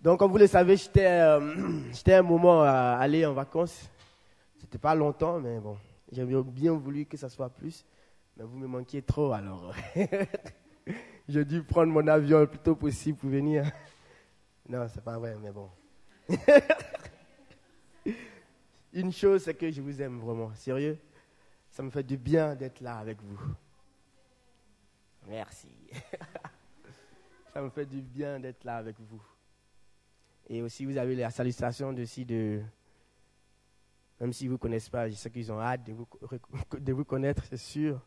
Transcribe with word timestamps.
Donc, 0.00 0.18
comme 0.18 0.30
vous 0.30 0.38
le 0.38 0.46
savez, 0.46 0.76
j'étais 0.76 1.06
euh, 1.06 1.40
un 2.06 2.22
moment 2.22 2.62
à 2.62 2.96
aller 2.98 3.26
en 3.26 3.34
vacances. 3.34 3.90
C'était 4.58 4.78
pas 4.78 4.94
longtemps, 4.94 5.38
mais 5.38 5.58
bon, 5.58 5.76
j'aurais 6.10 6.42
bien 6.42 6.72
voulu 6.72 7.04
que 7.04 7.16
ça 7.16 7.28
soit 7.28 7.50
plus. 7.50 7.84
Mais 8.36 8.44
vous 8.44 8.56
me 8.56 8.66
manquiez 8.66 9.02
trop, 9.02 9.32
alors 9.32 9.74
j'ai 11.28 11.44
dû 11.44 11.62
prendre 11.62 11.92
mon 11.92 12.06
avion 12.06 12.40
le 12.40 12.46
plus 12.46 12.58
tôt 12.58 12.74
possible 12.74 13.18
pour 13.18 13.30
venir. 13.30 13.64
Non, 14.68 14.86
c'est 14.86 15.02
pas 15.02 15.18
vrai, 15.18 15.36
mais 15.42 15.50
bon. 15.50 15.68
Une 18.92 19.10
chose, 19.10 19.42
c'est 19.42 19.54
que 19.54 19.68
je 19.68 19.82
vous 19.82 20.00
aime 20.00 20.20
vraiment. 20.20 20.54
Sérieux, 20.54 20.96
ça 21.72 21.82
me 21.82 21.90
fait 21.90 22.04
du 22.04 22.16
bien 22.16 22.54
d'être 22.54 22.80
là 22.80 22.98
avec 22.98 23.20
vous. 23.20 23.40
Merci. 25.26 25.66
ça 27.52 27.62
me 27.62 27.70
fait 27.70 27.84
du 27.84 28.00
bien 28.00 28.38
d'être 28.38 28.62
là 28.62 28.76
avec 28.76 28.94
vous. 29.00 29.20
Et 30.52 30.62
aussi, 30.62 30.84
vous 30.84 30.96
avez 30.96 31.14
la 31.14 31.30
salutation 31.30 31.92
de, 31.92 32.04
de 32.24 32.60
même 34.18 34.32
si 34.32 34.48
vous 34.48 34.54
ne 34.54 34.58
connaissez 34.58 34.90
pas, 34.90 35.08
je 35.08 35.14
sais 35.14 35.30
qu'ils 35.30 35.52
ont 35.52 35.60
hâte 35.60 35.84
de 35.84 35.92
vous, 35.92 36.08
de 36.78 36.92
vous 36.92 37.04
connaître, 37.04 37.44
c'est 37.48 37.56
sûr, 37.56 38.04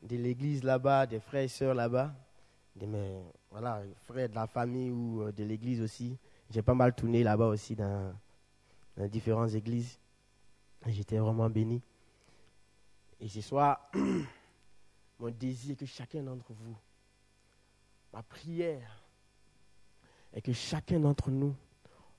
de 0.00 0.16
l'église 0.16 0.62
là-bas, 0.62 1.06
des 1.06 1.18
frères 1.18 1.42
et 1.42 1.48
sœurs 1.48 1.74
là-bas, 1.74 2.14
de 2.76 2.86
mes 2.86 3.20
voilà, 3.50 3.82
frères 4.04 4.28
de 4.28 4.34
la 4.36 4.46
famille 4.46 4.92
ou 4.92 5.22
euh, 5.22 5.32
de 5.32 5.42
l'église 5.42 5.82
aussi. 5.82 6.16
J'ai 6.50 6.62
pas 6.62 6.74
mal 6.74 6.94
tourné 6.94 7.24
là-bas 7.24 7.48
aussi 7.48 7.74
dans, 7.74 8.14
dans 8.96 9.08
différentes 9.08 9.52
églises. 9.52 9.98
J'étais 10.86 11.18
vraiment 11.18 11.50
béni. 11.50 11.82
Et 13.18 13.28
ce 13.28 13.40
soir, 13.40 13.90
mon 15.18 15.30
désir 15.30 15.72
est 15.72 15.76
que 15.76 15.86
chacun 15.86 16.22
d'entre 16.22 16.52
vous, 16.52 16.76
ma 18.12 18.22
prière 18.22 19.02
est 20.32 20.42
que 20.42 20.52
chacun 20.52 21.00
d'entre 21.00 21.32
nous, 21.32 21.56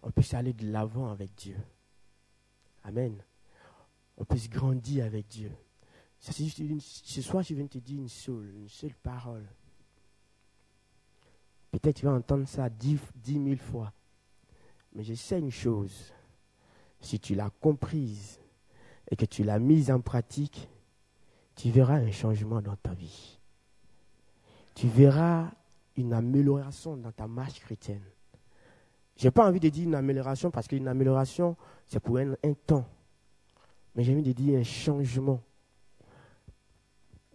on 0.04 0.12
puisse 0.12 0.34
aller 0.34 0.54
de 0.54 0.70
l'avant 0.70 1.10
avec 1.10 1.34
Dieu. 1.36 1.58
Amen. 2.84 3.23
On 4.18 4.26
puisse 4.26 4.50
grandir 4.50 5.06
avec 5.06 5.28
Dieu. 5.28 5.52
Ce 6.20 7.22
soir, 7.22 7.44
je 7.44 7.54
viens 7.54 7.68
te 7.68 7.78
dire 7.78 8.00
une 8.00 8.10
seule, 8.10 8.54
une 8.56 8.70
seule 8.70 8.94
parole. 8.95 9.45
Peut-être 11.72 11.95
tu 11.95 12.06
vas 12.06 12.14
entendre 12.14 12.48
ça 12.48 12.70
dix, 12.70 13.00
dix 13.16 13.40
mille 13.40 13.58
fois. 13.58 13.92
Mais 14.94 15.04
je 15.04 15.16
sais 15.16 15.40
une 15.40 15.52
chose. 15.52 16.14
Si 17.02 17.20
tu 17.20 17.34
l'as 17.34 17.50
comprise 17.50 18.40
et 19.10 19.16
que 19.16 19.26
tu 19.26 19.44
l'as 19.44 19.60
mise 19.60 19.90
en 19.90 20.00
pratique, 20.00 20.70
tu 21.56 21.72
verras 21.72 21.95
un 21.95 22.12
changement 22.12 22.62
dans 22.62 22.76
ta 22.76 22.94
vie. 22.94 23.40
Tu 24.76 24.88
verras 24.88 25.52
une 25.95 26.14
amélioration 26.14 26.98
dans 26.98 27.12
ta 27.12 27.28
marche 27.28 27.60
chrétienne. 27.60 28.04
Je 29.17 29.25
n'ai 29.25 29.31
pas 29.31 29.47
envie 29.47 29.59
de 29.59 29.69
dire 29.69 29.86
une 29.86 29.95
amélioration 29.95 30.52
parce 30.52 30.67
qu'une 30.67 30.88
amélioration, 30.88 31.56
c'est 31.88 32.00
pour 32.00 32.17
un, 32.17 32.36
temps. 32.66 32.86
Mais 33.95 34.03
j'ai 34.03 34.14
envie 34.14 34.23
de 34.23 34.31
dire 34.31 34.59
un 34.59 34.64
changement. 34.64 35.42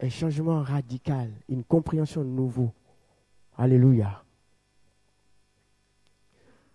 Un 0.00 0.08
changement 0.08 0.62
radical, 0.62 1.30
une 1.48 1.64
compréhension 1.64 2.24
nouveau. 2.24 2.72
Alléluia. 3.56 4.22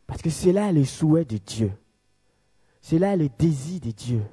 Parce 0.07 0.21
que 0.21 0.29
c'est 0.29 0.51
là 0.51 0.71
le 0.71 0.83
souhait 0.83 1.25
de 1.25 1.37
Dieu. 1.37 1.71
C'est 2.81 2.99
là 2.99 3.15
le 3.15 3.29
désir 3.29 3.79
de 3.79 3.91
Dieu. 3.91 4.23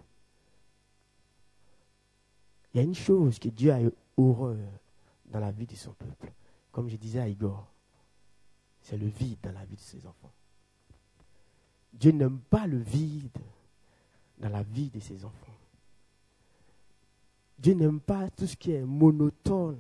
Il 2.73 2.79
y 2.79 2.81
a 2.81 2.83
une 2.85 2.95
chose 2.95 3.39
que 3.39 3.49
Dieu 3.49 3.73
a 3.73 3.79
horreur 4.17 4.59
dans 5.27 5.41
la 5.41 5.51
vie 5.51 5.67
de 5.67 5.75
son 5.75 5.93
peuple. 5.93 6.33
Comme 6.73 6.89
je 6.89 6.97
disais 6.97 7.21
à 7.21 7.29
Igor, 7.29 7.67
c'est 8.83 8.97
le 8.97 9.07
vide 9.07 9.39
dans 9.43 9.53
la 9.53 9.65
vie 9.65 9.77
de 9.77 9.81
ses 9.81 10.07
enfants. 10.07 10.33
Dieu 11.93 12.13
n'aime 12.13 12.39
pas 12.39 12.67
le 12.67 12.79
vide 12.79 13.39
dans 14.39 14.49
la 14.49 14.63
vie 14.63 14.91
de 14.91 15.01
ses 15.01 15.25
enfants. 15.25 15.47
Dieu 17.59 17.75
n'aime 17.75 18.01
pas 18.01 18.31
tout 18.31 18.47
ce 18.47 18.57
qui 18.57 18.73
est 18.73 18.83
monotone 18.83 19.79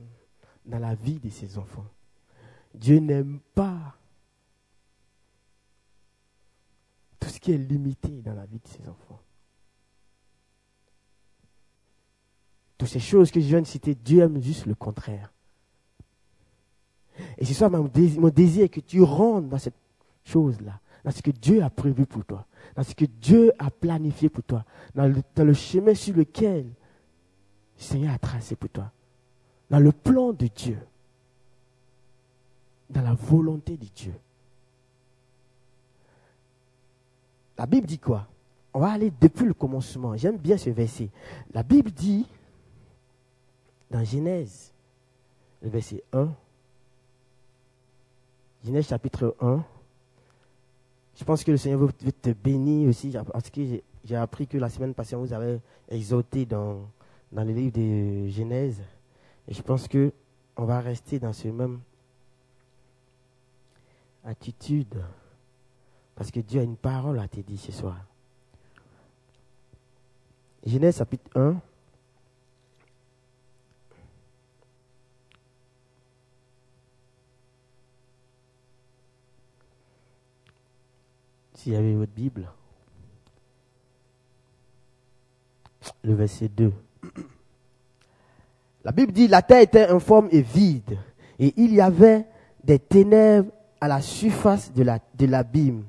dans 0.66 0.78
la 0.78 0.94
vie 0.94 1.18
de 1.18 1.30
ses 1.30 1.56
enfants. 1.56 1.86
Dieu 2.74 2.98
n'aime 2.98 3.40
pas 3.54 3.96
tout 7.18 7.28
ce 7.28 7.40
qui 7.40 7.52
est 7.52 7.58
limité 7.58 8.20
dans 8.22 8.34
la 8.34 8.44
vie 8.44 8.58
de 8.58 8.68
ses 8.68 8.86
enfants. 8.88 9.20
Toutes 12.76 12.88
ces 12.88 13.00
choses 13.00 13.30
que 13.30 13.40
je 13.40 13.46
viens 13.46 13.60
de 13.60 13.66
citer, 13.66 13.94
Dieu 13.94 14.22
aime 14.22 14.40
juste 14.42 14.66
le 14.66 14.74
contraire. 14.74 15.32
Et 17.38 17.44
c'est 17.44 17.54
ça 17.54 17.68
mon 17.68 17.88
désir, 17.88 18.64
est 18.64 18.68
que 18.68 18.80
tu 18.80 19.02
rentres 19.02 19.48
dans 19.48 19.58
cette 19.58 19.74
chose-là 20.24 20.80
dans 21.04 21.10
ce 21.10 21.22
que 21.22 21.30
Dieu 21.30 21.62
a 21.62 21.70
prévu 21.70 22.06
pour 22.06 22.24
toi, 22.24 22.46
dans 22.76 22.82
ce 22.82 22.94
que 22.94 23.04
Dieu 23.04 23.52
a 23.58 23.70
planifié 23.70 24.28
pour 24.28 24.44
toi, 24.44 24.64
dans 24.94 25.06
le, 25.06 25.52
chemin 25.54 25.94
sur 25.94 26.16
lequel 26.16 26.64
le 26.66 27.82
Seigneur 27.82 28.14
a 28.14 28.18
tracé 28.18 28.56
pour 28.56 28.70
toi, 28.70 28.90
dans 29.70 29.78
le 29.78 29.92
plan 29.92 30.32
de 30.32 30.46
Dieu, 30.46 30.78
dans 32.88 33.02
la 33.02 33.14
volonté 33.14 33.76
de 33.76 33.86
Dieu. 33.86 34.14
La 37.56 37.66
Bible 37.66 37.86
dit 37.86 37.98
quoi? 37.98 38.26
On 38.72 38.80
va 38.80 38.92
aller 38.92 39.12
depuis 39.20 39.46
le 39.46 39.54
commencement. 39.54 40.16
J'aime 40.16 40.36
bien 40.36 40.56
ce 40.56 40.70
verset. 40.70 41.10
La 41.52 41.62
Bible 41.62 41.90
dit, 41.90 42.26
dans 43.90 44.04
Genèse, 44.04 44.72
le 45.60 45.68
verset 45.68 46.02
1, 46.12 46.28
Genèse 48.64 48.88
chapitre 48.88 49.36
1, 49.40 49.64
je 51.16 51.24
pense 51.24 51.44
que 51.44 51.50
le 51.50 51.56
Seigneur 51.56 51.80
veut 51.80 51.92
te 51.92 52.30
bénir 52.30 52.88
aussi, 52.88 53.14
parce 53.32 53.50
que 53.50 53.60
j'ai 54.04 54.16
appris 54.16 54.46
que 54.46 54.58
la 54.58 54.68
semaine 54.68 54.94
passée, 54.94 55.16
on 55.16 55.20
vous 55.20 55.32
avait 55.32 55.60
exhorté 55.88 56.46
dans, 56.46 56.88
dans 57.32 57.44
le 57.44 57.52
livre 57.52 57.72
de 57.72 58.28
Genèse. 58.28 58.80
Et 59.48 59.54
je 59.54 59.62
pense 59.62 59.88
que 59.88 60.12
on 60.56 60.64
va 60.64 60.80
rester 60.80 61.18
dans 61.18 61.32
ce 61.32 61.48
même 61.48 61.80
attitude. 64.24 65.02
Parce 66.14 66.30
que 66.30 66.40
Dieu 66.40 66.60
a 66.60 66.64
une 66.64 66.76
parole 66.76 67.18
à 67.18 67.28
te 67.28 67.40
dire 67.40 67.58
ce 67.58 67.72
soir. 67.72 67.96
Genèse 70.64 70.98
chapitre 70.98 71.30
1. 71.34 71.56
S'il 81.62 81.74
y 81.74 81.76
avait 81.76 81.92
votre 81.92 82.12
Bible, 82.12 82.50
le 86.02 86.14
verset 86.14 86.48
2. 86.48 86.72
La 88.82 88.92
Bible 88.92 89.12
dit, 89.12 89.28
la 89.28 89.42
terre 89.42 89.60
était 89.60 89.88
informe 89.88 90.28
et 90.32 90.40
vide, 90.40 90.96
et 91.38 91.52
il 91.58 91.74
y 91.74 91.82
avait 91.82 92.24
des 92.64 92.78
ténèbres 92.78 93.52
à 93.78 93.88
la 93.88 94.00
surface 94.00 94.72
de 94.72 95.26
l'abîme, 95.26 95.84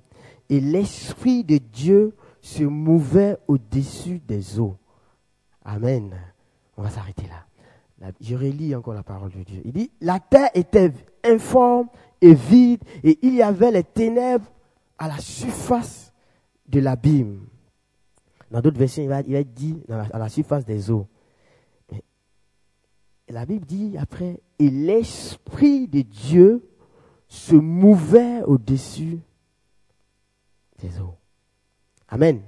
et 0.49 0.59
l'Esprit 0.59 1.45
de 1.45 1.57
Dieu 1.57 2.17
se 2.41 2.63
mouvait 2.63 3.37
au-dessus 3.47 4.19
des 4.19 4.59
eaux. 4.59 4.75
Amen. 5.63 6.13
On 6.75 6.81
va 6.81 6.89
s'arrêter 6.89 7.27
là. 7.29 8.11
Je 8.19 8.35
relis 8.35 8.75
encore 8.75 8.93
la 8.93 9.03
parole 9.03 9.31
de 9.31 9.43
Dieu. 9.43 9.61
Il 9.63 9.71
dit, 9.71 9.89
la 10.01 10.19
terre 10.19 10.49
était 10.53 10.91
informe 11.23 11.87
et 12.19 12.33
vide, 12.33 12.83
et 13.05 13.17
il 13.21 13.35
y 13.35 13.41
avait 13.41 13.71
les 13.71 13.85
ténèbres 13.85 14.51
la 15.07 15.17
surface 15.17 16.13
de 16.67 16.79
l'abîme. 16.79 17.45
Dans 18.49 18.61
d'autres 18.61 18.77
versions, 18.77 19.03
il 19.03 19.09
va, 19.09 19.19
être 19.19 19.53
dit 19.53 19.81
à 19.89 20.17
la 20.17 20.29
surface 20.29 20.65
des 20.65 20.91
eaux. 20.91 21.07
Et 23.27 23.33
la 23.33 23.45
Bible 23.45 23.65
dit 23.65 23.95
après, 23.97 24.41
et 24.59 24.69
l'Esprit 24.69 25.87
de 25.87 26.01
Dieu 26.01 26.67
se 27.27 27.55
mouvait 27.55 28.43
au-dessus 28.43 29.19
des 30.79 30.99
eaux. 30.99 31.15
Amen. 32.09 32.41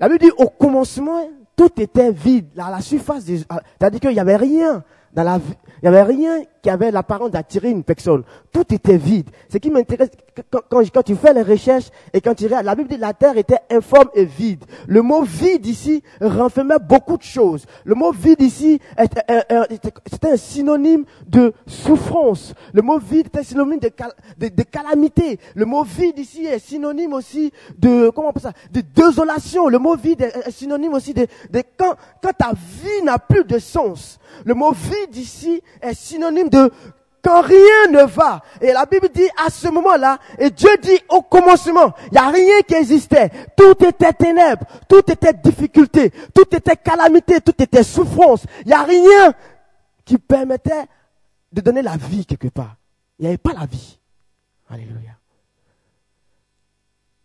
La 0.00 0.08
Bible 0.08 0.20
dit 0.20 0.32
au 0.36 0.48
commencement, 0.48 1.28
tout 1.54 1.80
était 1.80 2.10
vide, 2.10 2.58
à 2.58 2.72
la 2.72 2.80
surface 2.80 3.24
des 3.24 3.42
eaux. 3.42 3.46
C'est-à-dire 3.78 4.00
qu'il 4.00 4.10
n'y 4.10 4.18
avait 4.18 4.36
rien 4.36 4.82
dans 5.14 5.22
la 5.22 5.38
vie. 5.38 5.54
Il 5.82 5.90
n'y 5.90 5.96
avait 5.96 6.02
rien 6.02 6.42
qui 6.62 6.70
avait 6.70 6.90
l'apparence 6.90 7.30
d'attirer 7.30 7.70
une 7.70 7.84
personne. 7.84 8.22
Tout 8.50 8.72
était 8.72 8.96
vide. 8.96 9.28
Ce 9.52 9.58
qui 9.58 9.70
m'intéresse, 9.70 10.08
quand, 10.70 11.02
tu 11.02 11.14
fais 11.14 11.34
les 11.34 11.42
recherches 11.42 11.90
et 12.14 12.22
quand 12.22 12.34
tu 12.34 12.44
regardes, 12.44 12.64
la 12.64 12.74
Bible 12.74 12.88
dit 12.88 12.96
que 12.96 13.00
la 13.02 13.12
terre 13.12 13.36
était 13.36 13.58
informe 13.70 14.08
et 14.14 14.24
vide. 14.24 14.64
Le 14.86 15.02
mot 15.02 15.22
vide 15.22 15.66
ici 15.66 16.02
renfermait 16.22 16.78
beaucoup 16.80 17.18
de 17.18 17.22
choses. 17.22 17.66
Le 17.84 17.94
mot 17.94 18.12
vide 18.12 18.40
ici 18.40 18.80
c'était 18.98 20.30
un 20.30 20.36
synonyme 20.38 21.04
de 21.26 21.52
souffrance. 21.66 22.54
Le 22.72 22.80
mot 22.80 22.98
vide 22.98 23.26
était 23.26 23.44
synonyme 23.44 23.80
de, 23.80 23.90
de, 24.48 24.62
calamité. 24.62 25.38
Le 25.54 25.66
mot 25.66 25.84
vide 25.84 26.18
ici 26.18 26.46
est 26.46 26.60
synonyme 26.60 27.12
aussi 27.12 27.52
de, 27.78 28.08
comment 28.08 28.28
on 28.28 28.30
appelle 28.30 28.42
ça, 28.42 28.52
de 28.72 28.80
désolation. 28.80 29.68
Le 29.68 29.78
mot 29.78 29.96
vide 29.96 30.22
est, 30.22 30.50
synonyme 30.50 30.94
aussi 30.94 31.12
de, 31.12 31.26
de 31.50 31.62
quand, 31.76 31.94
quand 32.22 32.32
ta 32.32 32.52
vie 32.52 33.04
n'a 33.04 33.18
plus 33.18 33.44
de 33.44 33.58
sens. 33.58 34.18
Le 34.46 34.54
mot 34.54 34.72
vide 34.72 35.03
ici 35.12 35.62
est 35.80 35.94
synonyme 35.94 36.48
de 36.48 36.70
quand 37.24 37.40
rien 37.40 37.90
ne 37.90 38.04
va. 38.04 38.42
Et 38.60 38.72
la 38.72 38.84
Bible 38.84 39.08
dit 39.08 39.28
à 39.44 39.48
ce 39.48 39.68
moment-là, 39.68 40.18
et 40.38 40.50
Dieu 40.50 40.68
dit 40.82 41.00
au 41.08 41.22
commencement, 41.22 41.94
il 42.06 42.12
n'y 42.12 42.18
a 42.18 42.28
rien 42.28 42.60
qui 42.62 42.74
existait. 42.74 43.30
Tout 43.56 43.82
était 43.84 44.12
ténèbres, 44.12 44.66
tout 44.88 45.10
était 45.10 45.32
difficulté, 45.32 46.10
tout 46.34 46.54
était 46.54 46.76
calamité, 46.76 47.40
tout 47.40 47.60
était 47.62 47.82
souffrance. 47.82 48.44
Il 48.62 48.68
n'y 48.68 48.74
a 48.74 48.82
rien 48.82 49.34
qui 50.04 50.18
permettait 50.18 50.84
de 51.50 51.60
donner 51.62 51.82
la 51.82 51.96
vie 51.96 52.26
quelque 52.26 52.48
part. 52.48 52.76
Il 53.18 53.22
n'y 53.22 53.28
avait 53.28 53.38
pas 53.38 53.54
la 53.54 53.64
vie. 53.64 53.98
Alléluia. 54.68 55.16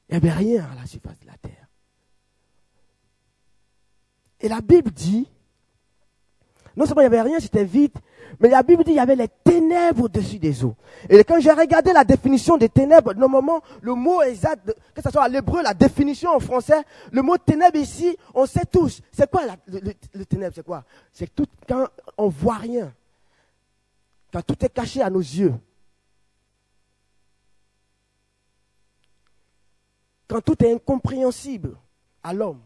Il 0.07 0.13
n'y 0.13 0.17
avait 0.17 0.37
rien 0.37 0.67
à 0.71 0.79
la 0.79 0.85
surface 0.85 1.19
de 1.19 1.27
la 1.27 1.37
terre. 1.37 1.67
Et 4.39 4.47
la 4.47 4.61
Bible 4.61 4.91
dit, 4.91 5.27
non 6.75 6.85
seulement 6.85 7.01
il 7.01 7.09
n'y 7.09 7.17
avait 7.17 7.29
rien, 7.29 7.39
c'était 7.39 7.63
vide, 7.63 7.97
mais 8.39 8.49
la 8.49 8.63
Bible 8.63 8.83
dit 8.83 8.91
qu'il 8.91 8.97
y 8.97 8.99
avait 8.99 9.15
les 9.15 9.27
ténèbres 9.27 10.03
au-dessus 10.03 10.39
des 10.39 10.63
eaux. 10.63 10.75
Et 11.09 11.23
quand 11.23 11.39
j'ai 11.39 11.51
regardé 11.51 11.91
la 11.91 12.03
définition 12.03 12.57
des 12.57 12.69
ténèbres, 12.69 13.13
normalement, 13.13 13.61
le 13.81 13.95
mot 13.95 14.21
exact, 14.21 14.73
que 14.93 15.01
ce 15.01 15.09
soit 15.09 15.23
à 15.23 15.27
l'hébreu, 15.27 15.61
la 15.63 15.73
définition 15.73 16.31
en 16.31 16.39
français, 16.39 16.81
le 17.11 17.21
mot 17.21 17.37
ténèbres 17.37 17.77
ici, 17.77 18.15
on 18.33 18.45
sait 18.45 18.65
tous. 18.65 19.01
C'est 19.11 19.29
quoi 19.29 19.41
le, 19.67 20.25
ténèbre 20.25 20.55
C'est 20.55 20.65
quoi? 20.65 20.83
C'est 21.11 21.33
tout 21.33 21.47
quand 21.67 21.87
on 22.17 22.29
voit 22.29 22.55
rien. 22.55 22.93
Quand 24.31 24.41
tout 24.41 24.63
est 24.63 24.69
caché 24.69 25.01
à 25.01 25.09
nos 25.09 25.19
yeux. 25.19 25.55
Quand 30.27 30.41
tout 30.41 30.63
est 30.63 30.71
incompréhensible 30.71 31.75
à 32.21 32.33
l'homme. 32.33 32.61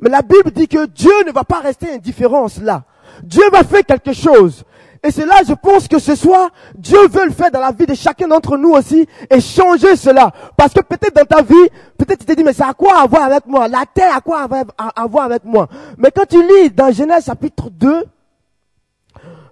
Mais 0.00 0.10
la 0.10 0.22
Bible 0.22 0.50
dit 0.50 0.68
que 0.68 0.86
Dieu 0.86 1.12
ne 1.26 1.32
va 1.32 1.44
pas 1.44 1.60
rester 1.60 1.92
indifférent 1.92 2.46
là. 2.62 2.84
Dieu 3.22 3.42
va 3.50 3.64
faire 3.64 3.84
quelque 3.84 4.12
chose. 4.12 4.64
Et 5.02 5.10
c'est 5.10 5.26
là, 5.26 5.36
je 5.46 5.54
pense 5.54 5.86
que 5.86 5.98
ce 5.98 6.14
soir, 6.16 6.50
Dieu 6.74 6.98
veut 7.08 7.26
le 7.26 7.30
faire 7.30 7.50
dans 7.50 7.60
la 7.60 7.70
vie 7.70 7.86
de 7.86 7.94
chacun 7.94 8.26
d'entre 8.26 8.56
nous 8.56 8.70
aussi 8.70 9.06
et 9.30 9.40
changer 9.40 9.94
cela. 9.96 10.32
Parce 10.56 10.72
que 10.72 10.80
peut-être 10.80 11.14
dans 11.14 11.24
ta 11.24 11.42
vie, 11.42 11.68
peut-être 11.96 12.18
tu 12.18 12.26
te 12.26 12.32
dis, 12.32 12.42
mais 12.42 12.52
ça 12.52 12.68
a 12.68 12.74
quoi 12.74 13.00
à 13.00 13.06
voir 13.06 13.22
avec 13.22 13.46
moi? 13.46 13.68
La 13.68 13.84
terre 13.86 14.14
a 14.16 14.20
quoi 14.20 14.48
à 14.76 15.06
voir 15.06 15.24
avec 15.24 15.44
moi? 15.44 15.68
Mais 15.96 16.10
quand 16.10 16.26
tu 16.26 16.42
lis 16.42 16.70
dans 16.70 16.90
Genèse 16.90 17.26
chapitre 17.26 17.70
2, 17.70 18.04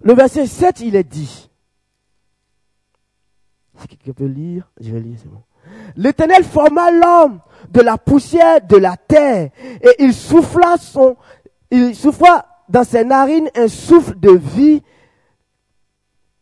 le 0.02 0.14
verset 0.14 0.46
7, 0.46 0.80
il 0.80 0.96
est 0.96 1.04
dit. 1.04 1.48
Si 3.78 3.88
quelqu'un 3.88 4.12
peut 4.12 4.24
lire, 4.24 4.68
je 4.80 4.90
vais 4.90 5.00
lire, 5.00 5.18
c'est 5.20 5.28
bon. 5.28 5.42
L'éternel 5.96 6.44
forma 6.44 6.90
l'homme 6.90 7.40
de 7.70 7.80
la 7.80 7.98
poussière 7.98 8.60
de 8.66 8.76
la 8.76 8.96
terre 8.96 9.50
et 9.80 9.94
il 9.98 10.14
souffla 10.14 10.76
son, 10.78 11.16
il 11.70 11.94
souffla 11.94 12.46
dans 12.68 12.84
ses 12.84 13.04
narines 13.04 13.48
un 13.56 13.68
souffle 13.68 14.18
de 14.18 14.30
vie 14.30 14.82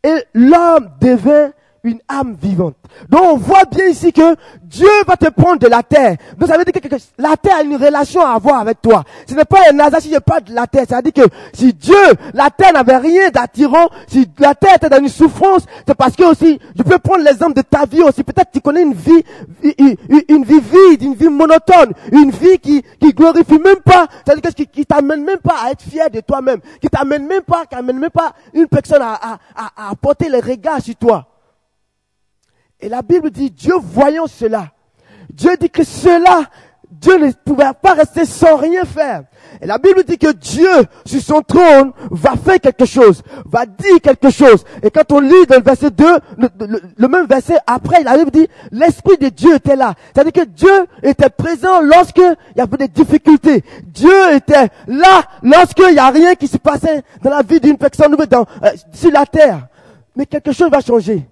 et 0.02 0.24
l'homme 0.34 0.90
devint 1.00 1.52
une 1.84 2.00
âme 2.08 2.34
vivante. 2.40 2.74
Donc 3.08 3.20
on 3.22 3.36
voit 3.36 3.64
bien 3.70 3.86
ici 3.86 4.12
que 4.12 4.34
Dieu 4.62 4.88
va 5.06 5.16
te 5.16 5.28
prendre 5.28 5.58
de 5.58 5.66
la 5.66 5.82
terre. 5.82 6.16
Donc 6.38 6.48
ça 6.48 6.56
veut 6.58 6.64
dire 6.64 6.72
que 6.72 6.96
la 7.18 7.36
terre 7.36 7.58
a 7.58 7.62
une 7.62 7.76
relation 7.76 8.22
à 8.22 8.30
avoir 8.30 8.60
avec 8.60 8.80
toi. 8.82 9.04
Ce 9.28 9.34
n'est 9.34 9.44
pas 9.44 9.58
un 9.72 9.78
hasard 9.78 10.00
si 10.00 10.10
je 10.10 10.18
parle 10.18 10.44
de 10.44 10.54
la 10.54 10.66
terre. 10.66 10.86
Ça 10.88 10.96
veut 10.96 11.02
dire 11.02 11.12
que 11.12 11.30
si 11.52 11.72
Dieu, 11.74 11.94
la 12.32 12.50
terre 12.50 12.72
n'avait 12.72 12.96
rien 12.96 13.28
d'attirant, 13.30 13.88
si 14.08 14.28
la 14.38 14.54
terre 14.54 14.76
était 14.76 14.88
dans 14.88 14.98
une 14.98 15.08
souffrance, 15.08 15.62
c'est 15.86 15.94
parce 15.94 16.16
que 16.16 16.24
aussi, 16.24 16.58
je 16.76 16.82
peux 16.82 16.98
prendre 16.98 17.22
l'exemple 17.22 17.54
de 17.54 17.62
ta 17.62 17.84
vie 17.84 18.02
aussi. 18.02 18.24
Peut-être 18.24 18.50
que 18.50 18.54
tu 18.54 18.60
connais 18.60 18.82
une 18.82 18.94
vie, 18.94 19.22
une, 19.62 20.44
vie 20.44 20.60
vide, 20.60 21.02
une 21.02 21.14
vie 21.14 21.28
monotone, 21.28 21.92
une 22.12 22.30
vie 22.30 22.58
qui, 22.58 22.82
qui 22.98 23.12
glorifie 23.12 23.58
même 23.58 23.80
pas, 23.84 24.06
c'est-à-dire 24.24 24.54
qui, 24.54 24.66
qui 24.66 24.86
t'amène 24.86 25.22
même 25.22 25.38
pas 25.38 25.56
à 25.66 25.70
être 25.72 25.82
fier 25.82 26.08
de 26.10 26.20
toi-même, 26.20 26.60
qui 26.80 26.88
t'amène 26.88 27.26
même 27.26 27.42
pas, 27.42 27.66
qui 27.66 27.74
amène 27.74 27.98
même 27.98 28.10
pas 28.10 28.32
une 28.54 28.66
personne 28.66 29.02
à, 29.02 29.14
à, 29.14 29.38
à, 29.54 29.90
à 29.90 29.94
porter 29.94 30.28
le 30.30 30.38
regard 30.38 30.80
sur 30.80 30.96
toi. 30.96 31.26
Et 32.84 32.90
la 32.90 33.00
Bible 33.00 33.30
dit, 33.30 33.50
Dieu 33.50 33.72
voyant 33.82 34.26
cela, 34.26 34.66
Dieu 35.30 35.56
dit 35.58 35.70
que 35.70 35.82
cela, 35.82 36.42
Dieu 36.90 37.16
ne 37.16 37.32
pouvait 37.32 37.64
pas 37.80 37.94
rester 37.94 38.26
sans 38.26 38.56
rien 38.56 38.84
faire. 38.84 39.22
Et 39.62 39.66
la 39.66 39.78
Bible 39.78 40.04
dit 40.04 40.18
que 40.18 40.30
Dieu, 40.32 40.68
sur 41.06 41.22
son 41.22 41.40
trône, 41.40 41.92
va 42.10 42.32
faire 42.36 42.60
quelque 42.60 42.84
chose, 42.84 43.22
va 43.46 43.64
dire 43.64 44.02
quelque 44.02 44.28
chose. 44.28 44.66
Et 44.82 44.90
quand 44.90 45.12
on 45.12 45.20
lit 45.20 45.46
dans 45.48 45.56
le 45.56 45.62
verset 45.62 45.92
2, 45.92 46.04
le, 46.98 47.08
même 47.08 47.24
verset 47.24 47.56
après, 47.66 48.02
la 48.02 48.18
Bible 48.18 48.30
dit, 48.30 48.48
l'Esprit 48.70 49.16
de 49.16 49.30
Dieu 49.30 49.54
était 49.54 49.76
là. 49.76 49.94
C'est-à-dire 50.12 50.44
que 50.44 50.50
Dieu 50.50 50.86
était 51.02 51.30
présent 51.30 51.80
lorsque 51.80 52.18
il 52.18 52.58
y 52.58 52.60
avait 52.60 52.76
des 52.76 52.88
difficultés. 52.88 53.64
Dieu 53.86 54.34
était 54.34 54.68
là 54.88 55.22
lorsqu'il 55.42 55.90
n'y 55.90 55.98
a 55.98 56.10
rien 56.10 56.34
qui 56.34 56.48
se 56.48 56.58
passait 56.58 57.02
dans 57.22 57.30
la 57.30 57.40
vie 57.40 57.60
d'une 57.60 57.78
personne 57.78 58.14
dans, 58.14 58.44
euh, 58.62 58.68
sur 58.92 59.10
la 59.10 59.24
terre. 59.24 59.68
Mais 60.14 60.26
quelque 60.26 60.52
chose 60.52 60.70
va 60.70 60.82
changer. 60.82 61.26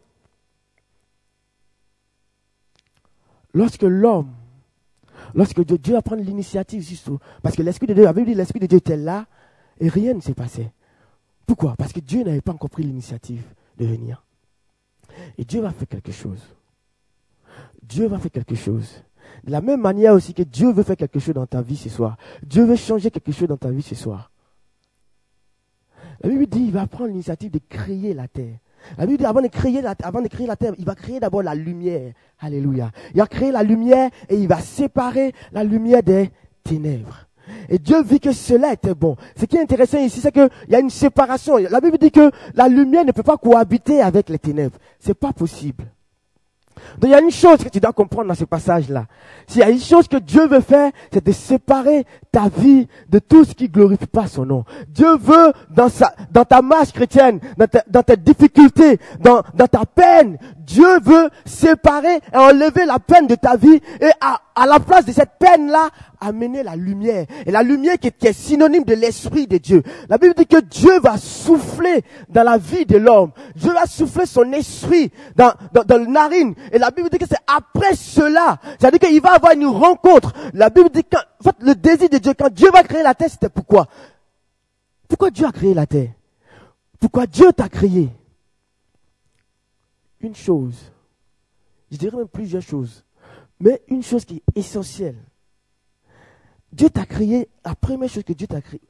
Lorsque 3.54 3.82
l'homme, 3.82 4.32
lorsque 5.34 5.62
Dieu, 5.64 5.94
va 5.94 6.02
prendre 6.02 6.22
l'initiative, 6.22 6.86
parce 7.42 7.56
que 7.56 7.62
l'Esprit 7.62 7.86
de 7.86 7.94
Dieu, 7.94 8.06
avait 8.06 8.24
dit 8.24 8.34
l'Esprit 8.34 8.60
de 8.60 8.66
Dieu 8.66 8.78
était 8.78 8.96
là, 8.96 9.26
et 9.78 9.88
rien 9.88 10.14
ne 10.14 10.20
s'est 10.20 10.34
passé. 10.34 10.70
Pourquoi? 11.46 11.74
Parce 11.76 11.92
que 11.92 12.00
Dieu 12.00 12.22
n'avait 12.22 12.40
pas 12.40 12.52
encore 12.52 12.70
pris 12.70 12.82
l'initiative 12.82 13.44
de 13.78 13.86
venir. 13.86 14.24
Et 15.36 15.44
Dieu 15.44 15.60
va 15.60 15.72
faire 15.72 15.88
quelque 15.88 16.12
chose. 16.12 16.40
Dieu 17.82 18.06
va 18.06 18.18
faire 18.18 18.30
quelque 18.30 18.54
chose. 18.54 19.02
De 19.44 19.50
la 19.50 19.60
même 19.60 19.80
manière 19.80 20.14
aussi 20.14 20.34
que 20.34 20.42
Dieu 20.42 20.72
veut 20.72 20.82
faire 20.82 20.96
quelque 20.96 21.18
chose 21.18 21.34
dans 21.34 21.46
ta 21.46 21.62
vie 21.62 21.76
ce 21.76 21.88
soir. 21.88 22.16
Dieu 22.42 22.64
veut 22.64 22.76
changer 22.76 23.10
quelque 23.10 23.32
chose 23.32 23.48
dans 23.48 23.56
ta 23.56 23.70
vie 23.70 23.82
ce 23.82 23.94
soir. 23.94 24.30
La 26.20 26.28
Bible 26.30 26.46
dit, 26.46 26.60
il 26.60 26.72
va 26.72 26.86
prendre 26.86 27.10
l'initiative 27.10 27.50
de 27.50 27.60
créer 27.68 28.14
la 28.14 28.28
terre. 28.28 28.58
La 28.98 29.06
Bible 29.06 29.18
dit, 29.18 29.24
avant 29.24 29.40
de 29.40 29.48
créer 29.48 29.80
la, 29.80 29.94
avant 30.02 30.20
de 30.20 30.28
créer 30.28 30.46
la 30.46 30.56
terre, 30.56 30.74
il 30.78 30.84
va 30.84 30.94
créer 30.94 31.20
d'abord 31.20 31.42
la 31.42 31.54
lumière. 31.54 32.12
Alléluia. 32.40 32.90
Il 33.14 33.20
va 33.20 33.26
créer 33.26 33.52
la 33.52 33.62
lumière 33.62 34.10
et 34.28 34.36
il 34.36 34.48
va 34.48 34.60
séparer 34.60 35.32
la 35.52 35.64
lumière 35.64 36.02
des 36.02 36.30
ténèbres. 36.64 37.26
Et 37.68 37.78
Dieu 37.78 38.02
vit 38.02 38.20
que 38.20 38.32
cela 38.32 38.72
était 38.72 38.94
bon. 38.94 39.16
Ce 39.36 39.44
qui 39.44 39.56
est 39.56 39.62
intéressant 39.62 39.98
ici, 39.98 40.20
c'est 40.20 40.32
qu'il 40.32 40.48
y 40.68 40.74
a 40.74 40.80
une 40.80 40.90
séparation. 40.90 41.56
La 41.56 41.80
Bible 41.80 41.98
dit 41.98 42.10
que 42.10 42.30
la 42.54 42.68
lumière 42.68 43.04
ne 43.04 43.12
peut 43.12 43.22
pas 43.22 43.36
cohabiter 43.36 44.00
avec 44.00 44.28
les 44.28 44.38
ténèbres. 44.38 44.78
C'est 44.98 45.14
pas 45.14 45.32
possible. 45.32 45.84
Donc 46.98 47.04
il 47.04 47.10
y 47.10 47.14
a 47.14 47.20
une 47.20 47.30
chose 47.30 47.58
que 47.58 47.68
tu 47.68 47.80
dois 47.80 47.92
comprendre 47.92 48.28
dans 48.28 48.34
ce 48.34 48.44
passage-là. 48.44 49.06
S'il 49.46 49.60
y 49.60 49.64
a 49.64 49.70
une 49.70 49.80
chose 49.80 50.08
que 50.08 50.16
Dieu 50.16 50.46
veut 50.46 50.60
faire, 50.60 50.90
c'est 51.12 51.24
de 51.24 51.32
séparer 51.32 52.06
ta 52.30 52.48
vie 52.48 52.88
de 53.08 53.18
tout 53.18 53.44
ce 53.44 53.54
qui 53.54 53.68
glorifie 53.68 54.06
pas 54.06 54.26
son 54.26 54.46
nom. 54.46 54.64
Dieu 54.88 55.16
veut, 55.16 55.52
dans, 55.70 55.88
sa, 55.88 56.14
dans 56.30 56.44
ta 56.44 56.62
marche 56.62 56.92
chrétienne, 56.92 57.40
dans, 57.56 57.66
dans 57.88 58.02
tes 58.02 58.16
difficultés, 58.16 58.98
dans, 59.20 59.42
dans 59.54 59.66
ta 59.66 59.84
peine, 59.84 60.38
Dieu 60.58 61.00
veut 61.02 61.28
séparer 61.44 62.16
et 62.32 62.36
enlever 62.36 62.84
la 62.84 62.98
peine 62.98 63.26
de 63.26 63.34
ta 63.34 63.56
vie 63.56 63.80
et 64.00 64.10
à, 64.20 64.40
à 64.54 64.66
la 64.66 64.80
place 64.80 65.04
de 65.04 65.12
cette 65.12 65.32
peine-là, 65.38 65.88
amener 66.22 66.62
la 66.62 66.76
lumière. 66.76 67.26
Et 67.44 67.50
la 67.50 67.62
lumière 67.62 67.98
qui 67.98 68.08
est, 68.08 68.32
synonyme 68.32 68.84
de 68.84 68.94
l'Esprit 68.94 69.46
de 69.46 69.58
Dieu. 69.58 69.82
La 70.08 70.18
Bible 70.18 70.34
dit 70.36 70.46
que 70.46 70.60
Dieu 70.60 71.00
va 71.00 71.18
souffler 71.18 72.02
dans 72.28 72.42
la 72.42 72.58
vie 72.58 72.86
de 72.86 72.96
l'homme. 72.96 73.32
Dieu 73.56 73.72
va 73.72 73.86
souffler 73.86 74.26
son 74.26 74.50
esprit 74.52 75.10
dans, 75.36 75.52
dans, 75.72 75.98
le 75.98 76.06
narine. 76.06 76.54
Et 76.72 76.78
la 76.78 76.90
Bible 76.90 77.08
dit 77.10 77.18
que 77.18 77.26
c'est 77.28 77.36
après 77.46 77.94
cela. 77.94 78.58
C'est-à-dire 78.78 79.00
qu'il 79.00 79.20
va 79.20 79.34
avoir 79.34 79.52
une 79.52 79.66
rencontre. 79.66 80.32
La 80.54 80.70
Bible 80.70 80.90
dit 80.90 81.04
que, 81.04 81.18
fait, 81.42 81.56
le 81.60 81.74
désir 81.74 82.08
de 82.08 82.18
Dieu, 82.18 82.32
quand 82.38 82.52
Dieu 82.52 82.70
va 82.72 82.82
créer 82.82 83.02
la 83.02 83.14
terre, 83.14 83.30
c'était 83.30 83.48
pourquoi? 83.48 83.88
Pourquoi 85.08 85.30
Dieu 85.30 85.46
a 85.46 85.52
créé 85.52 85.74
la 85.74 85.86
terre? 85.86 86.10
Pourquoi 86.98 87.26
Dieu 87.26 87.52
t'a 87.52 87.68
créé? 87.68 88.08
Une 90.20 90.34
chose. 90.36 90.76
Je 91.90 91.96
dirais 91.96 92.16
même 92.16 92.28
plusieurs 92.28 92.62
choses. 92.62 93.04
Mais 93.60 93.82
une 93.88 94.02
chose 94.02 94.24
qui 94.24 94.36
est 94.36 94.58
essentielle. 94.58 95.16
Dieu 96.72 96.88
t'a 96.88 97.04
créé, 97.04 97.48
la 97.64 97.74
première 97.74 98.08
chose 98.08 98.24
que 98.24 98.32
Dieu 98.32 98.46
t'a 98.46 98.62
créé, 98.62 98.80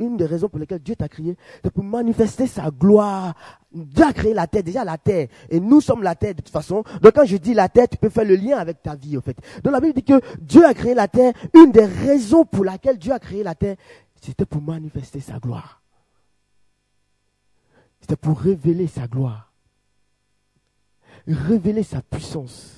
une 0.00 0.16
des 0.16 0.24
raisons 0.24 0.48
pour 0.48 0.58
lesquelles 0.58 0.82
Dieu 0.82 0.96
t'a 0.96 1.08
créé, 1.08 1.36
c'est 1.62 1.70
pour 1.70 1.84
manifester 1.84 2.46
sa 2.46 2.70
gloire. 2.70 3.34
Dieu 3.70 4.04
a 4.04 4.14
créé 4.14 4.32
la 4.32 4.46
terre, 4.46 4.62
déjà 4.62 4.82
la 4.82 4.96
terre. 4.96 5.28
Et 5.50 5.60
nous 5.60 5.82
sommes 5.82 6.02
la 6.02 6.14
terre 6.14 6.34
de 6.34 6.40
toute 6.40 6.48
façon. 6.48 6.84
Donc 7.02 7.12
quand 7.14 7.26
je 7.26 7.36
dis 7.36 7.52
la 7.52 7.68
terre, 7.68 7.86
tu 7.86 7.98
peux 7.98 8.08
faire 8.08 8.24
le 8.24 8.36
lien 8.36 8.56
avec 8.56 8.82
ta 8.82 8.94
vie, 8.94 9.18
en 9.18 9.20
fait. 9.20 9.36
Donc 9.62 9.74
la 9.74 9.80
Bible 9.80 9.92
dit 9.94 10.04
que 10.04 10.20
Dieu 10.40 10.64
a 10.64 10.72
créé 10.72 10.94
la 10.94 11.06
terre. 11.06 11.34
Une 11.54 11.70
des 11.70 11.84
raisons 11.84 12.46
pour 12.46 12.64
laquelle 12.64 12.96
Dieu 12.96 13.12
a 13.12 13.18
créé 13.18 13.42
la 13.42 13.54
terre, 13.54 13.76
c'était 14.22 14.46
pour 14.46 14.62
manifester 14.62 15.20
sa 15.20 15.38
gloire. 15.38 15.82
C'était 18.00 18.16
pour 18.16 18.40
révéler 18.40 18.86
sa 18.86 19.06
gloire. 19.06 19.52
Révéler 21.26 21.82
sa 21.82 22.00
puissance. 22.00 22.77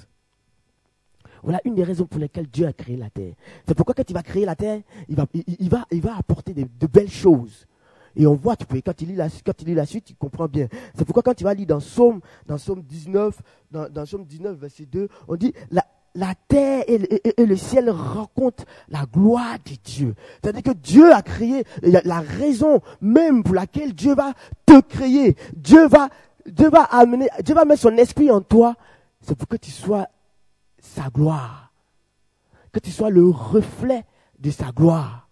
Voilà 1.42 1.60
une 1.64 1.74
des 1.74 1.84
raisons 1.84 2.06
pour 2.06 2.20
lesquelles 2.20 2.48
Dieu 2.48 2.66
a 2.66 2.72
créé 2.72 2.96
la 2.96 3.10
terre. 3.10 3.34
C'est 3.66 3.74
pourquoi 3.74 3.94
quand 3.94 4.08
il 4.08 4.12
va 4.14 4.22
créer 4.22 4.44
la 4.44 4.56
terre, 4.56 4.80
il 5.08 5.16
va, 5.16 5.26
il, 5.34 5.68
va, 5.68 5.86
il 5.90 6.00
va 6.00 6.16
apporter 6.16 6.52
de, 6.52 6.86
belles 6.86 7.10
choses. 7.10 7.66
Et 8.16 8.26
on 8.26 8.34
voit, 8.34 8.56
tu 8.56 8.66
peux, 8.66 8.80
quand 8.80 9.00
il 9.02 9.08
lit 9.08 9.16
la, 9.16 9.28
quand 9.44 9.62
il 9.62 9.68
lit 9.68 9.74
la 9.74 9.86
suite, 9.86 10.04
tu 10.04 10.14
comprends 10.14 10.48
bien. 10.48 10.68
C'est 10.96 11.04
pourquoi 11.04 11.22
quand 11.22 11.34
tu 11.34 11.44
vas 11.44 11.54
lire 11.54 11.66
dans 11.66 11.80
Somme, 11.80 12.20
dans 12.46 12.58
Somme 12.58 12.82
19, 12.82 13.40
dans, 13.70 13.88
dans 13.88 14.04
Somme 14.04 14.24
19, 14.24 14.58
verset 14.58 14.86
2, 14.86 15.08
on 15.28 15.36
dit, 15.36 15.52
la, 15.70 15.84
la 16.14 16.34
terre 16.48 16.84
et, 16.88 17.46
le 17.46 17.56
ciel 17.56 17.90
racontent 17.90 18.64
la 18.88 19.04
gloire 19.06 19.58
de 19.64 19.76
Dieu. 19.84 20.14
C'est-à-dire 20.42 20.62
que 20.62 20.76
Dieu 20.76 21.12
a 21.12 21.22
créé 21.22 21.64
la 21.82 22.20
raison 22.20 22.80
même 23.00 23.42
pour 23.42 23.54
laquelle 23.54 23.94
Dieu 23.94 24.14
va 24.14 24.32
te 24.66 24.80
créer. 24.80 25.36
Dieu 25.54 25.86
va, 25.86 26.08
Dieu 26.46 26.68
va 26.68 26.82
amener, 26.82 27.28
Dieu 27.44 27.54
va 27.54 27.64
mettre 27.64 27.82
son 27.82 27.96
esprit 27.96 28.30
en 28.30 28.40
toi. 28.40 28.74
C'est 29.20 29.36
pour 29.36 29.48
que 29.48 29.56
tu 29.56 29.70
sois 29.70 30.08
sa 30.80 31.08
gloire. 31.10 31.72
Que 32.72 32.80
tu 32.80 32.90
sois 32.90 33.10
le 33.10 33.28
reflet 33.28 34.04
de 34.38 34.50
sa 34.50 34.72
gloire. 34.72 35.28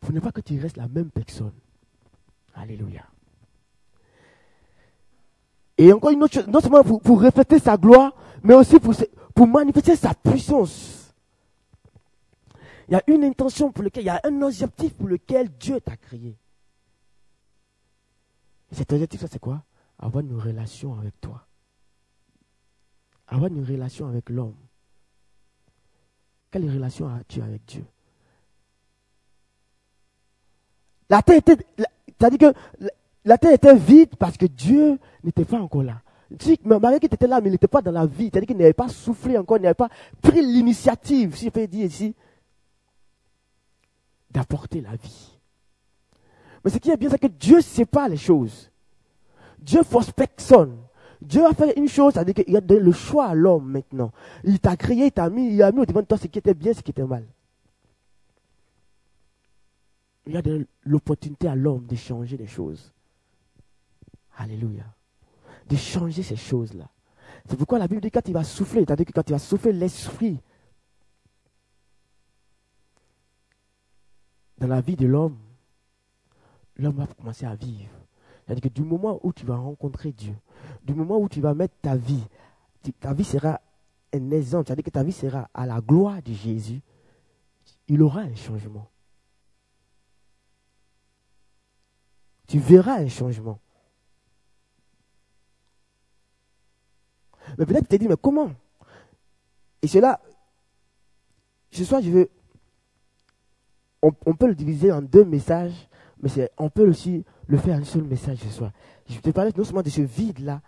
Pour 0.00 0.12
ne 0.12 0.20
pas 0.20 0.32
que 0.32 0.40
tu 0.40 0.58
restes 0.58 0.76
la 0.76 0.88
même 0.88 1.10
personne. 1.10 1.52
Alléluia. 2.54 3.04
Et 5.78 5.92
encore 5.92 6.10
une 6.10 6.22
autre 6.22 6.34
chose, 6.34 6.46
non 6.46 6.60
seulement 6.60 6.84
pour, 6.84 7.22
refléter 7.22 7.58
sa 7.58 7.76
gloire, 7.76 8.14
mais 8.42 8.54
aussi 8.54 8.78
pour, 8.78 9.46
manifester 9.46 9.96
sa 9.96 10.12
puissance. 10.14 11.14
Il 12.88 12.92
y 12.92 12.96
a 12.96 13.02
une 13.06 13.24
intention 13.24 13.72
pour 13.72 13.84
laquelle, 13.84 14.02
il 14.02 14.06
y 14.06 14.10
a 14.10 14.20
un 14.24 14.42
objectif 14.42 14.92
pour 14.94 15.08
lequel 15.08 15.48
Dieu 15.48 15.80
t'a 15.80 15.96
créé. 15.96 16.36
Et 18.70 18.74
cet 18.74 18.92
objectif, 18.92 19.24
c'est 19.30 19.38
quoi? 19.38 19.62
Avoir 19.98 20.22
une 20.22 20.36
relation 20.38 20.98
avec 20.98 21.18
toi. 21.20 21.46
Avoir 23.30 23.50
une 23.50 23.64
relation 23.64 24.08
avec 24.08 24.28
l'homme. 24.28 24.56
Quelle 26.50 26.68
relation 26.68 27.08
as-tu 27.08 27.40
avec 27.40 27.64
Dieu? 27.64 27.84
La 31.08 31.22
terre 31.22 31.38
était. 31.38 31.56
C'est-à-dire 32.06 32.52
que 32.52 32.90
la 33.24 33.38
terre 33.38 33.52
était 33.52 33.74
vide 33.74 34.16
parce 34.16 34.36
que 34.36 34.46
Dieu 34.46 34.98
n'était 35.24 35.44
pas 35.44 35.60
encore 35.60 35.84
là. 35.84 36.02
Marie 36.64 37.00
qui 37.00 37.06
était 37.06 37.26
là, 37.26 37.40
mais 37.40 37.48
il 37.48 37.52
n'était 37.52 37.66
pas 37.66 37.82
dans 37.82 37.90
la 37.90 38.06
vie. 38.06 38.30
C'est-à-dire 38.30 38.48
qu'il 38.48 38.56
n'avait 38.56 38.72
pas 38.72 38.88
soufflé 38.88 39.36
encore, 39.38 39.56
il 39.56 39.62
n'avait 39.62 39.74
pas 39.74 39.88
pris 40.20 40.42
l'initiative, 40.42 41.36
si 41.36 41.46
je 41.46 41.50
peux 41.50 41.66
dire 41.66 41.86
ici, 41.86 42.14
d'apporter 44.30 44.80
la 44.80 44.94
vie. 44.94 45.38
Mais 46.64 46.70
ce 46.70 46.78
qui 46.78 46.90
est 46.90 46.96
bien, 46.96 47.10
c'est 47.10 47.18
que 47.18 47.26
Dieu 47.26 47.60
sépare 47.60 48.08
les 48.08 48.16
choses. 48.16 48.70
Dieu 49.58 49.82
force 49.82 50.12
personne. 50.12 50.76
Dieu 51.22 51.44
a 51.44 51.52
fait 51.52 51.76
une 51.76 51.88
chose, 51.88 52.14
c'est-à-dire 52.14 52.34
qu'il 52.34 52.56
a 52.56 52.60
donné 52.60 52.80
le 52.80 52.92
choix 52.92 53.26
à 53.26 53.34
l'homme 53.34 53.70
maintenant. 53.70 54.10
Il 54.44 54.58
t'a 54.58 54.76
créé, 54.76 55.06
il 55.06 55.12
t'a 55.12 55.28
mis, 55.28 55.54
il 55.54 55.62
a 55.62 55.70
mis 55.70 55.80
au 55.80 55.86
devant 55.86 56.00
de 56.00 56.06
toi 56.06 56.16
ce 56.16 56.26
qui 56.26 56.38
était 56.38 56.54
bien, 56.54 56.72
ce 56.72 56.80
qui 56.80 56.90
était 56.90 57.04
mal. 57.04 57.26
Il 60.26 60.36
a 60.36 60.42
donné 60.42 60.66
l'opportunité 60.84 61.48
à 61.48 61.54
l'homme 61.54 61.86
de 61.86 61.96
changer 61.96 62.36
les 62.36 62.46
choses. 62.46 62.92
Alléluia. 64.36 64.84
De 65.68 65.76
changer 65.76 66.22
ces 66.22 66.36
choses-là. 66.36 66.88
C'est 67.46 67.56
pourquoi 67.56 67.78
la 67.78 67.88
Bible 67.88 68.00
dit 68.00 68.10
quand 68.10 68.26
il 68.26 68.34
va 68.34 68.44
souffler, 68.44 68.84
c'est-à-dire 68.86 69.06
que 69.06 69.12
quand 69.12 69.28
il 69.28 69.32
va 69.32 69.38
souffler 69.38 69.72
l'esprit 69.72 70.40
dans 74.58 74.68
la 74.68 74.80
vie 74.80 74.96
de 74.96 75.06
l'homme, 75.06 75.38
l'homme 76.76 76.96
va 76.96 77.06
commencer 77.06 77.46
à 77.46 77.54
vivre. 77.54 77.99
C'est-à-dire 78.50 78.68
que 78.68 78.74
du 78.74 78.82
moment 78.82 79.20
où 79.22 79.32
tu 79.32 79.46
vas 79.46 79.54
rencontrer 79.54 80.10
Dieu, 80.10 80.34
du 80.82 80.92
moment 80.92 81.18
où 81.18 81.28
tu 81.28 81.40
vas 81.40 81.54
mettre 81.54 81.74
ta 81.80 81.94
vie, 81.94 82.26
ta 82.98 83.14
vie 83.14 83.22
sera 83.22 83.60
un 84.12 84.30
exemple, 84.32 84.66
c'est-à-dire 84.66 84.82
que 84.82 84.90
ta 84.90 85.04
vie 85.04 85.12
sera 85.12 85.48
à 85.54 85.66
la 85.66 85.80
gloire 85.80 86.20
de 86.20 86.32
Jésus, 86.32 86.80
il 87.86 88.02
aura 88.02 88.22
un 88.22 88.34
changement. 88.34 88.90
Tu 92.48 92.58
verras 92.58 92.96
un 92.96 93.06
changement. 93.06 93.60
Mais 97.56 97.66
peut-être 97.66 97.88
tu 97.88 97.96
te 97.96 98.02
dis, 98.02 98.08
mais 98.08 98.16
comment? 98.20 98.50
Et 99.80 99.86
cela, 99.86 100.20
ce 101.70 101.84
soir, 101.84 102.02
je 102.02 102.10
veux. 102.10 102.30
On, 104.02 104.10
peut 104.10 104.48
le 104.48 104.56
diviser 104.56 104.90
en 104.90 105.02
deux 105.02 105.24
messages, 105.24 105.88
mais 106.20 106.50
on 106.58 106.68
peut 106.68 106.88
aussi 106.88 107.24
le 107.50 107.58
faire 107.58 107.76
un 107.76 107.84
seul 107.84 108.04
message 108.04 108.38
ce 108.38 108.48
soir. 108.48 108.70
Je 109.08 109.18
te 109.18 109.30
parler 109.30 109.50
non 109.56 109.64
seulement 109.64 109.82
de 109.82 109.90
ce 109.90 110.00
vide-là, 110.00 110.62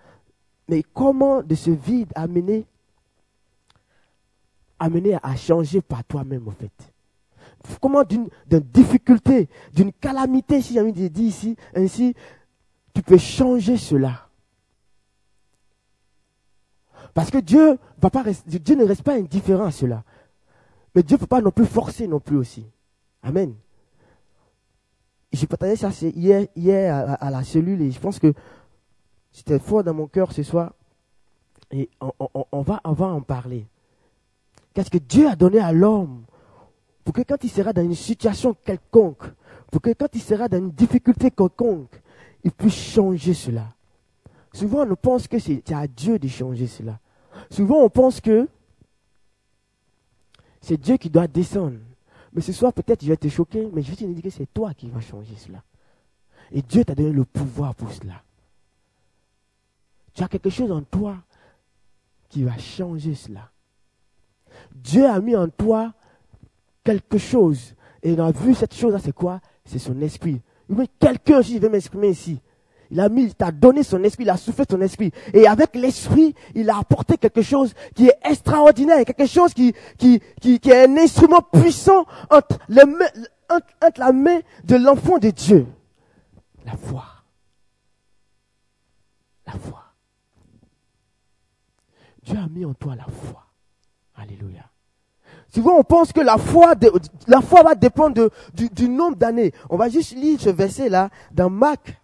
mais 0.68 0.82
comment 0.82 1.42
de 1.42 1.54
ce 1.54 1.70
vide 1.70 2.12
amener, 2.14 2.66
amener 4.80 5.16
à 5.22 5.36
changer 5.36 5.80
par 5.80 6.02
toi-même, 6.04 6.48
en 6.48 6.52
fait. 6.52 6.72
Comment 7.80 8.02
d'une 8.02 8.28
difficulté, 8.50 9.48
d'une 9.72 9.92
calamité, 9.92 10.60
si 10.60 10.74
j'ai 10.74 10.80
envie 10.80 10.92
de 10.92 11.06
dire 11.06 11.28
ici, 11.28 11.56
ainsi, 11.74 12.14
tu 12.92 13.02
peux 13.02 13.18
changer 13.18 13.76
cela. 13.76 14.28
Parce 17.14 17.30
que 17.30 17.38
Dieu, 17.38 17.78
va 18.00 18.10
pas 18.10 18.24
Dieu 18.46 18.74
ne 18.74 18.84
reste 18.84 19.02
pas 19.02 19.14
indifférent 19.14 19.66
à 19.66 19.70
cela. 19.70 20.02
Mais 20.94 21.04
Dieu 21.04 21.16
ne 21.16 21.20
peut 21.20 21.26
pas 21.26 21.40
non 21.40 21.52
plus 21.52 21.66
forcer 21.66 22.08
non 22.08 22.18
plus 22.18 22.36
aussi. 22.36 22.66
Amen. 23.22 23.54
J'ai 25.32 25.46
partagé 25.46 25.76
ça 25.76 25.90
hier, 26.14 27.16
à, 27.20 27.30
la 27.30 27.42
cellule 27.42 27.80
et 27.82 27.90
je 27.90 27.98
pense 27.98 28.18
que 28.18 28.32
c'était 29.30 29.58
fort 29.58 29.82
dans 29.82 29.94
mon 29.94 30.06
cœur 30.06 30.30
ce 30.32 30.42
soir. 30.42 30.74
Et 31.70 31.88
on, 32.00 32.60
va, 32.60 32.80
on 32.84 32.92
va 32.92 33.06
en 33.06 33.22
parler. 33.22 33.66
Qu'est-ce 34.74 34.90
que 34.90 34.98
Dieu 34.98 35.28
a 35.28 35.36
donné 35.36 35.58
à 35.58 35.72
l'homme 35.72 36.24
pour 37.04 37.14
que 37.14 37.22
quand 37.22 37.42
il 37.42 37.50
sera 37.50 37.72
dans 37.72 37.82
une 37.82 37.94
situation 37.94 38.54
quelconque, 38.64 39.24
pour 39.70 39.80
que 39.80 39.92
quand 39.94 40.14
il 40.14 40.20
sera 40.20 40.48
dans 40.48 40.58
une 40.58 40.70
difficulté 40.70 41.30
quelconque, 41.30 42.00
il 42.44 42.52
puisse 42.52 42.74
changer 42.74 43.32
cela? 43.32 43.68
Souvent, 44.52 44.86
on 44.86 44.96
pense 44.96 45.26
que 45.26 45.38
c'est 45.38 45.62
à 45.72 45.86
Dieu 45.86 46.18
de 46.18 46.28
changer 46.28 46.66
cela. 46.66 46.98
Souvent, 47.50 47.82
on 47.82 47.88
pense 47.88 48.20
que 48.20 48.46
c'est 50.60 50.76
Dieu 50.76 50.98
qui 50.98 51.08
doit 51.08 51.26
descendre. 51.26 51.78
Mais 52.32 52.40
ce 52.40 52.52
soir, 52.52 52.72
peut-être, 52.72 53.02
je 53.02 53.08
vais 53.08 53.16
te 53.16 53.28
choquer, 53.28 53.68
mais 53.72 53.82
je 53.82 53.90
vais 53.90 53.96
te 53.96 54.04
dire 54.04 54.22
que 54.22 54.30
c'est 54.30 54.52
toi 54.52 54.72
qui 54.74 54.88
vas 54.88 55.00
changer 55.00 55.34
cela. 55.36 55.62
Et 56.50 56.62
Dieu 56.62 56.84
t'a 56.84 56.94
donné 56.94 57.12
le 57.12 57.24
pouvoir 57.24 57.74
pour 57.74 57.92
cela. 57.92 58.22
Tu 60.14 60.22
as 60.22 60.28
quelque 60.28 60.50
chose 60.50 60.70
en 60.70 60.82
toi 60.82 61.16
qui 62.28 62.44
va 62.44 62.56
changer 62.58 63.14
cela. 63.14 63.50
Dieu 64.74 65.06
a 65.06 65.20
mis 65.20 65.36
en 65.36 65.48
toi 65.48 65.92
quelque 66.84 67.18
chose. 67.18 67.74
Et 68.02 68.14
on 68.18 68.24
a 68.24 68.32
vu 68.32 68.54
cette 68.54 68.74
chose-là, 68.74 68.98
c'est 68.98 69.14
quoi? 69.14 69.40
C'est 69.64 69.78
son 69.78 70.00
esprit. 70.00 70.40
Quelqu'un, 70.98 71.42
si 71.42 71.54
je 71.54 71.58
vais 71.58 71.68
m'exprimer 71.68 72.08
ici, 72.10 72.40
il 72.92 73.00
a 73.00 73.08
mis, 73.08 73.22
il 73.22 73.34
t'a 73.34 73.50
donné 73.50 73.82
son 73.82 74.04
esprit, 74.04 74.25
il 74.25 74.30
a 74.30 74.37
soufflé 74.37 74.66
ton 74.66 74.78
esprit. 74.82 75.12
Et 75.32 75.46
avec 75.46 75.75
l'esprit, 75.75 76.34
il 76.54 76.68
a 76.68 76.76
apporté 76.76 77.16
quelque 77.16 77.40
chose 77.40 77.72
qui 77.94 78.06
est 78.06 78.18
extraordinaire, 78.22 79.02
quelque 79.06 79.25
chose 79.25 79.54
qui, 79.54 79.72
qui, 79.96 80.20
qui, 80.42 80.61
qui 80.61 80.70
est 80.70 80.84
un 80.84 80.99
instrument 80.99 81.40
puissant 81.40 82.04
entre, 82.30 82.58
entre, 83.49 83.99
la 83.99 84.12
main 84.12 84.40
de 84.64 84.76
l'enfant 84.76 85.16
de 85.16 85.30
Dieu. 85.30 85.66
La 86.66 86.76
foi. 86.76 87.04
La 89.46 89.54
foi. 89.54 89.84
Dieu 92.22 92.37
a 92.37 92.46
mis 92.46 92.66
en 92.66 92.75
toi 92.75 92.94
la 92.94 93.06
foi. 93.06 93.42
Alléluia. 94.16 94.66
Souvent, 95.49 95.78
on 95.78 95.82
pense 95.82 96.12
que 96.12 96.20
la 96.20 96.37
foi, 96.37 96.75
la 97.26 97.40
foi 97.40 97.62
va 97.62 97.75
dépendre 97.75 98.28
du, 98.52 98.68
du 98.68 98.88
nombre 98.90 99.16
d'années. 99.16 99.52
On 99.70 99.78
va 99.78 99.88
juste 99.88 100.14
lire 100.14 100.38
ce 100.38 100.50
verset-là 100.50 101.08
dans 101.32 101.49
Marc 101.49 102.01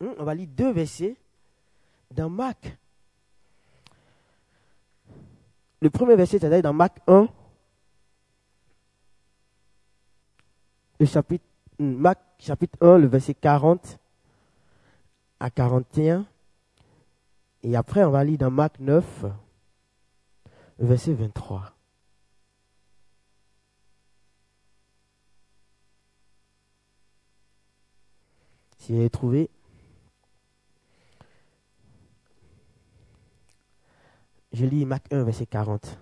on 0.00 0.24
va 0.24 0.34
lire 0.34 0.48
deux 0.48 0.72
versets 0.72 1.16
dans 2.10 2.30
Marc. 2.30 2.76
Le 5.80 5.90
premier 5.90 6.16
verset, 6.16 6.38
c'est 6.38 6.62
dans 6.62 6.72
Marc 6.72 6.98
1, 7.06 7.28
le 10.98 11.06
chapitre, 11.06 11.44
hmm, 11.78 11.94
Marc 11.94 12.18
chapitre 12.38 12.76
1, 12.80 12.98
le 12.98 13.06
verset 13.06 13.34
40 13.34 13.98
à 15.38 15.50
41. 15.50 16.26
Et 17.62 17.76
après, 17.76 18.04
on 18.04 18.10
va 18.10 18.24
lire 18.24 18.38
dans 18.38 18.50
Marc 18.50 18.78
9, 18.78 19.24
le 20.78 20.86
verset 20.86 21.14
23. 21.14 21.72
Si 28.78 28.92
vous 28.92 29.00
avez 29.00 29.10
trouvé, 29.10 29.50
Je 34.52 34.66
lis 34.66 34.84
Marc 34.84 35.12
1, 35.12 35.22
verset 35.22 35.46
40. 35.46 35.98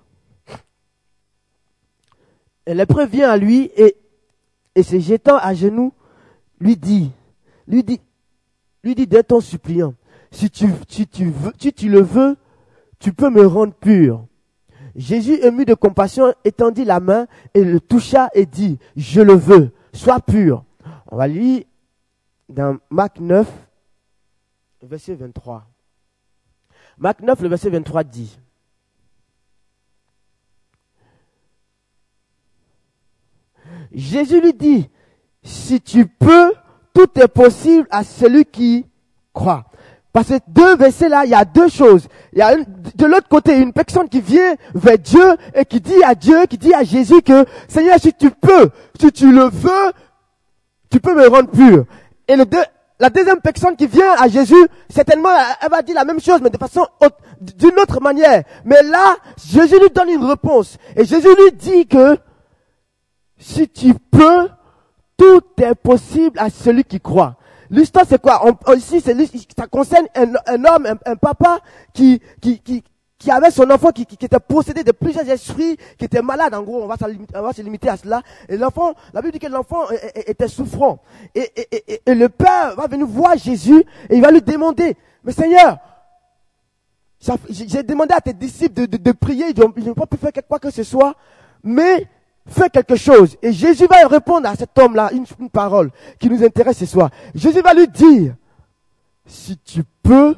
Et 2.67 2.75
l'épreuve 2.75 3.11
vient 3.11 3.31
à 3.31 3.37
lui 3.37 3.71
et, 3.77 3.97
et 4.75 4.83
se 4.83 4.99
jetant 4.99 5.37
à 5.37 5.55
genoux, 5.55 5.93
lui 6.61 6.77
dit, 6.77 7.11
lui 7.67 7.83
dit, 7.83 8.01
lui 8.83 8.95
dit 8.95 9.07
d'un 9.07 9.23
ton 9.23 9.41
suppliant, 9.41 9.95
si 10.31 10.51
tu, 10.51 10.67
tu, 11.07 11.31
veux, 11.31 11.53
si 11.59 11.73
tu 11.73 11.89
le 11.89 12.01
veux, 12.01 12.37
tu 12.99 13.13
peux 13.13 13.31
me 13.31 13.47
rendre 13.47 13.73
pur. 13.75 14.27
Jésus, 14.97 15.39
ému 15.43 15.65
de 15.65 15.75
compassion, 15.75 16.35
étendit 16.45 16.85
la 16.85 17.01
main 17.01 17.27
et 17.55 17.63
le 17.63 17.81
toucha 17.81 18.29
et 18.35 18.47
dit, 18.47 18.79
je 18.97 19.21
le 19.21 19.35
veux, 19.35 19.73
sois 19.93 20.21
pur. 20.21 20.65
On 21.11 21.17
va 21.17 21.29
lire 21.29 21.65
dans 22.49 22.79
Marc 22.91 23.21
9, 23.21 23.47
verset 24.83 25.15
23. 25.15 25.67
Marc 26.99 27.21
9, 27.21 27.41
le 27.43 27.49
verset 27.49 27.71
23 27.71 28.05
dit, 28.05 28.39
Jésus 33.93 34.41
lui 34.41 34.53
dit, 34.53 34.91
si 35.43 35.81
tu 35.81 36.07
peux, 36.07 36.53
tout 36.93 37.09
est 37.21 37.29
possible 37.29 37.87
à 37.91 38.03
celui 38.03 38.45
qui 38.45 38.87
croit. 39.33 39.65
Parce 40.13 40.29
que 40.29 40.39
deux 40.49 40.77
versets 40.77 41.09
là, 41.09 41.25
il 41.25 41.31
y 41.31 41.35
a 41.35 41.45
deux 41.45 41.69
choses. 41.69 42.09
Il 42.33 42.41
y 42.41 42.43
a 42.43 42.57
de 42.57 43.07
l'autre 43.07 43.29
côté 43.29 43.57
une 43.57 43.73
personne 43.73 44.09
qui 44.09 44.21
vient 44.21 44.57
vers 44.75 44.99
Dieu 44.99 45.37
et 45.55 45.65
qui 45.65 45.81
dit 45.81 46.03
à 46.03 46.15
Dieu, 46.15 46.47
qui 46.47 46.59
dit 46.59 46.75
à 46.75 46.83
Jésus 46.83 47.23
que 47.23 47.45
Seigneur, 47.69 48.01
si 48.01 48.13
tu 48.13 48.31
peux, 48.31 48.71
si 48.99 49.13
tu 49.13 49.31
le 49.31 49.45
veux, 49.45 49.93
tu 50.91 50.99
peux 50.99 51.15
me 51.15 51.29
rendre 51.29 51.51
pur. 51.51 51.85
Et 52.27 52.35
le 52.35 52.47
deux, 52.47 52.65
la 53.01 53.11
deuxième 53.11 53.41
personne 53.41 53.77
qui 53.77 53.87
vient 53.87 54.15
à 54.19 54.29
Jésus, 54.29 54.67
certainement, 54.89 55.31
elle 55.61 55.71
va 55.71 55.83
dire 55.83 55.95
la 55.95 56.05
même 56.05 56.21
chose, 56.21 56.41
mais 56.43 56.51
de 56.51 56.59
façon 56.59 56.87
d'une 57.41 57.79
autre 57.79 58.01
manière. 58.01 58.43
Mais 58.65 58.83
là, 58.83 59.17
Jésus 59.47 59.79
lui 59.79 59.91
donne 59.91 60.09
une 60.09 60.25
réponse. 60.25 60.79
Et 60.97 61.05
Jésus 61.05 61.29
lui 61.29 61.53
dit 61.53 61.87
que 61.87 62.19
si 63.39 63.69
tu 63.69 63.95
peux, 63.95 64.49
tout 65.17 65.43
est 65.59 65.75
possible 65.75 66.39
à 66.39 66.51
celui 66.51 66.85
qui 66.85 67.01
croit. 67.01 67.37
L'histoire, 67.71 68.05
c'est 68.09 68.21
quoi? 68.21 68.43
Ici, 68.77 69.01
c'est, 69.01 69.15
ça 69.57 69.67
concerne 69.67 70.07
un, 70.15 70.33
un 70.47 70.65
homme, 70.65 70.99
un, 71.05 71.17
papa 71.17 71.59
qui, 71.93 72.21
qui, 72.41 72.61
qui, 72.61 72.83
qui 73.19 73.31
avait 73.31 73.51
son 73.51 73.69
enfant 73.71 73.91
qui, 73.91 74.07
qui, 74.07 74.25
était 74.25 74.39
possédé 74.39 74.85
de 74.85 74.93
plusieurs 74.93 75.29
esprits, 75.29 75.77
qui 75.99 76.05
était 76.05 76.23
malade, 76.23 76.55
en 76.55 76.63
gros, 76.63 76.85
on 76.85 76.87
va, 76.87 76.97
on 77.35 77.43
va 77.43 77.53
se 77.53 77.63
limiter 77.63 77.89
à 77.89 77.97
cela. 77.97 78.23
Et 78.49 78.57
l'enfant, 78.57 78.95
la 79.13 79.21
Bible 79.21 79.33
dit 79.33 79.39
que 79.41 79.49
l'enfant 79.49 79.87
était 80.15 80.49
souffrant. 80.49 81.01
Et, 81.35 81.51
et, 81.57 82.01
et, 82.07 82.15
le 82.15 82.29
père 82.29 82.77
va 82.77 82.87
venir 82.87 83.07
voir 83.07 83.37
Jésus 83.37 83.85
et 84.09 84.17
il 84.17 84.23
va 84.23 84.31
lui 84.31 84.41
demander, 84.43 84.97
mais 85.25 85.33
Seigneur, 85.33 85.79
j'ai 87.51 87.83
demandé 87.83 88.15
à 88.15 88.21
tes 88.21 88.33
disciples 88.33 88.75
de, 88.75 88.87
de, 88.87 88.97
de 88.97 89.13
prier, 89.13 89.47
ils 89.49 89.85
n'ont 89.85 89.95
pas 89.95 90.07
pu 90.07 90.17
faire 90.17 90.31
quoi 90.49 90.61
que 90.61 90.71
ce 90.71 90.85
soit, 90.85 91.15
mais 91.65 92.07
fais 92.49 92.71
quelque 92.71 92.97
chose. 92.97 93.37
Et 93.43 93.53
Jésus 93.53 93.87
va 93.87 94.07
répondre 94.07 94.49
à 94.49 94.55
cet 94.55 94.77
homme-là 94.79 95.11
une, 95.13 95.27
parole 95.51 95.91
qui 96.19 96.29
nous 96.29 96.43
intéresse 96.43 96.79
ce 96.79 96.87
soir. 96.87 97.11
Jésus 97.35 97.61
va 97.61 97.75
lui 97.75 97.89
dire, 97.89 98.35
si 99.27 99.59
tu 99.59 99.83
peux, 100.03 100.35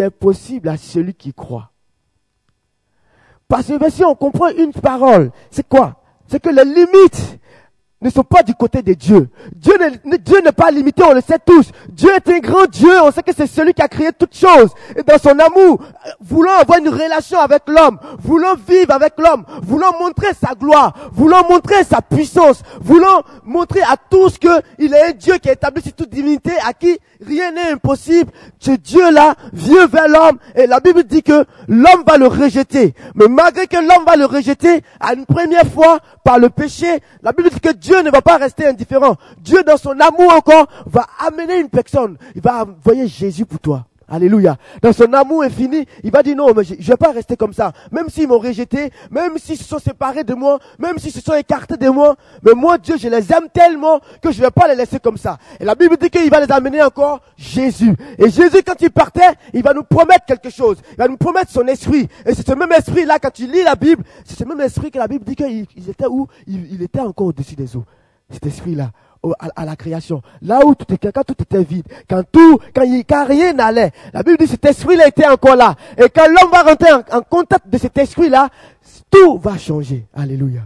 est 0.00 0.10
possible 0.10 0.68
à 0.68 0.76
celui 0.76 1.14
qui 1.14 1.32
croit. 1.32 1.70
Parce 3.48 3.66
que 3.66 3.90
si 3.90 4.04
on 4.04 4.14
comprend 4.14 4.48
une 4.48 4.72
parole, 4.72 5.30
c'est 5.50 5.68
quoi? 5.68 6.02
C'est 6.26 6.42
que 6.42 6.48
les 6.48 6.64
limites 6.64 7.38
ne 8.04 8.10
sont 8.10 8.22
pas 8.22 8.42
du 8.42 8.54
côté 8.54 8.82
de 8.82 8.92
Dieu. 8.92 9.30
Dieu 9.54 9.72
n'est 10.44 10.52
pas 10.52 10.70
limité, 10.70 11.02
on 11.02 11.14
le 11.14 11.22
sait 11.22 11.38
tous. 11.44 11.70
Dieu 11.88 12.10
est 12.14 12.28
un 12.28 12.38
grand 12.38 12.66
Dieu, 12.66 12.92
on 13.02 13.10
sait 13.10 13.22
que 13.22 13.32
c'est 13.34 13.46
celui 13.46 13.72
qui 13.72 13.80
a 13.80 13.88
créé 13.88 14.10
toutes 14.12 14.36
choses. 14.36 14.70
Et 14.94 15.02
dans 15.02 15.18
son 15.18 15.38
amour, 15.38 15.80
voulant 16.20 16.52
avoir 16.60 16.78
une 16.78 16.90
relation 16.90 17.38
avec 17.38 17.62
l'homme, 17.66 17.98
voulant 18.22 18.54
vivre 18.68 18.92
avec 18.92 19.14
l'homme, 19.16 19.44
voulant 19.62 19.92
montrer 19.98 20.28
sa 20.34 20.54
gloire, 20.54 20.92
voulant 21.12 21.48
montrer 21.48 21.82
sa 21.82 22.02
puissance, 22.02 22.62
voulant 22.80 23.22
montrer 23.42 23.80
à 23.82 23.96
tous 24.10 24.38
qu'il 24.38 24.94
est 24.94 25.08
un 25.08 25.12
Dieu 25.12 25.38
qui 25.38 25.48
a 25.48 25.52
établi 25.52 25.82
sur 25.82 25.94
toute 25.94 26.10
divinité, 26.10 26.52
à 26.66 26.74
qui 26.74 26.98
rien 27.26 27.52
n'est 27.52 27.72
impossible. 27.72 28.30
Ce 28.58 28.72
Dieu-là 28.72 29.34
vient 29.52 29.86
vers 29.86 30.08
l'homme 30.08 30.38
et 30.54 30.66
la 30.66 30.80
Bible 30.80 31.04
dit 31.04 31.22
que 31.22 31.46
l'homme 31.68 32.04
va 32.06 32.18
le 32.18 32.26
rejeter. 32.26 32.94
Mais 33.14 33.28
malgré 33.28 33.66
que 33.66 33.76
l'homme 33.76 34.04
va 34.06 34.16
le 34.16 34.26
rejeter 34.26 34.82
à 35.00 35.14
une 35.14 35.24
première 35.24 35.66
fois 35.66 36.00
par 36.22 36.38
le 36.38 36.50
péché, 36.50 37.00
la 37.22 37.32
Bible 37.32 37.48
dit 37.50 37.60
que 37.60 37.72
Dieu 37.72 37.93
ne 38.02 38.10
va 38.10 38.22
pas 38.22 38.36
rester 38.36 38.66
indifférent. 38.66 39.16
Dieu, 39.38 39.62
dans 39.62 39.76
son 39.76 39.98
amour 40.00 40.32
encore, 40.32 40.66
va 40.86 41.06
amener 41.26 41.58
une 41.58 41.68
personne. 41.68 42.16
Il 42.34 42.42
va 42.42 42.64
envoyer 42.64 43.06
Jésus 43.06 43.46
pour 43.46 43.60
toi. 43.60 43.86
Alléluia. 44.06 44.56
Dans 44.82 44.92
son 44.92 45.10
amour 45.14 45.42
infini, 45.42 45.86
il 46.02 46.10
va 46.10 46.22
dire 46.22 46.36
non, 46.36 46.52
mais 46.54 46.64
je 46.64 46.74
ne 46.74 46.82
vais 46.82 46.96
pas 46.96 47.12
rester 47.12 47.36
comme 47.36 47.54
ça. 47.54 47.72
Même 47.90 48.08
s'ils 48.10 48.28
m'ont 48.28 48.38
rejeté, 48.38 48.90
même 49.10 49.38
s'ils 49.38 49.56
se 49.56 49.64
sont 49.64 49.78
séparés 49.78 50.24
de 50.24 50.34
moi, 50.34 50.58
même 50.78 50.98
s'ils 50.98 51.12
se 51.12 51.20
sont 51.20 51.34
écartés 51.34 51.76
de 51.76 51.88
moi, 51.88 52.14
mais 52.42 52.52
moi, 52.52 52.76
Dieu, 52.76 52.96
je 52.98 53.08
les 53.08 53.32
aime 53.32 53.48
tellement 53.52 54.00
que 54.20 54.30
je 54.30 54.40
ne 54.40 54.44
vais 54.44 54.50
pas 54.50 54.68
les 54.68 54.74
laisser 54.74 54.98
comme 55.00 55.16
ça. 55.16 55.38
Et 55.58 55.64
la 55.64 55.74
Bible 55.74 55.96
dit 55.96 56.10
qu'il 56.10 56.30
va 56.30 56.44
les 56.44 56.52
amener 56.52 56.82
encore 56.82 57.20
Jésus. 57.36 57.94
Et 58.18 58.28
Jésus, 58.28 58.62
quand 58.64 58.80
il 58.80 58.90
partait, 58.90 59.32
il 59.54 59.62
va 59.62 59.72
nous 59.72 59.84
promettre 59.84 60.26
quelque 60.26 60.50
chose. 60.50 60.76
Il 60.92 60.98
va 60.98 61.08
nous 61.08 61.16
promettre 61.16 61.50
son 61.50 61.66
esprit. 61.66 62.06
Et 62.26 62.34
c'est 62.34 62.46
ce 62.46 62.54
même 62.54 62.72
esprit-là, 62.72 63.18
quand 63.18 63.32
tu 63.32 63.46
lis 63.46 63.62
la 63.64 63.74
Bible, 63.74 64.04
c'est 64.24 64.38
ce 64.38 64.44
même 64.44 64.60
esprit 64.60 64.90
que 64.90 64.98
la 64.98 65.08
Bible 65.08 65.24
dit 65.24 65.36
qu'il 65.36 65.88
était 65.88 66.06
où? 66.06 66.26
Il, 66.46 66.74
il 66.74 66.82
était 66.82 67.00
encore 67.00 67.28
au-dessus 67.28 67.54
des 67.54 67.74
eaux. 67.74 67.84
Cet 68.30 68.46
esprit-là 68.46 68.90
à, 69.38 69.64
la 69.64 69.76
création. 69.76 70.22
Là 70.42 70.60
où 70.64 70.74
tout 70.74 70.92
était, 70.92 71.12
quand 71.12 71.24
tout 71.24 71.36
était 71.40 71.62
vide, 71.62 71.86
quand 72.08 72.22
tout, 72.30 72.58
quand, 72.74 72.82
il, 72.82 73.04
quand 73.04 73.26
rien 73.26 73.52
n'allait, 73.52 73.92
la 74.12 74.22
Bible 74.22 74.38
dit 74.38 74.46
cet 74.46 74.64
esprit-là 74.64 75.08
était 75.08 75.26
encore 75.26 75.56
là. 75.56 75.74
Et 75.96 76.08
quand 76.08 76.26
l'homme 76.26 76.50
va 76.50 76.62
rentrer 76.62 76.92
en, 76.92 77.20
contact 77.22 77.68
de 77.68 77.78
cet 77.78 77.96
esprit-là, 77.98 78.48
tout 79.10 79.38
va 79.38 79.56
changer. 79.58 80.06
Alléluia. 80.14 80.62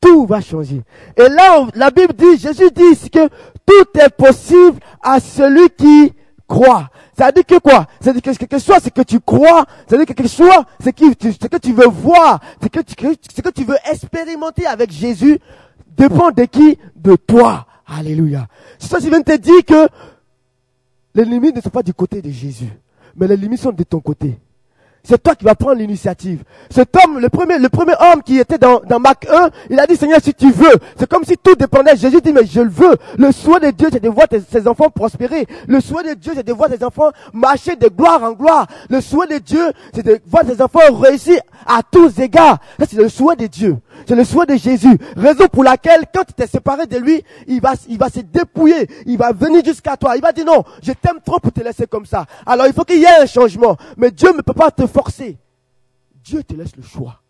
Tout 0.00 0.26
va 0.26 0.40
changer. 0.40 0.82
Et 1.16 1.28
là, 1.28 1.66
la 1.74 1.90
Bible 1.90 2.12
dit, 2.12 2.38
Jésus 2.38 2.70
dit 2.70 3.10
que 3.10 3.28
tout 3.66 3.98
est 3.98 4.10
possible 4.10 4.78
à 5.02 5.18
celui 5.18 5.70
qui 5.70 6.12
croit. 6.46 6.90
Ça 7.16 7.30
dit 7.30 7.44
que 7.44 7.58
quoi? 7.58 7.86
Ça 8.00 8.12
dit 8.12 8.20
que 8.20 8.30
quelque 8.30 8.58
chose, 8.58 8.78
c'est 8.82 8.92
que 8.92 9.02
tu 9.02 9.20
crois. 9.20 9.64
Ça 9.88 9.96
dit 9.96 10.04
que 10.04 10.12
quelque 10.12 10.28
chose, 10.28 10.64
c'est 10.80 10.92
que, 10.92 11.14
que 11.14 11.56
tu 11.58 11.72
veux 11.72 11.86
voir. 11.86 12.40
Que, 12.60 12.80
ce 12.80 13.40
que 13.40 13.50
tu 13.50 13.64
veux 13.64 13.76
expérimenter 13.90 14.66
avec 14.66 14.90
Jésus 14.90 15.38
dépend 15.96 16.30
de 16.30 16.44
qui 16.44 16.78
De 16.96 17.16
toi. 17.16 17.66
Alléluia. 17.86 18.46
C'est 18.78 18.88
ça, 18.88 18.98
je 18.98 19.08
viens 19.08 19.22
te 19.22 19.36
dire 19.36 19.64
que 19.64 19.88
les 21.14 21.24
limites 21.24 21.56
ne 21.56 21.60
sont 21.60 21.70
pas 21.70 21.82
du 21.82 21.92
côté 21.92 22.22
de 22.22 22.30
Jésus, 22.30 22.70
mais 23.14 23.28
les 23.28 23.36
limites 23.36 23.60
sont 23.60 23.72
de 23.72 23.82
ton 23.84 24.00
côté. 24.00 24.38
C'est 25.06 25.22
toi 25.22 25.34
qui 25.34 25.44
vas 25.44 25.54
prendre 25.54 25.76
l'initiative. 25.76 26.42
Cet 26.70 26.96
homme, 26.96 27.18
le 27.18 27.28
premier, 27.28 27.58
le 27.58 27.68
premier 27.68 27.92
homme 28.00 28.22
qui 28.22 28.38
était 28.38 28.56
dans, 28.56 28.80
dans 28.80 28.98
Marc 28.98 29.26
1, 29.30 29.50
il 29.68 29.78
a 29.78 29.86
dit, 29.86 29.96
Seigneur, 29.96 30.18
si 30.22 30.32
tu 30.32 30.50
veux. 30.50 30.74
C'est 30.98 31.06
comme 31.06 31.24
si 31.24 31.36
tout 31.36 31.54
dépendait. 31.54 31.94
Jésus 31.94 32.22
dit, 32.22 32.32
mais 32.32 32.46
je 32.46 32.60
le 32.62 32.70
veux. 32.70 32.96
Le 33.18 33.30
souhait 33.30 33.60
de 33.60 33.70
Dieu, 33.70 33.88
c'est 33.92 34.02
de 34.02 34.08
voir 34.08 34.26
ses 34.50 34.66
enfants 34.66 34.88
prospérer. 34.88 35.46
Le 35.68 35.80
souhait 35.80 36.04
de 36.04 36.14
Dieu, 36.14 36.32
c'est 36.34 36.46
de 36.46 36.52
voir 36.54 36.70
ses 36.70 36.82
enfants 36.82 37.10
marcher 37.34 37.76
de 37.76 37.88
gloire 37.88 38.22
en 38.22 38.32
gloire. 38.32 38.66
Le 38.88 39.02
souhait 39.02 39.26
de 39.26 39.38
Dieu, 39.38 39.72
c'est 39.94 40.04
de 40.04 40.18
voir 40.26 40.44
ses 40.46 40.62
enfants 40.62 40.80
réussir 40.92 41.38
à 41.66 41.82
tous 41.82 42.18
égards. 42.18 42.58
Ça, 42.80 42.86
c'est 42.88 42.96
le 42.96 43.10
souhait 43.10 43.36
de 43.36 43.46
Dieu. 43.46 43.76
C'est 44.06 44.16
le 44.16 44.24
souhait 44.24 44.46
de 44.46 44.56
Jésus. 44.56 44.98
Raison 45.16 45.46
pour 45.52 45.64
laquelle, 45.64 46.04
quand 46.14 46.24
tu 46.24 46.32
t'es 46.32 46.46
séparé 46.46 46.86
de 46.86 46.96
lui, 46.96 47.22
il 47.46 47.60
va, 47.60 47.74
il 47.88 47.98
va 47.98 48.08
se 48.08 48.20
dépouiller. 48.20 48.88
Il 49.04 49.18
va 49.18 49.32
venir 49.32 49.62
jusqu'à 49.62 49.98
toi. 49.98 50.16
Il 50.16 50.22
va 50.22 50.32
dire 50.32 50.46
non, 50.46 50.64
je 50.82 50.92
t'aime 50.92 51.18
trop 51.24 51.38
pour 51.40 51.52
te 51.52 51.60
laisser 51.60 51.86
comme 51.86 52.06
ça. 52.06 52.24
Alors, 52.46 52.66
il 52.66 52.72
faut 52.72 52.84
qu'il 52.84 53.00
y 53.00 53.04
ait 53.04 53.22
un 53.22 53.26
changement. 53.26 53.76
Mais 53.98 54.10
Dieu 54.10 54.30
ne 54.34 54.40
peut 54.40 54.54
pas 54.54 54.70
te 54.70 54.86
forcer. 54.94 55.36
Dieu 56.22 56.42
te 56.42 56.54
laisse 56.54 56.76
le 56.76 56.82
choix. 56.82 57.20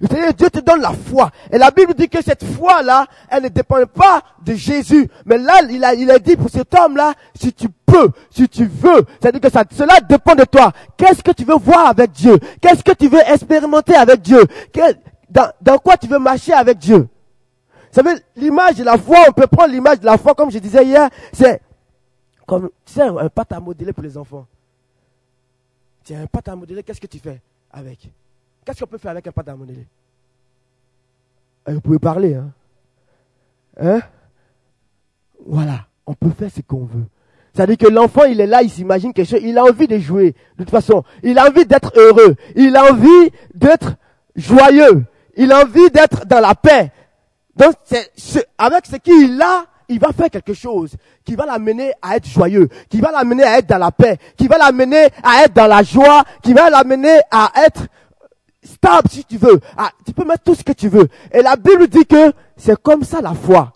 Dieu 0.00 0.48
te 0.48 0.60
donne 0.60 0.80
la 0.80 0.92
foi. 0.92 1.30
Et 1.50 1.58
la 1.58 1.72
Bible 1.72 1.92
dit 1.94 2.08
que 2.08 2.22
cette 2.22 2.44
foi-là, 2.44 3.06
elle 3.28 3.42
ne 3.42 3.48
dépend 3.48 3.84
pas 3.86 4.22
de 4.44 4.54
Jésus. 4.54 5.10
Mais 5.26 5.38
là, 5.38 5.60
il 5.68 5.84
a, 5.84 5.92
il 5.94 6.08
a 6.10 6.20
dit 6.20 6.36
pour 6.36 6.50
cet 6.50 6.72
homme-là, 6.78 7.14
si 7.34 7.52
tu 7.52 7.68
peux, 7.84 8.10
si 8.30 8.48
tu 8.48 8.64
veux, 8.64 9.04
c'est-à-dire 9.20 9.40
que 9.40 9.50
ça, 9.50 9.64
cela 9.72 9.98
dépend 10.08 10.36
de 10.36 10.44
toi. 10.44 10.72
Qu'est-ce 10.96 11.22
que 11.22 11.32
tu 11.32 11.44
veux 11.44 11.56
voir 11.56 11.88
avec 11.88 12.12
Dieu? 12.12 12.38
Qu'est-ce 12.60 12.84
que 12.84 12.92
tu 12.92 13.08
veux 13.08 13.20
expérimenter 13.26 13.96
avec 13.96 14.20
Dieu? 14.20 14.44
dans, 15.28 15.50
dans 15.60 15.78
quoi 15.78 15.96
tu 15.96 16.06
veux 16.06 16.20
marcher 16.20 16.52
avec 16.52 16.78
Dieu? 16.78 16.98
Vous 16.98 18.02
savez, 18.02 18.20
l'image 18.36 18.76
de 18.76 18.84
la 18.84 18.98
foi, 18.98 19.18
on 19.28 19.32
peut 19.32 19.46
prendre 19.46 19.72
l'image 19.72 19.98
de 20.00 20.06
la 20.06 20.16
foi, 20.16 20.34
comme 20.34 20.50
je 20.50 20.58
disais 20.58 20.84
hier, 20.84 21.08
c'est 21.32 21.60
comme, 22.46 22.70
tu 22.84 23.00
un, 23.00 23.16
un 23.16 23.28
pâte 23.28 23.52
à 23.52 23.60
modeler 23.60 23.92
pour 23.92 24.04
les 24.04 24.16
enfants. 24.16 24.46
Tu 26.08 26.14
as 26.14 26.20
un 26.20 26.26
pâte 26.26 26.48
à 26.48 26.56
modeler, 26.56 26.82
qu'est-ce 26.82 27.02
que 27.02 27.06
tu 27.06 27.18
fais 27.18 27.38
avec? 27.70 28.10
Qu'est-ce 28.64 28.80
qu'on 28.80 28.86
peut 28.86 28.96
faire 28.96 29.10
avec 29.10 29.26
un 29.26 29.30
pâte 29.30 29.50
à 29.50 29.54
modeler? 29.54 29.86
Eh, 31.68 31.74
Vous 31.74 31.82
pouvez 31.82 31.98
parler, 31.98 32.34
hein? 32.34 32.50
Hein? 33.78 34.00
Voilà, 35.44 35.86
on 36.06 36.14
peut 36.14 36.30
faire 36.30 36.50
ce 36.50 36.62
qu'on 36.62 36.86
veut. 36.86 37.04
C'est-à-dire 37.52 37.76
que 37.76 37.88
l'enfant, 37.88 38.24
il 38.24 38.40
est 38.40 38.46
là, 38.46 38.62
il 38.62 38.70
s'imagine 38.70 39.12
quelque 39.12 39.28
chose, 39.28 39.40
il 39.42 39.58
a 39.58 39.64
envie 39.64 39.86
de 39.86 39.98
jouer. 39.98 40.34
De 40.56 40.64
toute 40.64 40.70
façon, 40.70 41.04
il 41.22 41.38
a 41.38 41.46
envie 41.46 41.66
d'être 41.66 41.92
heureux. 41.94 42.36
Il 42.56 42.74
a 42.74 42.90
envie 42.90 43.30
d'être 43.54 43.96
joyeux. 44.34 45.04
Il 45.36 45.52
a 45.52 45.60
envie 45.60 45.90
d'être 45.90 46.24
dans 46.24 46.40
la 46.40 46.54
paix. 46.54 46.90
Donc, 47.54 47.74
avec 48.56 48.86
ce 48.86 48.96
qu'il 48.96 49.42
a, 49.42 49.66
il 49.88 49.98
va 49.98 50.12
faire 50.12 50.30
quelque 50.30 50.54
chose 50.54 50.92
qui 51.24 51.34
va 51.34 51.46
l'amener 51.46 51.92
à 52.02 52.16
être 52.16 52.26
joyeux, 52.26 52.68
qui 52.88 53.00
va 53.00 53.10
l'amener 53.10 53.42
à 53.42 53.58
être 53.58 53.66
dans 53.66 53.78
la 53.78 53.90
paix, 53.90 54.18
qui 54.36 54.46
va 54.46 54.58
l'amener 54.58 55.08
à 55.22 55.44
être 55.44 55.54
dans 55.54 55.66
la 55.66 55.82
joie, 55.82 56.24
qui 56.42 56.52
va 56.52 56.68
l'amener 56.70 57.20
à 57.30 57.50
être 57.66 57.86
stable 58.62 59.08
si 59.10 59.24
tu 59.24 59.38
veux. 59.38 59.60
Ah, 59.76 59.90
tu 60.04 60.12
peux 60.12 60.24
mettre 60.24 60.44
tout 60.44 60.54
ce 60.54 60.62
que 60.62 60.72
tu 60.72 60.88
veux. 60.88 61.08
Et 61.32 61.42
la 61.42 61.56
Bible 61.56 61.88
dit 61.88 62.04
que 62.04 62.32
c'est 62.56 62.80
comme 62.82 63.02
ça 63.02 63.20
la 63.20 63.34
foi. 63.34 63.72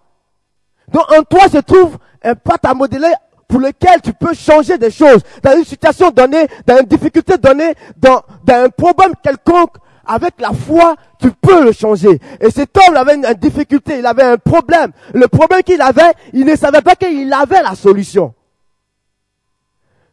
Donc 0.92 1.10
en 1.10 1.22
toi 1.22 1.48
se 1.48 1.58
trouve 1.58 1.96
un 2.22 2.34
pâte 2.34 2.64
à 2.64 2.74
modeler 2.74 3.12
pour 3.48 3.60
lequel 3.60 4.00
tu 4.02 4.12
peux 4.12 4.34
changer 4.34 4.78
des 4.78 4.90
choses. 4.90 5.22
Dans 5.42 5.56
une 5.56 5.64
situation 5.64 6.10
donnée, 6.10 6.46
dans 6.66 6.78
une 6.78 6.86
difficulté 6.86 7.38
donnée, 7.38 7.74
dans, 7.96 8.22
dans 8.44 8.64
un 8.64 8.68
problème 8.68 9.12
quelconque, 9.22 9.76
avec 10.04 10.40
la 10.40 10.52
foi, 10.52 10.96
tu 11.18 11.30
peux 11.32 11.64
le 11.64 11.72
changer. 11.72 12.20
Et 12.40 12.50
cet 12.50 12.76
homme 12.76 12.96
avait 12.96 13.14
une, 13.16 13.34
difficulté, 13.34 13.98
il 13.98 14.06
avait 14.06 14.22
un 14.22 14.36
problème. 14.36 14.92
Le 15.14 15.28
problème 15.28 15.62
qu'il 15.62 15.80
avait, 15.80 16.12
il 16.32 16.44
ne 16.44 16.56
savait 16.56 16.82
pas 16.82 16.94
qu'il 16.94 17.32
avait 17.32 17.62
la 17.62 17.74
solution. 17.74 18.34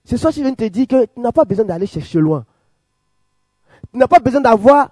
ce 0.06 0.18
soir, 0.18 0.32
je 0.32 0.42
viens 0.42 0.52
de 0.52 0.56
te 0.56 0.66
dire 0.66 0.88
que 0.88 1.06
tu 1.06 1.20
n'as 1.20 1.32
pas 1.32 1.46
besoin 1.46 1.66
d'aller 1.66 1.88
chercher 1.88 2.20
loin. 2.20 2.46
Tu 3.92 3.98
n'as 3.98 4.08
pas 4.08 4.20
besoin 4.20 4.42
d'avoir 4.42 4.90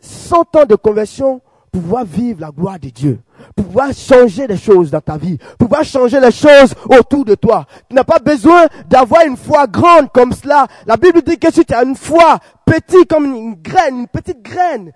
100 0.00 0.56
ans 0.56 0.64
de 0.64 0.74
conversion 0.74 1.40
pour 1.72 1.82
pouvoir 1.82 2.04
vivre 2.04 2.40
la 2.40 2.50
gloire 2.50 2.78
de 2.78 2.88
Dieu, 2.88 3.20
pouvoir 3.56 3.92
changer 3.92 4.46
les 4.46 4.56
choses 4.56 4.90
dans 4.90 5.00
ta 5.00 5.16
vie, 5.16 5.38
pouvoir 5.58 5.84
changer 5.84 6.20
les 6.20 6.30
choses 6.30 6.74
autour 6.88 7.24
de 7.24 7.34
toi. 7.34 7.66
Tu 7.88 7.94
n'as 7.94 8.04
pas 8.04 8.18
besoin 8.18 8.66
d'avoir 8.88 9.24
une 9.26 9.36
foi 9.36 9.66
grande 9.66 10.10
comme 10.12 10.32
cela. 10.32 10.66
La 10.86 10.96
Bible 10.96 11.22
dit 11.22 11.38
que 11.38 11.52
si 11.52 11.64
tu 11.64 11.74
as 11.74 11.82
une 11.82 11.96
foi 11.96 12.38
petite 12.64 13.08
comme 13.08 13.24
une 13.24 13.54
graine, 13.54 14.00
une 14.00 14.08
petite 14.08 14.42
graine, 14.42 14.92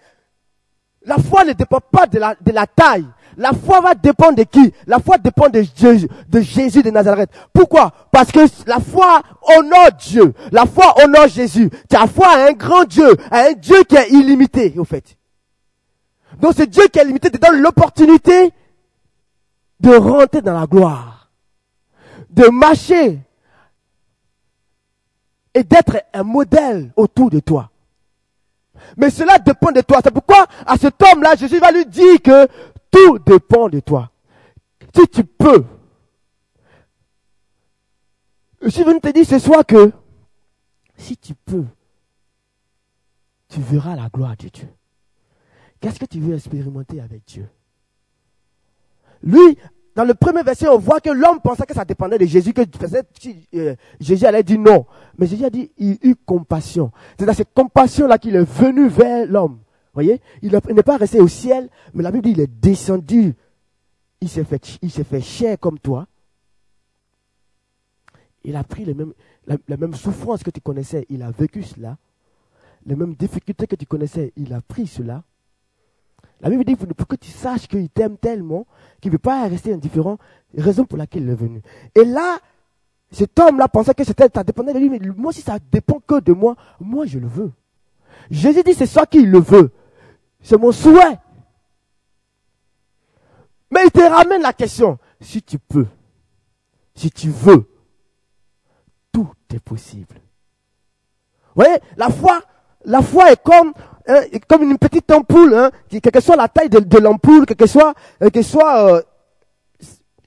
la 1.05 1.19
foi 1.19 1.45
ne 1.45 1.53
dépend 1.53 1.81
pas 1.81 2.07
de 2.07 2.19
la, 2.19 2.35
de 2.41 2.53
la 2.53 2.67
taille. 2.67 3.07
La 3.37 3.53
foi 3.53 3.81
va 3.81 3.95
dépendre 3.95 4.37
de 4.37 4.43
qui? 4.45 4.73
La 4.87 4.99
foi 4.99 5.19
dépend 5.19 5.49
de, 5.49 5.65
Jésus 5.75 6.09
de 6.29 6.41
Jésus 6.41 6.83
de 6.83 6.91
Nazareth. 6.91 7.31
Pourquoi? 7.53 7.91
Parce 8.11 8.31
que 8.31 8.41
la 8.67 8.79
foi 8.79 9.23
honore 9.43 9.93
Dieu. 9.99 10.35
La 10.51 10.67
foi 10.67 10.95
honore 11.03 11.29
Jésus. 11.29 11.71
Tu 11.89 11.97
as 11.97 12.07
foi 12.07 12.29
à 12.29 12.49
un 12.49 12.53
grand 12.53 12.85
Dieu, 12.85 13.17
à 13.31 13.47
un 13.47 13.53
Dieu 13.53 13.83
qui 13.85 13.97
est 13.97 14.11
illimité, 14.11 14.75
au 14.77 14.85
fait. 14.85 15.17
Donc 16.41 16.55
ce 16.55 16.63
Dieu 16.63 16.89
qui 16.89 16.99
est 16.99 17.05
limité 17.05 17.31
te 17.31 17.39
donne 17.39 17.61
l'opportunité 17.61 18.53
de 19.81 19.95
rentrer 19.97 20.43
dans 20.43 20.59
la 20.59 20.67
gloire, 20.67 21.31
de 22.31 22.49
marcher 22.49 23.19
et 25.55 25.65
d'être 25.65 26.03
un 26.13 26.23
modèle 26.23 26.93
autour 26.97 27.31
de 27.31 27.41
toi. 27.41 27.71
Mais 28.97 29.11
cela 29.11 29.39
dépend 29.39 29.73
de 29.73 29.81
toi. 29.81 30.01
C'est 30.03 30.11
pourquoi 30.11 30.47
à 30.67 30.77
cet 30.77 31.03
homme-là, 31.03 31.37
Jésus 31.37 31.59
va 31.59 31.71
lui 31.71 31.87
dire 31.87 32.21
que 32.23 32.47
tout 32.91 33.19
dépend 33.19 33.69
de 33.69 33.81
toi. 33.81 34.11
Si 34.95 35.07
tu 35.09 35.25
peux. 35.25 35.65
Je 38.61 38.69
suis 38.69 38.85
venu 38.85 39.01
te 39.01 39.09
dire 39.09 39.27
ce 39.27 39.39
soir 39.39 39.65
que 39.67 39.93
si 40.97 41.17
tu 41.17 41.35
peux, 41.35 41.65
tu 43.49 43.61
verras 43.61 43.97
la 43.97 44.09
gloire 44.09 44.37
de 44.37 44.49
Dieu. 44.49 44.69
Qu'est-ce 45.83 45.99
que 45.99 46.07
tu 46.07 46.21
veux 46.21 46.37
expérimenter 46.37 47.01
avec 47.01 47.25
Dieu? 47.27 47.49
Lui, 49.21 49.59
dans 49.97 50.05
le 50.05 50.15
premier 50.15 50.45
verset, 50.45 50.69
on 50.69 50.79
voit 50.79 51.01
que 51.01 51.11
l'homme 51.11 51.41
pensait 51.41 51.67
que 51.67 51.75
ça 51.75 51.85
dépendait 51.85 52.19
de 52.19 52.25
Jésus, 52.25 52.53
que 52.53 52.63
euh, 53.55 53.75
Jésus 53.99 54.25
allait 54.25 54.45
dire 54.45 54.61
non. 54.61 54.87
Mais 55.19 55.27
Jésus 55.27 55.45
a 55.45 55.51
dit, 55.51 55.73
il 55.79 55.99
eut 56.05 56.15
compassion. 56.15 56.93
C'est 57.19 57.27
dans 57.27 57.35
cette 57.35 57.53
compassion-là 57.53 58.19
qu'il 58.19 58.37
est 58.37 58.45
venu 58.45 58.87
vers 58.87 59.27
l'homme. 59.27 59.59
voyez? 59.93 60.21
Il 60.41 60.53
n'est 60.53 60.83
pas 60.85 60.99
resté 60.99 61.21
au 61.21 61.27
ciel, 61.27 61.69
mais 61.95 62.05
la 62.05 62.13
Bible 62.13 62.27
dit, 62.27 62.31
il 62.31 62.41
est 62.41 62.61
descendu. 62.61 63.35
Il 64.21 64.29
s'est 64.29 64.45
fait, 64.45 64.79
il 64.83 65.21
chair 65.21 65.59
comme 65.59 65.81
toi. 65.81 66.07
Il 68.45 68.55
a 68.55 68.63
pris 68.63 68.85
les 68.85 68.95
mêmes, 68.95 69.15
la 69.47 69.77
même 69.77 69.95
souffrance 69.95 70.45
que 70.45 70.51
tu 70.51 70.61
connaissais, 70.61 71.07
il 71.11 71.25
a 71.25 71.33
vécu 71.33 71.65
cela. 71.65 71.99
Les 72.87 72.95
mêmes 72.95 73.17
difficultés 73.17 73.67
que 73.67 73.75
tu 73.75 73.87
connaissais, 73.87 74.33
il 74.37 74.53
a 74.55 74.61
pris 74.61 74.87
cela. 74.87 75.25
La 76.43 76.51
Bible 76.51 76.65
dit 76.65 76.75
pour 76.75 77.07
que 77.07 77.17
tu 77.17 77.31
saches 77.31 77.69
qu'il 77.69 77.89
t'aime 77.89 78.17
tellement 78.17 78.67
qu'il 79.01 79.11
ne 79.11 79.15
veut 79.15 79.19
pas 79.19 79.49
rester 79.49 79.73
indifférent, 79.73 80.19
raison 80.57 80.85
pour 80.85 80.99
laquelle 80.99 81.23
il 81.23 81.31
est 81.31 81.35
venu. 81.35 81.63
Et 81.95 82.05
là, 82.05 82.39
cet 83.13 83.39
homme-là 83.39 83.69
pensait 83.69 83.95
que 83.95 84.05
c'était, 84.05 84.29
ça 84.35 84.43
dépendait 84.43 84.73
de 84.73 84.79
lui, 84.79 84.91
mais 84.91 84.99
moi, 85.17 85.33
si 85.33 85.41
ça 85.41 85.59
dépend 85.71 86.01
que 86.01 86.21
de 86.21 86.33
moi, 86.33 86.57
moi, 86.81 87.07
je 87.07 87.19
le 87.19 87.29
veux. 87.29 87.53
Jésus 88.31 88.63
dit, 88.63 88.75
c'est 88.75 88.87
ça 88.87 89.07
qu'il 89.07 89.31
le 89.31 89.39
veut. 89.39 89.71
C'est 90.41 90.57
mon 90.57 90.73
souhait. 90.73 91.19
Mais 93.71 93.85
il 93.85 93.91
te 93.91 94.01
ramène 94.01 94.43
la 94.43 94.53
question. 94.53 94.99
Si 95.21 95.43
tu 95.43 95.59
peux, 95.59 95.87
si 96.95 97.11
tu 97.11 97.31
veux, 97.31 97.69
tout 99.13 99.31
est 99.55 99.61
possible. 99.61 100.17
Vous 101.55 101.63
voyez, 101.63 101.79
la 101.97 102.09
foi, 102.09 102.41
la 102.85 103.03
foi 103.03 103.33
est 103.33 103.43
comme 103.43 103.73
Hein, 104.07 104.23
comme 104.49 104.63
une 104.63 104.79
petite 104.79 105.11
ampoule, 105.13 105.55
hein, 105.55 105.71
quelle 105.89 106.01
que 106.01 106.21
soit 106.21 106.37
la 106.37 106.49
taille 106.49 106.69
de, 106.69 106.99
l'ampoule, 106.99 107.47
quelle 107.47 107.57
que 107.57 107.67
soit, 107.67 107.95
euh, 108.23 108.43
soit 108.43 108.95
euh, 108.95 109.03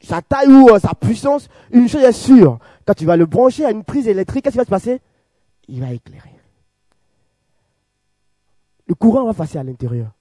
sa 0.01 0.21
taille 0.21 0.47
ou 0.47 0.69
euh, 0.69 0.79
sa 0.79 0.93
puissance, 0.93 1.49
une 1.71 1.89
chose 1.89 2.03
est 2.03 2.11
sûre. 2.13 2.59
Quand 2.85 2.93
tu 2.93 3.05
vas 3.05 3.17
le 3.17 3.25
brancher 3.25 3.65
à 3.65 3.71
une 3.71 3.83
prise 3.83 4.07
électrique, 4.07 4.43
qu'est-ce 4.43 4.53
qui 4.53 4.59
va 4.59 4.65
se 4.65 4.69
passer? 4.69 5.01
Il 5.67 5.81
va 5.81 5.91
éclairer. 5.91 6.35
Le 8.87 8.95
courant 8.95 9.25
va 9.25 9.33
passer 9.33 9.57
à 9.57 9.63
l'intérieur. 9.63 10.11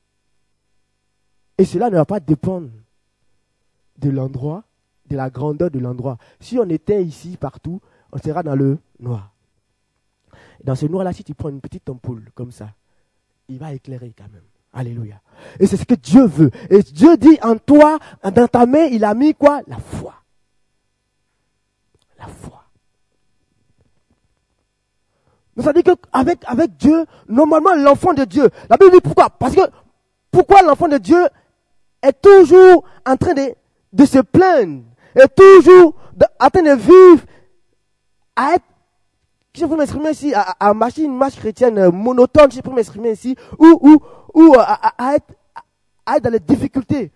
Et 1.58 1.64
cela 1.64 1.90
ne 1.90 1.96
va 1.96 2.04
pas 2.04 2.18
dépendre 2.18 2.70
de 3.98 4.10
l'endroit, 4.10 4.64
de 5.06 5.16
la 5.16 5.30
grandeur 5.30 5.70
de 5.70 5.78
l'endroit. 5.78 6.18
Si 6.40 6.58
on 6.58 6.68
était 6.70 7.04
ici 7.04 7.36
partout, 7.36 7.80
on 8.10 8.18
sera 8.18 8.42
dans 8.42 8.56
le 8.56 8.78
noir. 8.98 9.32
Dans 10.64 10.74
ce 10.74 10.86
noir-là, 10.86 11.12
si 11.12 11.22
tu 11.22 11.34
prends 11.34 11.50
une 11.50 11.60
petite 11.60 11.88
ampoule 11.90 12.30
comme 12.34 12.50
ça, 12.50 12.70
il 13.48 13.59
va 13.59 13.72
éclairer 13.72 14.12
quand 14.16 14.30
même. 14.33 14.42
Alléluia. 14.72 15.20
Et 15.61 15.66
c'est 15.66 15.76
ce 15.76 15.85
que 15.85 15.94
Dieu 15.94 16.26
veut. 16.26 16.50
Et 16.68 16.83
Dieu 16.83 17.16
dit 17.16 17.38
en 17.42 17.57
toi, 17.57 17.98
dans 18.22 18.48
ta 18.48 18.66
main, 18.66 18.87
il 18.87 19.04
a 19.04 19.14
mis 19.14 19.35
quoi? 19.35 19.61
La 19.68 19.76
foi. 19.78 20.14
La 22.18 22.26
foi. 22.26 22.64
Donc 25.57 25.64
ça 25.64 25.72
dit 25.72 25.85
qu'avec 25.85 26.40
avec 26.46 26.76
Dieu, 26.76 27.07
normalement 27.28 27.74
l'enfant 27.74 28.12
de 28.12 28.24
Dieu, 28.24 28.50
la 28.68 28.76
Bible 28.76 28.92
dit 28.92 29.00
pourquoi? 29.00 29.30
Parce 29.30 29.54
que 29.54 29.61
pourquoi 30.33 30.62
l'enfant 30.62 30.88
de 30.88 30.98
Dieu 30.98 31.28
est 32.02 32.20
toujours 32.20 32.85
en 33.07 33.16
train 33.16 33.35
de, 33.35 33.54
de 33.92 34.04
se 34.04 34.18
plaindre, 34.18 34.83
est 35.14 35.33
toujours 35.35 35.94
en 36.40 36.50
train 36.50 36.62
de 36.62 36.74
vivre 36.74 37.24
à 38.35 38.54
être 38.54 38.64
je 39.54 39.64
peux 39.66 39.76
m'exprimer 39.76 40.10
ici, 40.10 40.34
à, 40.34 40.54
à, 40.58 40.74
marcher 40.74 41.04
une 41.04 41.16
marche 41.16 41.36
chrétienne 41.36 41.78
euh, 41.78 41.90
monotone, 41.90 42.50
je 42.50 42.60
peux 42.60 42.72
m'exprimer 42.72 43.12
ici, 43.12 43.36
ou, 43.58 43.78
ou, 43.80 44.02
ou 44.34 44.54
euh, 44.54 44.58
à, 44.58 44.92
à, 44.98 45.14
être, 45.14 45.32
à 46.04 46.16
être 46.16 46.24
dans 46.24 46.30
les 46.30 46.40
difficultés. 46.40 47.12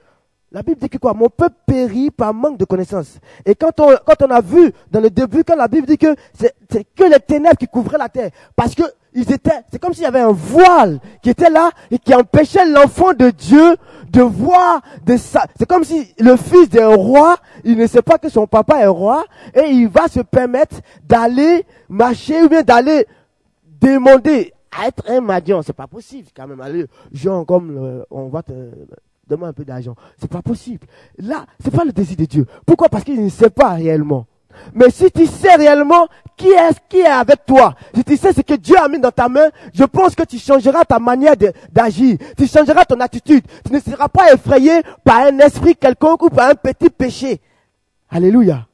La 0.50 0.62
Bible 0.62 0.80
dit 0.80 0.88
que 0.88 0.96
quoi? 0.96 1.12
Mon 1.12 1.28
peuple 1.28 1.56
périt 1.66 2.10
par 2.10 2.32
manque 2.32 2.56
de 2.56 2.64
connaissances. 2.64 3.18
Et 3.44 3.54
quand 3.54 3.78
on, 3.80 3.94
quand 4.06 4.22
on 4.22 4.30
a 4.30 4.40
vu 4.40 4.72
dans 4.90 5.00
le 5.00 5.10
début, 5.10 5.44
quand 5.44 5.56
la 5.56 5.68
Bible 5.68 5.86
dit 5.86 5.98
que 5.98 6.14
c'est 6.38 6.54
que 6.96 7.04
les 7.04 7.20
ténèbres 7.20 7.58
qui 7.58 7.66
couvraient 7.66 7.98
la 7.98 8.08
terre, 8.08 8.30
parce 8.56 8.74
que 8.74 8.82
ils 9.14 9.32
étaient, 9.32 9.62
c'est 9.70 9.78
comme 9.78 9.94
s'il 9.94 10.04
y 10.04 10.06
avait 10.06 10.20
un 10.20 10.32
voile 10.32 11.00
qui 11.22 11.30
était 11.30 11.50
là 11.50 11.70
et 11.90 11.98
qui 11.98 12.14
empêchait 12.14 12.66
l'enfant 12.66 13.12
de 13.12 13.30
Dieu 13.30 13.76
de 14.10 14.22
voir 14.22 14.80
de 15.04 15.16
ça. 15.16 15.44
C'est 15.58 15.68
comme 15.68 15.84
si 15.84 16.14
le 16.18 16.36
fils 16.36 16.68
d'un 16.68 16.94
roi, 16.94 17.36
il 17.64 17.76
ne 17.76 17.86
sait 17.86 18.02
pas 18.02 18.18
que 18.18 18.28
son 18.28 18.46
papa 18.46 18.80
est 18.80 18.86
roi 18.86 19.24
et 19.54 19.66
il 19.68 19.88
va 19.88 20.08
se 20.08 20.20
permettre 20.20 20.76
d'aller 21.04 21.64
marcher 21.88 22.42
ou 22.42 22.48
bien 22.48 22.62
d'aller 22.62 23.06
demander 23.80 24.52
à 24.70 24.88
être 24.88 25.02
un 25.08 25.20
madian. 25.20 25.62
C'est 25.62 25.72
pas 25.72 25.86
possible 25.86 26.28
quand 26.34 26.46
même. 26.46 26.60
Allez, 26.60 26.86
genre 27.12 27.44
comme 27.46 27.76
euh, 27.76 28.04
on 28.10 28.28
va 28.28 28.42
te 28.42 28.52
demander 29.26 29.50
un 29.50 29.52
peu 29.52 29.64
d'argent. 29.64 29.94
C'est 30.18 30.30
pas 30.30 30.42
possible. 30.42 30.86
Là, 31.18 31.46
c'est 31.62 31.74
pas 31.74 31.84
le 31.84 31.92
désir 31.92 32.16
de 32.16 32.24
Dieu. 32.24 32.46
Pourquoi? 32.66 32.88
Parce 32.88 33.04
qu'il 33.04 33.22
ne 33.22 33.28
sait 33.28 33.50
pas 33.50 33.70
réellement. 33.74 34.26
Mais 34.74 34.90
si 34.90 35.10
tu 35.10 35.26
sais 35.26 35.54
réellement 35.54 36.08
qui 36.38 36.48
est 36.48 36.88
qui 36.88 37.00
est 37.00 37.06
avec 37.06 37.44
toi, 37.44 37.74
si 37.94 38.04
tu 38.04 38.16
sais 38.16 38.32
ce 38.32 38.40
que 38.40 38.54
Dieu 38.54 38.76
a 38.78 38.88
mis 38.88 38.98
dans 38.98 39.10
ta 39.10 39.28
main, 39.28 39.48
je 39.74 39.84
pense 39.84 40.14
que 40.14 40.22
tu 40.22 40.38
changeras 40.38 40.84
ta 40.84 40.98
manière 40.98 41.34
d'agir, 41.70 42.16
tu 42.36 42.46
changeras 42.46 42.84
ton 42.84 43.00
attitude. 43.00 43.44
Tu 43.66 43.72
ne 43.72 43.80
seras 43.80 44.08
pas 44.08 44.32
effrayé 44.32 44.80
par 45.04 45.26
un 45.26 45.38
esprit 45.40 45.76
quelconque 45.76 46.22
ou 46.22 46.30
par 46.30 46.48
un 46.48 46.54
petit 46.54 46.88
péché. 46.88 47.40
Alléluia. 48.08 48.66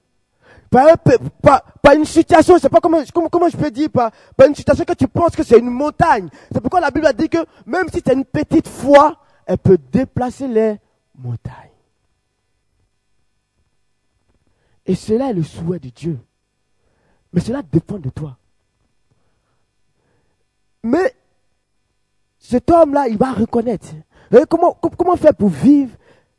Par, 0.71 0.87
un, 0.89 1.95
une 1.97 2.05
situation, 2.05 2.57
je 2.57 2.63
sais 2.63 2.69
pas 2.69 2.81
comment, 2.81 2.99
comment, 3.31 3.49
je 3.49 3.57
peux 3.57 3.71
dire, 3.71 3.89
par, 3.91 4.11
une 4.47 4.55
situation 4.55 4.85
que 4.85 4.93
tu 4.93 5.09
penses 5.09 5.35
que 5.35 5.43
c'est 5.43 5.59
une 5.59 5.71
montagne. 5.71 6.29
C'est 6.53 6.61
pourquoi 6.61 6.81
la 6.81 6.91
Bible 6.91 7.07
a 7.07 7.13
dit 7.13 7.29
que 7.29 7.39
même 7.65 7.87
si 7.93 8.03
as 8.07 8.13
une 8.13 8.25
petite 8.25 8.69
foi, 8.69 9.17
elle 9.47 9.59
peut 9.59 9.79
déplacer 9.91 10.49
les 10.49 10.77
montagnes. 11.17 11.53
Et 14.87 14.95
cela 14.95 15.31
est 15.31 15.33
le 15.33 15.43
souhait 15.43 15.79
de 15.79 15.89
Dieu. 15.89 16.19
Mais 17.35 17.41
cela 17.41 17.63
dépend 17.63 17.99
de 17.99 18.09
toi. 18.09 18.39
Mais 20.83 21.15
cet 22.39 22.71
homme-là, 22.71 23.09
il 23.09 23.19
va 23.19 23.33
reconnaître. 23.33 23.89
comment, 24.49 24.75
comment 24.97 25.17
faire 25.17 25.35
pour 25.35 25.49
vivre, 25.49 25.91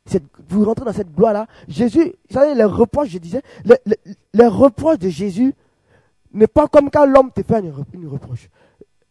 cette, 0.06 0.26
pour 0.26 0.64
rentrer 0.64 0.86
dans 0.86 0.92
cette 0.92 1.14
gloire-là? 1.14 1.46
Jésus, 1.68 2.14
vous 2.28 2.34
savez, 2.34 2.54
les 2.54 2.64
reproches, 2.64 3.10
je 3.10 3.18
disais, 3.18 3.42
les, 4.32 4.46
reproches 4.46 4.98
de 4.98 5.08
Jésus 5.08 5.54
n'est 6.32 6.46
pas 6.46 6.66
comme 6.66 6.90
quand 6.90 7.04
l'homme 7.04 7.30
te 7.30 7.42
fait 7.42 7.60
une, 7.60 8.08
reproche. 8.08 8.48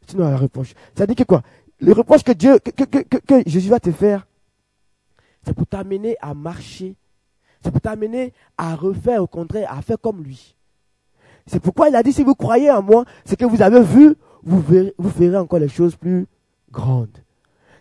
Sinon, 0.07 0.25
un 0.25 0.37
reproche. 0.37 0.73
Ça 0.97 1.05
dit 1.05 1.15
que 1.15 1.23
quoi? 1.23 1.43
Les 1.79 1.93
reproches 1.93 2.23
que 2.23 2.31
Dieu, 2.31 2.57
que 2.59 3.43
Jésus 3.45 3.69
va 3.69 3.79
te 3.79 3.91
faire, 3.91 4.25
c'est 5.43 5.53
pour 5.53 5.67
t'amener 5.67 6.17
à 6.19 6.33
marcher 6.33 6.95
c'est 7.65 7.71
pour 7.71 7.81
t'amener 7.81 8.31
à 8.59 8.75
refaire, 8.75 9.23
au 9.23 9.27
contraire, 9.27 9.73
à 9.73 9.81
faire 9.81 9.99
comme 9.99 10.21
lui. 10.23 10.54
C'est 11.47 11.59
pourquoi 11.59 11.89
il 11.89 11.95
a 11.95 12.03
dit, 12.03 12.11
si 12.11 12.23
vous 12.23 12.35
croyez 12.35 12.71
en 12.71 12.81
moi, 12.81 13.05
ce 13.25 13.35
que 13.35 13.45
vous 13.45 13.61
avez 13.61 13.81
vu, 13.81 14.15
vous, 14.43 14.61
verrez, 14.61 14.93
vous 14.97 15.09
ferez 15.09 15.37
encore 15.37 15.59
les 15.59 15.69
choses 15.69 15.95
plus 15.95 16.27
grandes. 16.71 17.17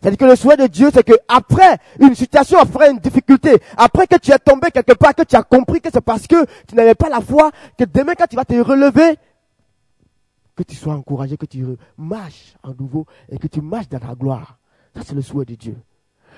C'est-à-dire 0.00 0.18
que 0.18 0.24
le 0.26 0.36
souhait 0.36 0.58
de 0.58 0.66
Dieu, 0.66 0.90
c'est 0.92 1.02
que 1.02 1.14
après 1.28 1.78
une 1.98 2.14
situation, 2.14 2.58
après 2.58 2.90
une 2.90 2.98
difficulté, 2.98 3.56
après 3.76 4.06
que 4.06 4.16
tu 4.16 4.32
es 4.32 4.38
tombé 4.38 4.70
quelque 4.70 4.92
part, 4.92 5.14
que 5.14 5.22
tu 5.22 5.34
as 5.34 5.42
compris 5.42 5.80
que 5.80 5.88
c'est 5.90 6.02
parce 6.02 6.26
que 6.26 6.44
tu 6.68 6.74
n'avais 6.74 6.94
pas 6.94 7.08
la 7.08 7.22
foi, 7.22 7.50
que 7.78 7.84
demain 7.84 8.14
quand 8.14 8.26
tu 8.26 8.36
vas 8.36 8.44
te 8.44 8.54
relever, 8.54 9.16
que 10.54 10.62
tu 10.62 10.76
sois 10.76 10.92
encouragé, 10.92 11.38
que 11.38 11.46
tu 11.46 11.64
marches 11.96 12.54
en 12.62 12.74
nouveau 12.78 13.06
et 13.30 13.38
que 13.38 13.46
tu 13.46 13.62
marches 13.62 13.88
dans 13.88 14.06
la 14.06 14.14
gloire. 14.14 14.58
Ça, 14.94 15.00
c'est 15.06 15.14
le 15.14 15.22
souhait 15.22 15.46
de 15.46 15.54
Dieu. 15.54 15.76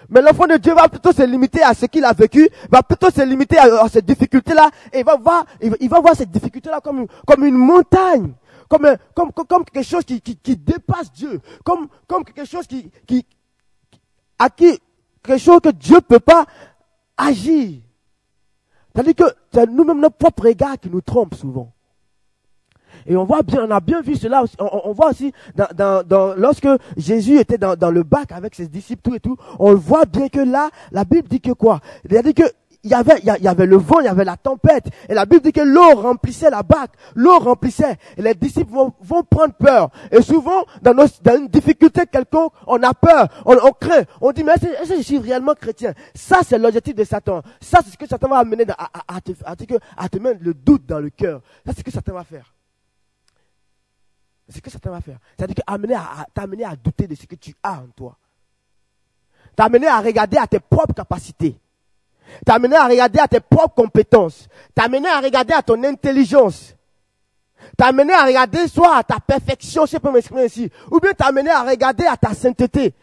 Mais 0.09 0.23
l'enfant 0.23 0.47
de 0.47 0.57
Dieu 0.57 0.75
va 0.75 0.89
plutôt 0.89 1.13
se 1.13 1.23
limiter 1.23 1.63
à 1.63 1.75
ce 1.75 1.87
qu'il 1.87 2.05
a 2.05 2.13
vécu, 2.13 2.49
va 2.71 2.83
plutôt 2.83 3.11
se 3.11 3.23
limiter 3.23 3.59
à, 3.59 3.89
ces 3.89 4.03
difficultés-là, 4.03 4.71
et 4.93 5.03
va 5.03 5.17
voir, 5.17 5.45
il 5.61 5.89
va 5.89 6.01
voir 6.01 6.15
ces 6.15 6.27
difficultés-là 6.27 6.81
comme, 6.81 7.07
comme 7.27 7.45
une 7.45 7.57
montagne, 7.57 8.33
comme, 8.69 8.97
comme, 9.15 9.33
comme, 9.33 9.65
quelque 9.65 9.85
chose 9.85 10.05
qui, 10.05 10.21
qui, 10.21 10.37
qui, 10.37 10.57
dépasse 10.57 11.13
Dieu, 11.13 11.41
comme, 11.65 11.89
comme 12.07 12.25
quelque 12.25 12.45
chose 12.45 12.67
qui, 12.67 12.91
qui, 13.07 13.27
à 14.39 14.51
qui, 14.51 14.79
quelque 15.23 15.41
chose 15.41 15.61
que 15.61 15.71
Dieu 15.71 16.01
peut 16.01 16.21
pas 16.21 16.47
agir. 17.17 17.81
C'est-à-dire 18.95 19.15
que 19.15 19.35
c'est 19.53 19.69
nous-mêmes 19.69 20.01
notre 20.01 20.17
propre 20.17 20.45
regard 20.45 20.79
qui 20.81 20.89
nous 20.89 21.01
trompe 21.01 21.35
souvent. 21.35 21.73
Et 23.07 23.17
on 23.17 23.25
voit 23.25 23.43
bien, 23.43 23.65
on 23.67 23.71
a 23.71 23.81
bien 23.81 24.01
vu 24.01 24.17
cela. 24.17 24.43
Aussi, 24.43 24.57
on, 24.59 24.93
voit 24.93 25.11
aussi 25.11 25.33
dans, 25.55 26.35
lorsque 26.37 26.69
Jésus 26.97 27.39
était 27.39 27.59
dans, 27.59 27.91
le 27.91 28.03
bac 28.03 28.33
avec 28.33 28.55
ses 28.55 28.69
disciples 28.69 29.03
tout 29.03 29.15
et 29.15 29.21
tout, 29.21 29.37
on 29.59 29.75
voit 29.75 30.05
bien 30.05 30.29
que 30.29 30.41
là, 30.41 30.71
la 30.93 31.05
Bible 31.05 31.29
dit 31.29 31.41
que 31.41 31.53
quoi? 31.53 31.81
Il 32.09 32.17
a 32.17 32.23
dit 32.23 32.35
que 32.35 32.45
il 32.87 32.91
y 32.91 32.95
avait, 32.95 33.19
il 33.19 33.43
y 33.43 33.49
avait 33.49 33.67
le 33.67 33.77
vent, 33.77 33.99
il 33.99 34.05
y 34.05 34.09
avait 34.09 34.25
la 34.25 34.37
tempête. 34.37 34.85
Et 35.09 35.15
la 35.15 35.27
Bible 35.27 35.43
dit 35.43 35.53
que 35.53 35.61
l'eau 35.61 35.97
remplissait 35.97 36.51
la 36.51 36.63
bac, 36.63 36.93
l'eau 37.17 37.37
remplissait. 37.41 37.97
Et 38.17 38.23
les 38.23 38.35
disciples 38.35 38.73
vont, 38.73 38.93
vont 39.01 39.25
prendre 39.25 39.55
peur. 39.55 39.91
Et 40.13 40.23
souvent, 40.23 40.65
dans, 40.83 40.95
nos, 40.95 41.07
une 41.37 41.49
difficulté 41.49 42.03
quelconque, 42.07 42.53
on 42.69 42.81
a 42.85 42.95
peur, 42.95 43.27
on, 43.45 43.57
on 43.57 43.73
craint. 43.73 44.05
On 44.21 44.31
dit, 44.31 44.45
mais 44.45 44.53
est-ce 44.53 44.91
que 44.91 44.97
je 44.99 45.03
suis 45.03 45.19
réellement 45.19 45.55
chrétien? 45.55 45.95
Ça, 46.15 46.41
c'est 46.47 46.59
l'objectif 46.59 46.95
de 46.95 47.03
Satan. 47.03 47.43
Ça, 47.61 47.81
c'est 47.85 47.91
ce 47.91 47.99
que 47.99 48.07
Satan 48.07 48.29
va 48.29 48.39
amener 48.39 48.65
à, 48.79 48.85
à, 48.85 49.17
à, 49.17 49.21
te, 49.21 49.33
à 49.97 50.09
te 50.09 50.19
mettre 50.19 50.39
le 50.43 50.55
doute 50.55 50.87
dans 50.87 51.01
le 51.01 51.11
cœur. 51.11 51.41
Ça, 51.67 51.73
c'est 51.73 51.81
ce 51.81 51.85
que 51.85 51.91
Satan 51.91 52.13
va 52.13 52.23
faire. 52.23 52.56
C'est 54.49 54.57
ce 54.57 54.63
que 54.63 54.71
Satan 54.71 54.91
va 54.91 55.01
faire. 55.01 55.19
C'est-à-dire 55.37 55.57
t'amener 56.35 56.65
à, 56.65 56.71
à 56.71 56.77
douter 56.77 57.07
de 57.07 57.15
ce 57.15 57.27
que 57.27 57.35
tu 57.35 57.55
as 57.63 57.75
en 57.75 57.89
toi. 57.97 58.17
T'amener 59.57 59.89
à 59.89 60.01
regarder 60.01 60.37
à 60.37 60.47
tes 60.47 60.61
propres 60.61 60.95
capacités. 60.95 61.57
T'amener 62.45 62.77
à 62.77 62.87
regarder 62.87 63.19
à 63.19 63.29
tes 63.29 63.41
propres 63.41 63.75
compétences. 63.75 64.49
T'amener 64.75 65.09
à 65.09 65.21
regarder 65.21 65.55
à 65.55 65.63
ton 65.63 65.83
intelligence. 65.83 66.77
T'amener 67.77 68.13
à 68.13 68.25
regarder 68.25 68.69
soit 68.69 68.97
à 68.97 69.03
ta 69.03 69.19
perfection, 69.19 69.87
je 69.87 69.97
peux 69.97 70.11
m'exprimer 70.11 70.45
ainsi, 70.45 70.71
ou 70.91 71.01
bien 71.01 71.13
t'amener 71.13 71.51
à 71.51 71.63
regarder 71.63 72.07
à 72.07 72.17
ta 72.17 72.33
sainteté. 72.35 72.95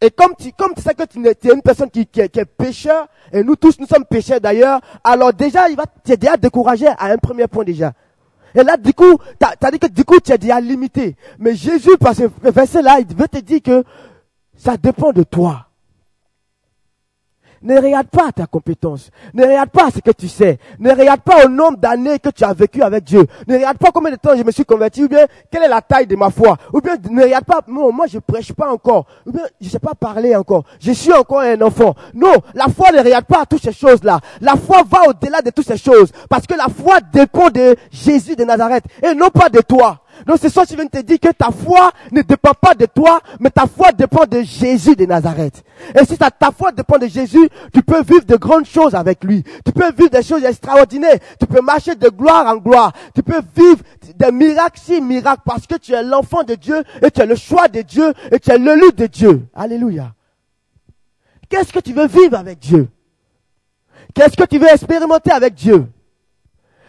Et 0.00 0.10
comme 0.10 0.34
tu, 0.38 0.52
comme 0.52 0.74
tu 0.74 0.82
sais 0.82 0.94
que 0.94 1.04
tu 1.04 1.24
es 1.26 1.54
une 1.54 1.62
personne 1.62 1.90
qui, 1.90 2.06
qui, 2.06 2.20
est, 2.20 2.44
pécheur, 2.44 3.06
et 3.32 3.42
nous 3.42 3.56
tous 3.56 3.78
nous 3.78 3.86
sommes 3.86 4.04
pécheurs 4.04 4.40
d'ailleurs, 4.40 4.80
alors 5.02 5.32
déjà, 5.32 5.68
il 5.68 5.76
va 5.76 5.84
t'aider 5.86 6.28
à 6.28 6.36
décourager 6.36 6.88
à 6.88 7.06
un 7.06 7.16
premier 7.16 7.46
point 7.46 7.64
déjà. 7.64 7.92
Et 8.54 8.62
là, 8.62 8.76
du 8.76 8.92
coup, 8.92 9.18
tu 9.40 9.66
as, 9.66 9.70
dit 9.70 9.78
que 9.78 9.88
du 9.88 10.04
coup, 10.04 10.20
tu 10.20 10.32
es 10.32 10.38
déjà 10.38 10.60
limité. 10.60 11.16
Mais 11.38 11.54
Jésus, 11.54 11.96
par 11.98 12.14
ce 12.14 12.24
verset-là, 12.42 12.98
il 13.00 13.16
veut 13.16 13.28
te 13.28 13.38
dire 13.38 13.62
que 13.62 13.84
ça 14.56 14.76
dépend 14.76 15.12
de 15.12 15.22
toi. 15.24 15.66
Ne 17.64 17.80
regarde 17.80 18.08
pas 18.08 18.30
ta 18.30 18.46
compétence. 18.46 19.10
Ne 19.32 19.42
regarde 19.42 19.70
pas 19.70 19.90
ce 19.90 20.00
que 20.00 20.10
tu 20.10 20.28
sais. 20.28 20.58
Ne 20.78 20.90
regarde 20.90 21.22
pas 21.22 21.46
au 21.46 21.48
nombre 21.48 21.78
d'années 21.78 22.18
que 22.18 22.28
tu 22.28 22.44
as 22.44 22.52
vécu 22.52 22.82
avec 22.82 23.04
Dieu. 23.04 23.26
Ne 23.48 23.54
regarde 23.54 23.78
pas 23.78 23.90
combien 23.90 24.10
de 24.10 24.16
temps 24.16 24.36
je 24.36 24.42
me 24.42 24.50
suis 24.50 24.66
converti 24.66 25.02
ou 25.02 25.08
bien 25.08 25.26
quelle 25.50 25.62
est 25.62 25.68
la 25.68 25.80
taille 25.80 26.06
de 26.06 26.14
ma 26.14 26.28
foi. 26.28 26.58
Ou 26.74 26.82
bien 26.82 26.96
ne 27.10 27.22
regarde 27.22 27.46
pas, 27.46 27.60
non, 27.66 27.90
moi 27.90 28.06
je 28.06 28.18
prêche 28.18 28.52
pas 28.52 28.70
encore. 28.70 29.06
Ou 29.26 29.32
bien 29.32 29.44
je 29.58 29.68
sais 29.70 29.78
pas 29.78 29.94
parler 29.94 30.36
encore. 30.36 30.64
Je 30.78 30.92
suis 30.92 31.12
encore 31.14 31.40
un 31.40 31.60
enfant. 31.62 31.94
Non, 32.12 32.34
la 32.52 32.66
foi 32.66 32.92
ne 32.92 32.98
regarde 32.98 33.24
pas 33.24 33.40
à 33.42 33.46
toutes 33.46 33.62
ces 33.62 33.72
choses-là. 33.72 34.20
La 34.42 34.56
foi 34.56 34.82
va 34.86 35.08
au-delà 35.08 35.40
de 35.40 35.48
toutes 35.48 35.66
ces 35.66 35.78
choses. 35.78 36.12
Parce 36.28 36.46
que 36.46 36.54
la 36.54 36.66
foi 36.68 36.98
dépend 37.12 37.48
de 37.48 37.76
Jésus 37.90 38.36
de 38.36 38.44
Nazareth 38.44 38.84
et 39.02 39.14
non 39.14 39.30
pas 39.30 39.48
de 39.48 39.60
toi. 39.60 40.03
Donc 40.26 40.38
c'est 40.40 40.48
ça 40.48 40.64
qui 40.64 40.76
vient 40.76 40.86
te 40.86 41.00
dire 41.00 41.18
que 41.20 41.32
ta 41.32 41.50
foi 41.50 41.90
ne 42.12 42.22
dépend 42.22 42.52
pas 42.52 42.74
de 42.74 42.86
toi, 42.86 43.20
mais 43.40 43.50
ta 43.50 43.66
foi 43.66 43.92
dépend 43.92 44.24
de 44.24 44.42
Jésus 44.42 44.96
de 44.96 45.04
Nazareth. 45.06 45.64
Et 45.94 46.04
si 46.04 46.16
ta, 46.16 46.30
ta 46.30 46.50
foi 46.50 46.72
dépend 46.72 46.98
de 46.98 47.06
Jésus, 47.06 47.48
tu 47.72 47.82
peux 47.82 48.02
vivre 48.02 48.24
de 48.24 48.36
grandes 48.36 48.66
choses 48.66 48.94
avec 48.94 49.24
lui. 49.24 49.44
Tu 49.64 49.72
peux 49.72 49.92
vivre 49.92 50.10
des 50.10 50.22
choses 50.22 50.44
extraordinaires. 50.44 51.18
Tu 51.38 51.46
peux 51.46 51.60
marcher 51.60 51.94
de 51.94 52.08
gloire 52.08 52.46
en 52.46 52.56
gloire. 52.56 52.92
Tu 53.14 53.22
peux 53.22 53.40
vivre 53.56 53.82
des 54.14 54.32
miracles 54.32 54.80
si 54.82 55.00
miracles 55.00 55.42
parce 55.44 55.66
que 55.66 55.76
tu 55.76 55.92
es 55.92 56.02
l'enfant 56.02 56.42
de 56.42 56.54
Dieu 56.54 56.82
et 57.02 57.10
tu 57.10 57.20
es 57.20 57.26
le 57.26 57.36
choix 57.36 57.68
de 57.68 57.82
Dieu 57.82 58.12
et 58.30 58.38
tu 58.38 58.50
es 58.50 58.58
l'élu 58.58 58.92
de 58.92 59.06
Dieu. 59.06 59.46
Alléluia. 59.54 60.12
Qu'est-ce 61.48 61.72
que 61.72 61.80
tu 61.80 61.92
veux 61.92 62.06
vivre 62.06 62.36
avec 62.36 62.58
Dieu? 62.58 62.88
Qu'est-ce 64.14 64.36
que 64.36 64.44
tu 64.44 64.58
veux 64.58 64.68
expérimenter 64.68 65.32
avec 65.32 65.54
Dieu? 65.54 65.86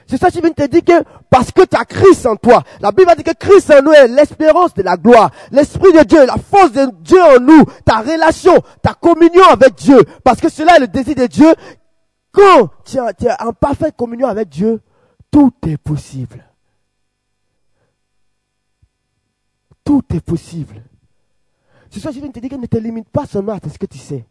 C'est 0.07 0.17
ça 0.17 0.29
vient 0.29 0.51
te 0.51 0.67
dire 0.67 0.83
que 0.83 1.03
parce 1.29 1.51
que 1.51 1.63
tu 1.63 1.75
as 1.75 1.85
Christ 1.85 2.25
en 2.27 2.35
toi. 2.35 2.63
La 2.79 2.91
Bible 2.91 3.11
dit 3.17 3.23
que 3.23 3.33
Christ 3.33 3.71
en 3.71 3.81
nous 3.81 3.91
est 3.91 4.07
l'espérance 4.07 4.73
de 4.75 4.83
la 4.83 4.97
gloire. 4.97 5.31
L'Esprit 5.51 5.91
de 5.93 6.03
Dieu, 6.03 6.25
la 6.25 6.37
force 6.37 6.71
de 6.71 6.91
Dieu 7.01 7.21
en 7.21 7.39
nous, 7.39 7.63
ta 7.83 8.01
relation, 8.01 8.53
ta 8.83 8.93
communion 8.93 9.43
avec 9.49 9.73
Dieu. 9.75 9.99
Parce 10.23 10.39
que 10.39 10.49
cela 10.49 10.77
est 10.77 10.81
le 10.81 10.87
désir 10.87 11.15
de 11.15 11.25
Dieu. 11.25 11.51
Quand 12.31 12.69
tu 12.83 12.97
es, 12.97 13.31
en 13.41 13.53
parfaite 13.53 13.95
communion 13.95 14.27
avec 14.27 14.49
Dieu, 14.49 14.79
tout 15.31 15.51
est 15.67 15.77
possible. 15.77 16.45
Tout 19.83 20.03
est 20.13 20.21
possible. 20.21 20.83
C'est 21.89 21.99
ça 21.99 22.11
viens 22.11 22.29
te 22.29 22.39
dire 22.39 22.49
que 22.49 22.55
ne 22.55 22.65
te 22.67 22.77
limite 22.77 23.09
pas 23.09 23.25
seulement 23.25 23.53
à 23.53 23.59
ce 23.67 23.77
que 23.77 23.85
tu 23.85 23.97
sais. 23.97 24.25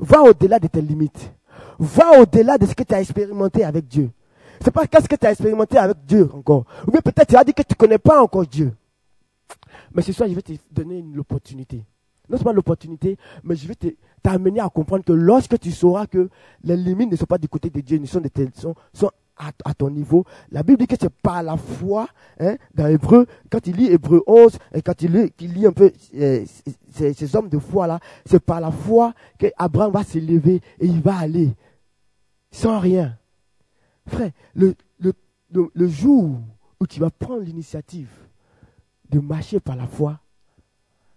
Va 0.00 0.22
au-delà 0.22 0.58
de 0.58 0.66
tes 0.66 0.80
limites. 0.80 1.32
Va 1.78 2.20
au-delà 2.20 2.58
de 2.58 2.66
ce 2.66 2.74
que 2.74 2.82
tu 2.82 2.94
as 2.94 3.00
expérimenté 3.00 3.64
avec 3.64 3.86
Dieu. 3.86 4.10
C'est 4.62 4.70
pas 4.70 4.86
qu'est-ce 4.86 5.08
que 5.08 5.16
tu 5.16 5.26
as 5.26 5.30
expérimenté 5.30 5.78
avec 5.78 6.04
Dieu 6.04 6.28
encore. 6.34 6.64
Ou 6.86 6.90
bien 6.90 7.00
peut-être 7.00 7.28
tu 7.28 7.36
as 7.36 7.44
dit 7.44 7.54
que 7.54 7.62
tu 7.62 7.72
ne 7.72 7.76
connais 7.76 7.98
pas 7.98 8.22
encore 8.22 8.46
Dieu. 8.46 8.72
Mais 9.92 10.02
ce 10.02 10.12
soir, 10.12 10.28
je 10.28 10.34
vais 10.34 10.42
te 10.42 10.52
donner 10.70 10.98
une 10.98 11.18
opportunité. 11.18 11.84
Non 12.28 12.36
seulement 12.36 12.52
l'opportunité, 12.52 13.16
mais 13.42 13.56
je 13.56 13.66
vais 13.66 13.74
t'amener 14.22 14.60
à 14.60 14.68
comprendre 14.68 15.04
que 15.04 15.12
lorsque 15.12 15.58
tu 15.58 15.70
sauras 15.72 16.06
que 16.06 16.28
les 16.62 16.76
limites 16.76 17.10
ne 17.10 17.16
sont 17.16 17.24
pas 17.24 17.38
du 17.38 17.48
côté 17.48 17.70
de 17.70 17.80
Dieu, 17.80 17.98
ne 17.98 18.06
sont, 18.06 18.20
de 18.20 18.28
sont, 18.54 18.74
sont 18.92 19.10
à, 19.38 19.74
ton 19.74 19.90
niveau. 19.90 20.24
La 20.50 20.62
Bible 20.62 20.80
dit 20.80 20.86
que 20.86 20.96
c'est 21.00 21.12
par 21.12 21.42
la 21.42 21.56
foi, 21.56 22.08
hein, 22.40 22.56
dans 22.74 22.86
Hébreu, 22.86 23.26
quand 23.50 23.66
il 23.66 23.76
lit 23.76 23.86
Hébreu 23.86 24.22
11, 24.26 24.58
et 24.74 24.82
quand 24.82 25.00
il 25.02 25.12
lit, 25.12 25.66
un 25.66 25.72
peu 25.72 25.92
euh, 26.16 26.44
ces, 26.92 27.14
ces, 27.14 27.36
hommes 27.36 27.48
de 27.48 27.58
foi 27.58 27.86
là, 27.86 28.00
c'est 28.26 28.42
par 28.42 28.60
la 28.60 28.70
foi 28.70 29.14
qu'Abraham 29.38 29.92
va 29.92 30.04
se 30.04 30.18
lever 30.18 30.60
et 30.80 30.86
il 30.86 31.00
va 31.00 31.16
aller 31.16 31.54
sans 32.50 32.78
rien. 32.78 33.16
Frère, 34.08 34.32
le, 34.54 34.74
jour 35.88 36.40
où 36.80 36.86
tu 36.86 37.00
vas 37.00 37.10
prendre 37.10 37.42
l'initiative 37.42 38.10
de 39.10 39.20
marcher 39.20 39.60
par 39.60 39.76
la 39.76 39.86
foi, 39.86 40.20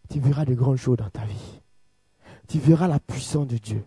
tu 0.10 0.20
verras 0.20 0.46
de 0.46 0.54
grandes 0.54 0.78
choses 0.78 0.98
dans 0.98 1.10
ta 1.10 1.26
vie. 1.26 1.62
Tu 2.48 2.60
verras 2.60 2.88
la 2.88 3.00
puissance 3.00 3.48
de 3.48 3.58
Dieu. 3.58 3.84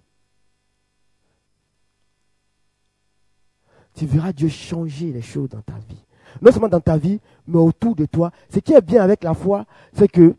Tu 3.94 4.06
verras 4.06 4.32
Dieu 4.32 4.48
changer 4.48 5.12
les 5.12 5.22
choses 5.22 5.50
dans 5.50 5.62
ta 5.62 5.78
vie. 5.78 6.04
Non 6.42 6.50
seulement 6.50 6.68
dans 6.68 6.80
ta 6.80 6.96
vie, 6.96 7.20
mais 7.46 7.58
autour 7.58 7.94
de 7.94 8.06
toi. 8.06 8.32
Ce 8.48 8.58
qui 8.58 8.72
est 8.72 8.80
bien 8.80 9.02
avec 9.02 9.22
la 9.22 9.34
foi, 9.34 9.66
c'est 9.92 10.08
que 10.08 10.34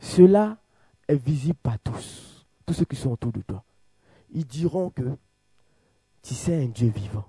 cela 0.00 0.56
est 1.06 1.14
visible 1.16 1.58
par 1.62 1.78
tous. 1.78 2.46
Tous 2.66 2.72
ceux 2.72 2.84
qui 2.84 2.96
sont 2.96 3.10
autour 3.10 3.32
de 3.32 3.42
toi. 3.42 3.62
Ils 4.32 4.46
diront 4.46 4.90
que 4.90 5.02
tu 6.22 6.34
sais 6.34 6.54
un 6.54 6.66
Dieu 6.66 6.92
vivant. 6.94 7.24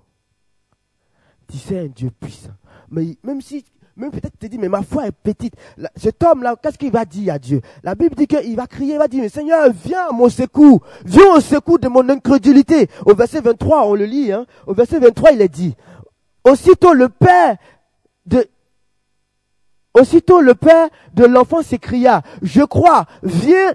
Tu 1.48 1.58
sais 1.58 1.78
un 1.78 1.86
Dieu 1.86 2.10
puissant. 2.10 2.52
Mais 2.90 3.16
même 3.22 3.40
si, 3.40 3.64
même 3.96 4.10
peut-être 4.10 4.38
tu 4.38 4.46
te 4.46 4.46
dis, 4.46 4.58
mais 4.58 4.68
ma 4.68 4.82
foi 4.82 5.06
est 5.06 5.12
petite. 5.12 5.54
cet 5.96 6.22
homme-là, 6.22 6.56
qu'est-ce 6.62 6.78
qu'il 6.78 6.92
va 6.92 7.04
dire 7.04 7.34
à 7.34 7.38
Dieu? 7.38 7.60
La 7.82 7.94
Bible 7.94 8.14
dit 8.14 8.26
qu'il 8.26 8.56
va 8.56 8.66
crier, 8.66 8.94
il 8.94 8.98
va 8.98 9.08
dire, 9.08 9.22
mais 9.22 9.28
Seigneur, 9.28 9.70
viens 9.72 10.08
à 10.08 10.12
mon 10.12 10.28
secours. 10.28 10.82
Viens 11.04 11.34
au 11.34 11.40
secours 11.40 11.78
de 11.78 11.88
mon 11.88 12.08
incrédulité. 12.08 12.88
Au 13.06 13.14
verset 13.14 13.40
23, 13.40 13.86
on 13.86 13.94
le 13.94 14.04
lit, 14.04 14.32
hein. 14.32 14.46
Au 14.66 14.74
verset 14.74 14.98
23, 14.98 15.32
il 15.32 15.42
est 15.42 15.48
dit, 15.48 15.74
aussitôt 16.44 16.92
le 16.92 17.08
Père 17.08 17.56
de, 18.26 18.46
aussitôt 19.94 20.40
le 20.40 20.54
Père 20.54 20.88
de 21.14 21.24
l'enfant 21.24 21.62
s'écria, 21.62 22.22
je 22.40 22.62
crois, 22.62 23.06
viens, 23.22 23.74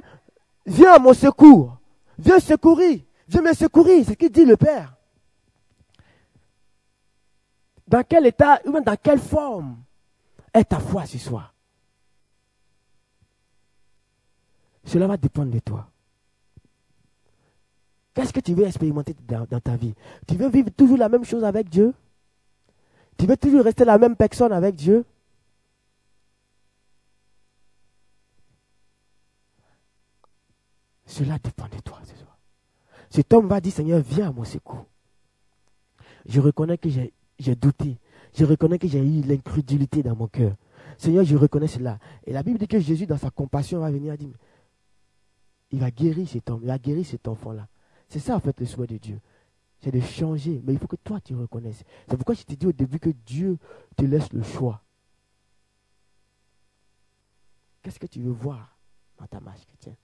viens 0.66 0.94
à 0.94 1.00
mon 1.00 1.14
secours. 1.14 1.78
Viens 2.20 2.40
secourir. 2.40 3.00
Viens 3.28 3.42
me 3.42 3.54
secourir. 3.54 4.04
C'est 4.04 4.14
ce 4.14 4.18
qu'il 4.18 4.32
dit 4.32 4.46
le 4.46 4.58
Père 4.58 4.97
dans 7.88 8.04
quel 8.04 8.26
état, 8.26 8.60
ou 8.66 8.80
dans 8.80 8.98
quelle 8.98 9.20
forme 9.20 9.78
est 10.54 10.66
ta 10.66 10.80
foi 10.80 11.06
ce 11.06 11.18
soir. 11.18 11.54
Cela 14.84 15.08
va 15.08 15.18
dépendre 15.18 15.52
de 15.52 15.60
toi. 15.60 15.90
Qu'est-ce 18.14 18.34
que 18.34 18.40
tu 18.40 18.54
veux 18.54 18.66
expérimenter 18.66 19.16
dans, 19.28 19.46
dans, 19.46 19.60
ta 19.60 19.76
vie? 19.76 19.94
Tu 20.28 20.36
veux 20.36 20.50
vivre 20.50 20.70
toujours 20.72 20.98
la 20.98 21.10
même 21.10 21.24
chose 21.24 21.44
avec 21.44 21.70
Dieu? 21.70 21.94
Tu 23.18 23.26
veux 23.26 23.38
toujours 23.38 23.64
rester 23.64 23.86
la 23.86 23.98
même 23.98 24.16
personne 24.16 24.52
avec 24.52 24.76
Dieu? 24.76 25.06
Cela 31.06 31.38
dépend 31.40 31.68
de 31.68 31.80
toi 31.80 32.00
ce 32.04 32.16
soir. 32.16 32.38
Cet 33.10 33.34
homme 33.34 33.48
va 33.48 33.62
dire, 33.62 33.74
Seigneur, 33.74 34.02
viens 34.02 34.30
à 34.30 34.32
mon 34.32 34.44
secours. 34.44 34.86
Je 36.26 36.42
reconnais 36.42 36.78
que 36.78 36.90
j'ai 36.90 37.14
douté. 37.40 37.98
Je 38.34 38.46
reconnais 38.46 38.80
que 38.80 38.88
j'ai 38.88 39.00
eu 39.00 39.22
l'incrédulité 39.22 40.04
dans 40.04 40.16
mon 40.16 40.28
cœur. 40.28 40.56
Seigneur, 40.98 41.24
je 41.24 41.36
reconnais 41.36 41.68
cela. 41.68 42.00
Et 42.26 42.34
la 42.34 42.44
Bible 42.44 42.58
dit 42.58 42.68
que 42.68 42.80
Jésus, 42.80 43.06
dans 43.06 43.18
sa 43.18 43.30
compassion, 43.30 43.80
va 43.80 43.92
venir 43.92 44.18
dire, 44.18 44.36
il 45.72 45.80
va 45.80 45.92
guérir 45.92 46.28
cet 46.28 46.50
homme, 46.50 46.62
il 46.64 46.68
va 46.68 46.78
guérir 46.78 47.06
cet 47.06 47.28
enfant-là. 47.28 47.68
C'est 48.10 48.20
ça, 48.20 48.36
en 48.36 48.40
fait, 48.40 48.60
le 48.60 48.66
souhait 48.66 48.88
de 48.88 48.98
Dieu. 48.98 49.20
C'est 49.80 49.92
de 49.92 50.00
changer. 50.00 50.62
Mais 50.64 50.74
il 50.74 50.80
faut 50.80 50.88
que 50.88 50.96
toi, 50.96 51.20
tu 51.20 51.36
reconnaisses. 51.36 51.84
C'est 52.10 52.16
pourquoi 52.16 52.36
je 52.36 52.44
t'ai 52.44 52.56
dit 52.56 52.66
au 52.66 52.72
début 52.72 53.00
que 53.00 53.12
Dieu 53.26 53.58
te 53.96 54.06
laisse 54.06 54.32
le 54.34 54.42
choix. 54.44 54.82
Qu'est-ce 57.82 58.00
que 58.00 58.08
tu 58.08 58.22
veux 58.22 58.32
voir 58.32 58.78
dans 59.18 59.28
ta 59.28 59.40
marche 59.40 59.66
chrétienne? 59.66 59.96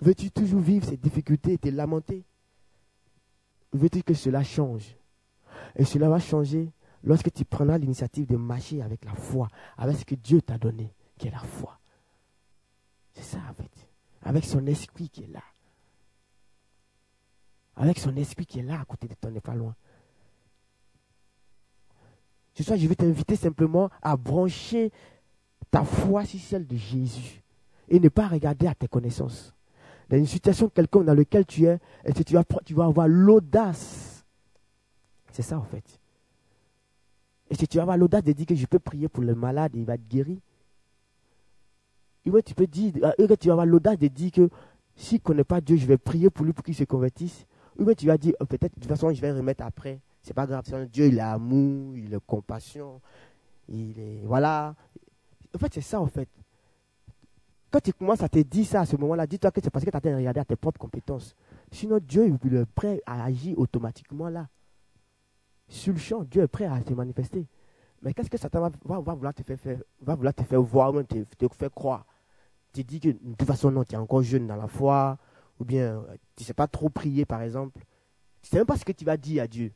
Veux-tu 0.00 0.30
toujours 0.30 0.60
vivre 0.60 0.86
ces 0.86 0.96
difficultés 0.96 1.54
et 1.54 1.58
te 1.58 1.68
lamenter? 1.68 2.24
Veux-tu 3.72 4.02
que 4.02 4.14
cela 4.14 4.42
change 4.42 4.96
Et 5.76 5.84
cela 5.84 6.08
va 6.08 6.18
changer 6.18 6.70
lorsque 7.02 7.32
tu 7.32 7.44
prendras 7.44 7.78
l'initiative 7.78 8.26
de 8.26 8.36
marcher 8.36 8.82
avec 8.82 9.04
la 9.04 9.14
foi, 9.14 9.48
avec 9.76 9.98
ce 9.98 10.04
que 10.04 10.14
Dieu 10.14 10.42
t'a 10.42 10.58
donné, 10.58 10.92
qui 11.16 11.28
est 11.28 11.32
la 11.32 11.38
foi. 11.38 11.78
C'est 13.14 13.22
ça, 13.22 13.38
en 13.50 13.54
fait. 13.54 13.70
Avec 14.22 14.44
son 14.44 14.66
esprit 14.66 15.08
qui 15.08 15.24
est 15.24 15.32
là. 15.32 15.42
Avec 17.76 17.98
son 17.98 18.16
esprit 18.16 18.46
qui 18.46 18.60
est 18.60 18.64
là 18.64 18.80
à 18.80 18.84
côté 18.84 19.06
de 19.06 19.14
toi, 19.14 19.30
n'est 19.30 19.40
pas 19.40 19.54
loin. 19.54 19.74
Ce 22.54 22.64
soir, 22.64 22.76
je 22.76 22.88
vais 22.88 22.96
t'inviter 22.96 23.36
simplement 23.36 23.88
à 24.02 24.16
brancher 24.16 24.90
ta 25.70 25.84
foi 25.84 26.24
sur 26.24 26.40
celle 26.40 26.66
de 26.66 26.76
Jésus 26.76 27.42
et 27.88 28.00
ne 28.00 28.08
pas 28.08 28.26
regarder 28.26 28.66
à 28.66 28.74
tes 28.74 28.88
connaissances. 28.88 29.54
Dans 30.08 30.16
une 30.16 30.26
situation 30.26 30.68
quelconque 30.68 31.04
dans 31.04 31.14
laquelle 31.14 31.44
tu 31.44 31.64
es, 31.64 31.78
tu 32.26 32.34
vas, 32.34 32.44
tu 32.64 32.74
vas 32.74 32.86
avoir 32.86 33.08
l'audace? 33.08 34.24
C'est 35.32 35.42
ça, 35.42 35.58
en 35.58 35.64
fait. 35.64 35.84
Et 37.50 37.54
si 37.54 37.66
tu 37.66 37.76
vas 37.76 37.82
avoir 37.82 37.96
l'audace 37.96 38.24
de 38.24 38.32
dire 38.32 38.46
que 38.46 38.54
je 38.54 38.66
peux 38.66 38.78
prier 38.78 39.08
pour 39.08 39.22
le 39.22 39.34
malade 39.34 39.74
et 39.74 39.78
il 39.78 39.84
va 39.84 39.94
être 39.94 40.08
guéri. 40.08 40.40
Et 42.24 42.42
tu 42.42 42.54
peux 42.54 42.66
dire, 42.66 42.92
euh, 43.02 43.36
tu 43.36 43.48
vas 43.48 43.54
avoir 43.54 43.66
l'audace 43.66 43.98
de 43.98 44.08
dire 44.08 44.30
que 44.32 44.50
s'il 44.96 45.16
ne 45.18 45.22
connaît 45.22 45.44
pas 45.44 45.60
Dieu, 45.60 45.76
je 45.76 45.86
vais 45.86 45.96
prier 45.96 46.28
pour 46.28 46.44
lui 46.44 46.52
pour 46.52 46.64
qu'il 46.64 46.74
se 46.74 46.84
convertisse. 46.84 47.46
Ou 47.78 47.94
tu 47.94 48.06
vas 48.06 48.18
dire, 48.18 48.34
oh, 48.40 48.44
peut-être, 48.44 48.74
de 48.74 48.80
toute 48.80 48.88
façon, 48.88 49.12
je 49.12 49.20
vais 49.20 49.32
remettre 49.32 49.64
après. 49.64 50.00
C'est 50.22 50.34
pas 50.34 50.46
grave. 50.46 50.64
Dieu, 50.90 51.06
il 51.06 51.18
est 51.18 51.20
amour, 51.20 51.96
il 51.96 52.12
est 52.12 52.26
compassion. 52.26 53.00
Il 53.68 53.98
est, 53.98 54.22
voilà. 54.24 54.74
En 55.54 55.58
fait, 55.58 55.72
c'est 55.74 55.80
ça, 55.80 56.00
en 56.00 56.06
fait. 56.06 56.28
Quand 57.70 57.80
tu 57.80 57.92
commences 57.92 58.22
à 58.22 58.28
te 58.28 58.38
dire 58.38 58.66
ça 58.66 58.80
à 58.80 58.86
ce 58.86 58.96
moment-là, 58.96 59.26
dis-toi 59.26 59.50
que 59.50 59.60
c'est 59.62 59.70
parce 59.70 59.84
que 59.84 59.90
tu 59.90 59.96
as 59.96 60.16
regardé 60.16 60.40
à 60.40 60.44
tes 60.44 60.56
propres 60.56 60.80
compétences. 60.80 61.34
Sinon, 61.70 61.98
Dieu 62.00 62.26
est 62.26 62.66
prêt 62.66 63.00
à 63.04 63.24
agir 63.24 63.58
automatiquement 63.58 64.28
là 64.28 64.48
sur 65.68 65.92
le 65.92 65.98
champ, 65.98 66.24
Dieu 66.24 66.42
est 66.42 66.48
prêt 66.48 66.64
à 66.64 66.80
se 66.82 66.94
manifester. 66.94 67.46
Mais 68.02 68.14
qu'est-ce 68.14 68.30
que 68.30 68.38
Satan 68.38 68.70
va, 68.84 69.00
vouloir 69.00 69.34
te 69.34 69.42
faire, 69.42 69.80
va 70.00 70.14
vouloir 70.14 70.34
te 70.34 70.42
faire 70.42 70.62
voir, 70.62 70.94
ou 70.94 71.02
te, 71.02 71.24
faire 71.52 71.70
croire? 71.70 72.06
Tu 72.72 72.84
dis 72.84 73.00
que 73.00 73.08
de 73.08 73.34
toute 73.36 73.46
façon, 73.46 73.70
non, 73.70 73.84
tu 73.84 73.94
es 73.94 73.98
encore 73.98 74.22
jeune 74.22 74.46
dans 74.46 74.56
la 74.56 74.68
foi, 74.68 75.18
ou 75.58 75.64
bien 75.64 76.04
tu 76.36 76.42
ne 76.42 76.46
sais 76.46 76.54
pas 76.54 76.68
trop 76.68 76.88
prier, 76.88 77.24
par 77.24 77.42
exemple. 77.42 77.80
Tu 78.42 78.46
ne 78.46 78.50
sais 78.50 78.56
même 78.56 78.66
pas 78.66 78.76
ce 78.76 78.84
que 78.84 78.92
tu 78.92 79.04
vas 79.04 79.16
dire 79.16 79.42
à 79.42 79.46
Dieu. 79.46 79.72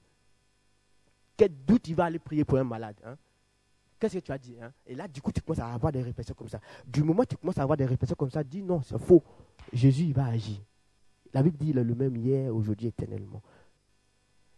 Quel 1.37 1.53
doute 1.65 1.83
tu 1.83 1.95
vas 1.95 2.05
aller 2.05 2.19
prier 2.19 2.45
pour 2.45 2.59
un 2.59 2.65
malade 2.65 2.97
hein? 3.05 3.17
Qu'est-ce 4.03 4.19
que 4.19 4.25
tu 4.25 4.33
as 4.33 4.39
dit 4.39 4.57
hein? 4.61 4.73
Et 4.85 4.97
là, 4.97 5.07
du 5.07 5.23
coup, 5.23 5.31
tu 5.31 5.41
commences 5.41 5.61
à 5.61 5.73
avoir 5.73 5.93
des 5.93 6.03
réflexions 6.03 6.35
comme 6.37 6.49
ça. 6.49 6.59
Du 6.85 7.05
moment 7.05 7.23
où 7.23 7.25
tu 7.25 7.37
commences 7.37 7.59
à 7.59 7.63
avoir 7.63 7.77
des 7.77 7.85
réflexions 7.85 8.17
comme 8.19 8.33
ça, 8.33 8.43
dis 8.43 8.61
non, 8.61 8.83
c'est 8.83 8.99
faux. 8.99 9.23
Jésus, 9.73 10.07
il 10.07 10.13
va 10.13 10.27
agir. 10.27 10.59
La 11.33 11.41
Bible 11.41 11.57
dit, 11.57 11.71
il 11.71 11.79
est 11.79 11.85
le 11.85 11.95
même 11.95 12.17
hier, 12.17 12.53
aujourd'hui, 12.53 12.89
éternellement. 12.89 13.41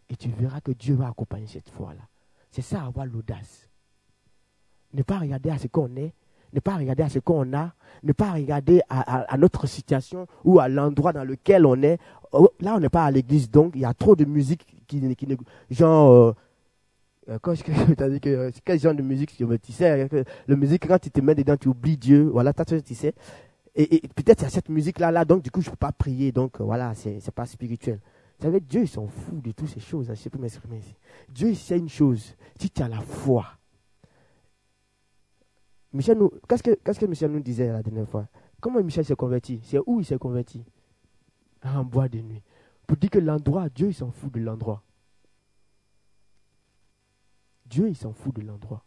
Et 0.09 0.15
tu 0.15 0.29
verras 0.29 0.61
que 0.61 0.71
Dieu 0.71 0.95
va 0.95 1.09
accompagner 1.09 1.45
cette 1.45 1.69
foi-là. 1.69 2.01
C'est 2.49 2.63
ça, 2.63 2.85
avoir 2.85 3.05
l'audace. 3.05 3.69
Ne 4.95 5.03
pas 5.03 5.19
regarder 5.19 5.51
à 5.51 5.59
ce 5.59 5.67
qu'on 5.67 5.95
est, 5.95 6.15
ne 6.51 6.59
pas 6.59 6.77
regarder 6.77 7.03
à 7.03 7.09
ce 7.09 7.19
qu'on 7.19 7.53
a, 7.53 7.71
ne 8.01 8.13
pas 8.13 8.31
regarder 8.31 8.81
à, 8.89 9.37
notre 9.37 9.67
situation 9.67 10.25
ou 10.43 10.59
à 10.59 10.67
l'endroit 10.67 11.13
dans 11.13 11.23
lequel 11.23 11.67
on 11.67 11.83
est. 11.83 11.99
Oh, 12.31 12.49
là, 12.61 12.73
on 12.77 12.79
n'est 12.79 12.89
pas 12.89 13.05
à 13.05 13.11
l'église, 13.11 13.51
donc 13.51 13.73
il 13.75 13.81
y 13.81 13.85
a 13.85 13.93
trop 13.93 14.15
de 14.15 14.25
musique 14.25 14.65
qui, 14.87 15.15
qui 15.15 15.37
genre, 15.69 16.11
euh, 16.11 16.31
euh 16.31 16.33
quand 17.41 17.55
je, 17.55 17.63
que 17.63 18.29
euh, 18.29 18.51
quel 18.63 18.79
genre 18.79 18.93
de 18.93 19.01
musique 19.01 19.35
tu 19.35 19.71
sais, 19.71 20.07
le 20.47 20.55
musique 20.55 20.87
quand 20.87 20.99
tu 20.99 21.09
te 21.09 21.21
mets 21.21 21.35
dedans, 21.35 21.57
tu 21.57 21.67
oublies 21.67 21.97
Dieu, 21.97 22.23
voilà, 22.23 22.53
tu 22.53 22.95
sais. 22.95 23.13
Et, 23.75 24.01
peut-être 24.15 24.43
a 24.43 24.49
cette 24.49 24.69
musique 24.69 24.99
là, 24.99 25.11
là, 25.11 25.25
donc 25.25 25.43
du 25.43 25.51
coup 25.51 25.61
je 25.61 25.69
peux 25.69 25.75
pas 25.75 25.91
prier, 25.91 26.31
donc 26.31 26.61
voilà, 26.61 26.93
c'est 26.93 27.31
pas 27.31 27.45
spirituel. 27.45 27.99
Vous 28.39 28.45
savez, 28.45 28.59
Dieu, 28.59 28.81
il 28.81 28.87
s'en 28.87 29.07
fout 29.07 29.41
de 29.41 29.51
toutes 29.51 29.69
ces 29.69 29.79
choses. 29.79 30.11
Hein, 30.11 30.13
je 30.15 30.27
peux 30.29 30.37
m'exprimer 30.37 30.77
ici. 30.77 30.93
Dieu, 31.29 31.49
il 31.49 31.55
sait 31.55 31.77
une 31.77 31.89
chose. 31.89 32.35
Si 32.59 32.69
tu 32.69 32.81
as 32.81 32.89
la 32.89 32.99
foi. 32.99 33.45
Michel 35.93 36.17
nous, 36.17 36.29
qu'est-ce 36.47 36.63
que, 36.63 36.77
qu'est-ce 36.83 36.99
que 36.99 37.05
Michel 37.05 37.31
nous 37.31 37.39
disait 37.39 37.71
la 37.71 37.81
dernière 37.81 38.09
fois? 38.09 38.27
Comment 38.59 38.83
Michel 38.83 39.05
s'est 39.05 39.15
converti? 39.15 39.61
C'est 39.63 39.79
où 39.85 40.01
il 40.01 40.05
s'est 40.05 40.17
converti? 40.17 40.65
En 41.63 41.85
bois 41.85 42.09
de 42.09 42.19
nuit. 42.19 42.43
Pour 42.85 42.97
dire 42.97 43.09
que 43.09 43.19
l'endroit, 43.19 43.69
Dieu, 43.69 43.87
il 43.87 43.93
s'en 43.93 44.11
fout 44.11 44.31
de 44.33 44.39
l'endroit. 44.41 44.83
Dieu, 47.65 47.89
il 47.89 47.95
s'en 47.95 48.13
fout 48.13 48.35
de 48.35 48.41
l'endroit. 48.41 48.83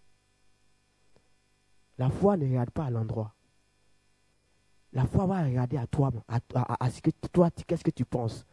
La 1.98 2.10
foi 2.10 2.36
ne 2.36 2.44
regarde 2.46 2.70
pas 2.70 2.84
à 2.84 2.90
l'endroit. 2.90 3.34
La 4.92 5.04
foi 5.04 5.26
va 5.26 5.42
regarder 5.42 5.76
à 5.76 5.86
toi, 5.86 6.10
à, 6.28 6.90
ce 6.90 7.02
que 7.02 7.10
toi, 7.32 7.50
qu'est-ce 7.50 7.84
que 7.84 7.90
tu 7.90 8.04
penses. 8.04 8.46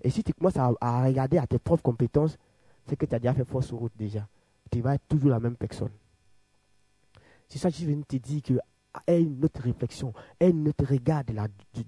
Et 0.00 0.10
si 0.10 0.22
tu 0.24 0.32
commences 0.32 0.56
à, 0.56 1.04
regarder 1.04 1.38
à 1.38 1.46
tes 1.46 1.58
propres 1.58 1.82
compétences, 1.82 2.38
c'est 2.86 2.96
que 2.96 3.06
tu 3.06 3.14
as 3.14 3.18
déjà 3.18 3.34
fait 3.34 3.44
fausse 3.44 3.72
route 3.72 3.92
déjà. 3.96 4.26
Tu 4.70 4.80
vas 4.80 4.94
être 4.94 5.06
toujours 5.08 5.30
la 5.30 5.40
même 5.40 5.56
personne. 5.56 5.92
C'est 7.48 7.58
ça 7.58 7.70
que 7.70 7.76
je 7.76 7.84
viens 7.84 7.96
de 7.96 8.04
te 8.04 8.16
dire 8.16 8.42
que 8.42 8.54
aie 9.06 9.20
une 9.20 9.44
autre 9.44 9.60
réflexion, 9.60 10.14
aie 10.40 10.50
une 10.50 10.68
autre 10.68 10.86
regard 10.86 11.24
de, 11.24 11.34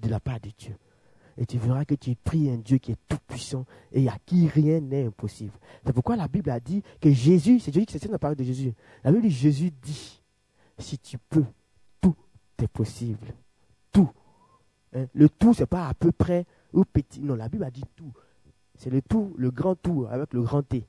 la 0.08 0.20
part 0.20 0.40
de 0.40 0.50
Dieu. 0.50 0.76
Et 1.36 1.46
tu 1.46 1.58
verras 1.58 1.84
que 1.84 1.94
tu 1.94 2.14
pries 2.14 2.50
un 2.50 2.58
Dieu 2.58 2.78
qui 2.78 2.92
est 2.92 2.98
tout 3.08 3.18
puissant 3.26 3.66
et 3.92 4.08
à 4.08 4.16
qui 4.24 4.46
rien 4.46 4.80
n'est 4.80 5.06
impossible. 5.06 5.52
C'est 5.84 5.92
pourquoi 5.92 6.16
la 6.16 6.28
Bible 6.28 6.50
a 6.50 6.60
dit 6.60 6.82
que 7.00 7.10
Jésus, 7.10 7.60
c'est 7.60 7.72
Jésus 7.72 7.86
qui 7.86 7.98
s'est 7.98 8.18
parole 8.18 8.36
de 8.36 8.44
Jésus. 8.44 8.72
La 9.02 9.10
Bible 9.10 9.24
dit 9.24 9.30
Jésus 9.30 9.72
dit, 9.82 10.22
si 10.78 10.98
tu 10.98 11.18
peux, 11.18 11.44
tout 12.00 12.14
est 12.62 12.68
possible. 12.68 13.34
Tout. 13.92 14.10
Hein? 14.94 15.06
Le 15.12 15.28
tout, 15.28 15.54
ce 15.54 15.62
n'est 15.62 15.66
pas 15.66 15.88
à 15.88 15.94
peu 15.94 16.12
près 16.12 16.46
ou 16.72 16.84
petit. 16.84 17.20
Non, 17.20 17.34
la 17.34 17.48
Bible 17.48 17.64
a 17.64 17.70
dit 17.70 17.84
tout. 17.96 18.12
C'est 18.76 18.90
le 18.90 19.02
tout, 19.02 19.34
le 19.36 19.50
grand 19.50 19.74
tout 19.74 20.06
avec 20.10 20.32
le 20.34 20.42
grand 20.42 20.62
T. 20.62 20.86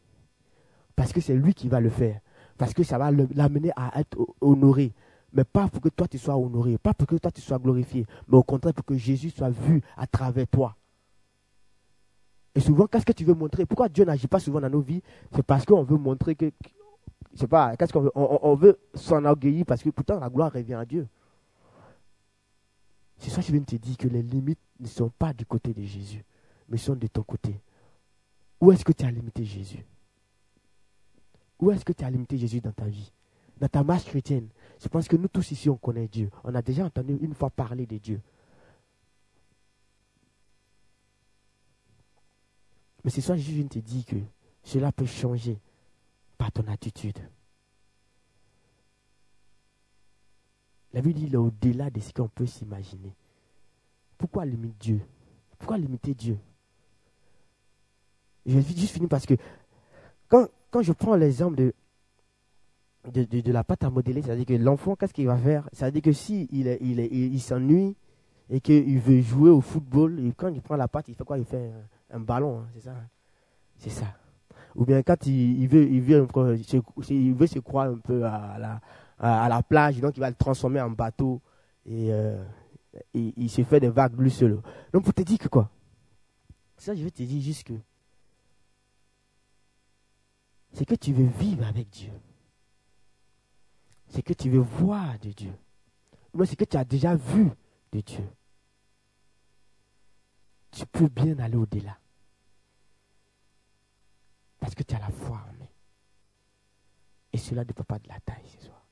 Parce 0.95 1.11
que 1.11 1.21
c'est 1.21 1.35
lui 1.35 1.53
qui 1.53 1.67
va 1.69 1.79
le 1.79 1.89
faire. 1.89 2.19
Parce 2.57 2.73
que 2.73 2.83
ça 2.83 2.97
va 2.97 3.11
l'amener 3.11 3.71
à 3.75 3.99
être 3.99 4.17
honoré. 4.41 4.93
Mais 5.35 5.43
pas 5.43 5.67
pour 5.67 5.81
que 5.81 5.89
toi 5.89 6.07
tu 6.07 6.17
sois 6.17 6.35
honoré, 6.35 6.77
pas 6.77 6.93
pour 6.93 7.07
que 7.07 7.17
toi 7.17 7.29
tu 7.29 7.41
sois 7.41 7.59
glorifié, 7.59 8.07
mais 8.27 8.37
au 8.37 8.43
contraire 8.43 8.73
pour 8.73 8.85
que 8.85 8.95
Jésus 8.95 9.29
soit 9.29 9.49
vu 9.49 9.83
à 9.97 10.07
travers 10.07 10.47
toi. 10.47 10.75
Et 12.55 12.61
souvent, 12.61 12.87
qu'est-ce 12.87 13.05
que 13.05 13.11
tu 13.11 13.25
veux 13.25 13.33
montrer? 13.33 13.65
Pourquoi 13.65 13.89
Dieu 13.89 14.05
n'agit 14.05 14.27
pas 14.27 14.39
souvent 14.39 14.61
dans 14.61 14.69
nos 14.69 14.79
vies? 14.79 15.01
C'est 15.33 15.43
parce 15.43 15.65
qu'on 15.65 15.83
veut 15.83 15.97
montrer 15.97 16.35
que, 16.35 16.49
je 17.33 17.39
sais 17.39 17.47
pas, 17.47 17.75
qu'est-ce 17.75 17.91
qu'on 17.91 17.99
veut? 17.99 18.11
On, 18.15 18.39
on 18.43 18.55
veut 18.55 18.79
s'enorgueillir 18.93 19.65
parce 19.65 19.83
que 19.83 19.89
pourtant 19.89 20.21
la 20.21 20.29
gloire 20.29 20.53
revient 20.53 20.75
à 20.75 20.85
Dieu. 20.85 21.05
C'est 23.17 23.29
ça 23.29 23.41
que 23.41 23.47
je 23.47 23.51
viens 23.51 23.59
de 23.59 23.65
te 23.65 23.75
dire 23.75 23.97
que 23.97 24.07
les 24.07 24.21
limites 24.21 24.59
ne 24.79 24.87
sont 24.87 25.09
pas 25.09 25.33
du 25.33 25.45
côté 25.45 25.73
de 25.73 25.83
Jésus, 25.83 26.23
mais 26.69 26.77
sont 26.77 26.95
de 26.95 27.07
ton 27.07 27.23
côté. 27.23 27.59
Où 28.61 28.71
est-ce 28.71 28.85
que 28.85 28.93
tu 28.93 29.03
as 29.03 29.11
limité 29.11 29.43
Jésus? 29.43 29.85
Où 31.59 31.71
est-ce 31.71 31.83
que 31.83 31.91
tu 31.91 32.05
as 32.05 32.09
limité 32.09 32.37
Jésus 32.37 32.61
dans 32.61 32.71
ta 32.71 32.85
vie? 32.85 33.11
Dans 33.59 33.67
ta 33.67 33.83
marche 33.83 34.05
chrétienne? 34.05 34.47
Je 34.79 34.87
pense 34.87 35.07
que 35.07 35.15
nous 35.15 35.27
tous 35.27 35.51
ici, 35.51 35.69
on 35.69 35.77
connaît 35.77 36.07
Dieu. 36.07 36.29
On 36.43 36.53
a 36.53 36.61
déjà 36.61 36.85
entendu 36.85 37.17
une 37.21 37.33
fois 37.33 37.49
parler 37.49 37.85
de 37.85 37.97
Dieu. 37.97 38.21
Mais 43.03 43.11
ça 43.11 43.35
que 43.35 43.39
je 43.39 43.51
viens 43.51 43.67
te 43.67 43.79
dire 43.79 44.03
que 44.05 44.15
cela 44.63 44.91
peut 44.91 45.05
changer 45.05 45.59
par 46.37 46.51
ton 46.51 46.67
attitude. 46.67 47.19
La 50.91 51.01
Bible 51.01 51.13
dit, 51.13 51.25
il 51.25 51.33
est 51.33 51.37
au-delà 51.37 51.89
de 51.89 51.99
ce 51.99 52.11
qu'on 52.13 52.27
peut 52.27 52.45
s'imaginer. 52.45 53.13
Pourquoi 54.17 54.45
limiter 54.45 54.75
Dieu? 54.79 55.01
Pourquoi 55.59 55.77
limiter 55.77 56.13
Dieu? 56.13 56.39
Je 58.45 58.57
vais 58.57 58.75
juste 58.75 58.93
finir 58.93 59.09
parce 59.09 59.25
que 59.25 59.35
quand, 60.27 60.47
quand 60.71 60.81
je 60.81 60.93
prends 60.93 61.15
l'exemple 61.15 61.57
de, 61.57 61.73
de, 63.13 63.51
la 63.51 63.63
pâte 63.63 63.83
à 63.83 63.89
modeler, 63.89 64.21
c'est-à-dire 64.21 64.45
que 64.45 64.53
l'enfant, 64.53 64.95
qu'est-ce 64.95 65.13
qu'il 65.13 65.27
va 65.27 65.37
faire? 65.37 65.69
C'est-à-dire 65.71 66.01
que 66.01 66.11
s'il 66.11 66.47
il, 66.51 66.67
il, 66.81 66.99
il 66.99 67.39
s'ennuie 67.41 67.95
et 68.49 68.59
qu'il 68.59 68.99
veut 68.99 69.21
jouer 69.21 69.49
au 69.49 69.61
football, 69.61 70.19
quand 70.37 70.49
il 70.49 70.61
prend 70.61 70.75
la 70.75 70.87
pâte, 70.87 71.07
il 71.07 71.15
fait 71.15 71.23
quoi? 71.23 71.37
Il 71.37 71.45
fait 71.45 71.71
un, 72.11 72.19
ballon, 72.19 72.59
hein, 72.59 72.67
c'est 72.73 72.81
ça? 72.81 72.95
C'est 73.77 73.89
ça. 73.89 74.07
Ou 74.75 74.85
bien 74.85 75.01
quand 75.03 75.25
il, 75.25 75.67
veut, 75.67 75.87
il, 75.89 76.01
veut, 76.01 76.27
il 77.09 77.33
veut 77.33 77.47
se 77.47 77.59
croire 77.59 77.89
un 77.89 77.97
peu 77.97 78.25
à 78.25 78.57
la, 78.59 78.81
à, 79.19 79.49
la 79.49 79.63
plage, 79.63 79.99
donc 79.99 80.17
il 80.17 80.19
va 80.19 80.29
le 80.29 80.35
transformer 80.35 80.81
en 80.81 80.89
bateau. 80.89 81.41
Et 81.85 82.11
euh, 82.11 82.43
il, 83.13 83.49
se 83.49 83.63
fait 83.63 83.79
des 83.79 83.89
vagues 83.89 84.19
lui 84.19 84.31
seul. 84.31 84.61
Donc 84.91 85.03
pour 85.03 85.13
te 85.13 85.21
dire 85.21 85.37
que 85.37 85.47
quoi? 85.47 85.69
Ça, 86.77 86.93
je 86.95 87.03
vais 87.03 87.11
te 87.11 87.23
dire 87.23 87.41
juste 87.41 87.63
que 87.63 87.73
c'est 90.73 90.85
que 90.85 90.95
tu 90.95 91.13
veux 91.13 91.29
vivre 91.39 91.65
avec 91.65 91.89
Dieu. 91.89 92.11
C'est 94.15 94.21
que 94.21 94.31
tu 94.31 94.49
veux 94.49 94.59
voir 94.59 95.19
de 95.19 95.29
Dieu. 95.31 95.51
Mais 96.33 96.45
c'est 96.45 96.55
que 96.55 96.63
tu 96.63 96.77
as 96.77 96.85
déjà 96.85 97.17
vu 97.17 97.51
de 97.91 97.99
Dieu. 97.99 98.23
Tu 100.71 100.85
peux 100.85 101.09
bien 101.09 101.37
aller 101.39 101.57
au-delà. 101.57 101.97
Parce 104.57 104.73
que 104.73 104.83
tu 104.83 104.95
as 104.95 104.99
la 104.99 105.09
foi 105.09 105.35
en 105.35 105.59
main. 105.59 105.67
Et 107.33 107.37
cela 107.37 107.65
ne 107.65 107.73
peut 107.73 107.83
pas 107.83 107.99
de 107.99 108.07
la 108.07 108.17
taille 108.21 108.47
ce 108.57 108.67
soir. 108.67 108.85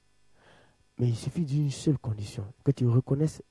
Mais 1.00 1.08
il 1.08 1.16
suffit 1.16 1.46
d'une 1.46 1.72
seule 1.72 1.98
condition, 1.98 2.46
que 2.66 2.72
tu 2.72 2.86
reconnaisses 2.86 3.42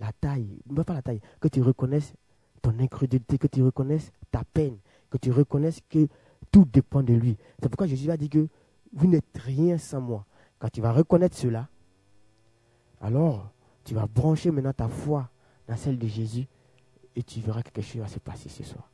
la 0.00 0.10
taille, 0.12 0.58
pas 0.84 0.94
la 0.94 1.02
taille, 1.02 1.20
que 1.38 1.46
tu 1.46 1.62
reconnaisses 1.62 2.12
ton 2.60 2.76
incrédulité, 2.80 3.38
que 3.38 3.46
tu 3.46 3.62
reconnaisses 3.62 4.10
ta 4.32 4.42
peine, 4.42 4.78
que 5.08 5.16
tu 5.16 5.30
reconnaisses 5.30 5.80
que 5.88 6.08
tout 6.50 6.64
dépend 6.64 7.04
de 7.04 7.14
lui. 7.14 7.36
C'est 7.62 7.68
pourquoi 7.68 7.86
Jésus 7.86 8.10
a 8.10 8.16
dit 8.16 8.28
que 8.28 8.48
vous 8.92 9.06
n'êtes 9.06 9.38
rien 9.38 9.78
sans 9.78 10.00
moi. 10.00 10.26
Quand 10.60 10.68
tu 10.68 10.80
vas 10.80 10.92
reconnaître 10.92 11.36
cela, 11.36 11.68
alors 13.00 13.50
tu 13.82 13.94
vas 13.94 14.06
brancher 14.06 14.50
maintenant 14.50 14.74
ta 14.74 14.88
foi 14.88 15.28
dans 15.66 15.76
celle 15.76 15.98
de 15.98 16.06
Jésus 16.06 16.46
et 17.16 17.22
tu 17.22 17.40
verras 17.40 17.62
que 17.62 17.70
quelque 17.70 17.84
chose 17.84 18.02
va 18.02 18.08
se 18.08 18.18
passer 18.18 18.48
ce 18.48 18.62
soir. 18.62 18.88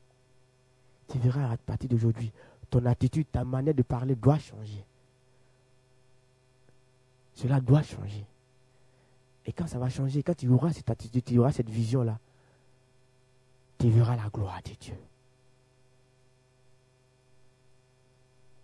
Tu 1.09 1.19
verras 1.19 1.53
à 1.53 1.57
partir 1.57 1.89
d'aujourd'hui, 1.91 2.33
ton 2.71 2.87
attitude, 2.87 3.27
ta 3.31 3.45
manière 3.45 3.75
de 3.75 3.83
parler 3.83 4.15
doit 4.15 4.39
changer. 4.39 4.85
Cela 7.35 7.61
doit 7.61 7.83
changer. 7.83 8.25
Et 9.45 9.53
quand 9.53 9.67
ça 9.67 9.79
va 9.79 9.89
changer, 9.89 10.23
quand 10.23 10.37
tu 10.37 10.49
auras 10.49 10.73
cette 10.73 10.89
attitude, 10.89 11.25
tu 11.25 11.39
auras 11.39 11.53
cette 11.53 11.69
vision-là, 11.69 12.19
tu 13.79 13.91
verras 13.91 14.17
la 14.17 14.29
gloire 14.29 14.61
de 14.65 14.73
Dieu. 14.81 14.97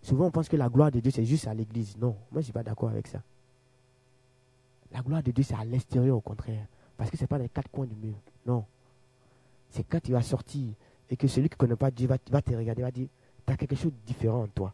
Souvent, 0.03 0.25
on 0.25 0.31
pense 0.31 0.49
que 0.49 0.57
la 0.57 0.67
gloire 0.67 0.91
de 0.91 0.99
Dieu, 0.99 1.11
c'est 1.11 1.23
juste 1.23 1.47
à 1.47 1.53
l'église. 1.53 1.97
Non, 1.97 2.09
moi, 2.09 2.17
je 2.33 2.37
ne 2.39 2.43
suis 2.43 2.53
pas 2.53 2.61
d'accord 2.61 2.89
avec 2.89 3.07
ça. 3.07 3.21
La 4.91 5.01
gloire 5.01 5.23
de 5.23 5.31
Dieu, 5.31 5.43
c'est 5.43 5.55
à 5.55 5.63
l'extérieur, 5.63 6.17
au 6.17 6.21
contraire. 6.21 6.67
Parce 6.97 7.09
que 7.09 7.17
ce 7.17 7.23
n'est 7.23 7.27
pas 7.27 7.37
les 7.37 7.47
quatre 7.47 7.71
coins 7.71 7.85
du 7.85 7.95
mur. 7.95 8.15
Non. 8.45 8.65
C'est 9.69 9.83
quand 9.83 10.01
tu 10.01 10.11
vas 10.11 10.21
sortir 10.21 10.73
et 11.09 11.15
que 11.15 11.27
celui 11.27 11.47
qui 11.47 11.55
ne 11.55 11.57
connaît 11.57 11.75
pas 11.77 11.89
Dieu 11.89 12.07
va, 12.07 12.17
te 12.17 12.53
regarder, 12.53 12.81
va 12.81 12.91
dire, 12.91 13.07
tu 13.45 13.53
as 13.53 13.55
quelque 13.55 13.75
chose 13.75 13.91
de 13.93 13.97
différent 14.05 14.43
en 14.43 14.47
toi. 14.47 14.73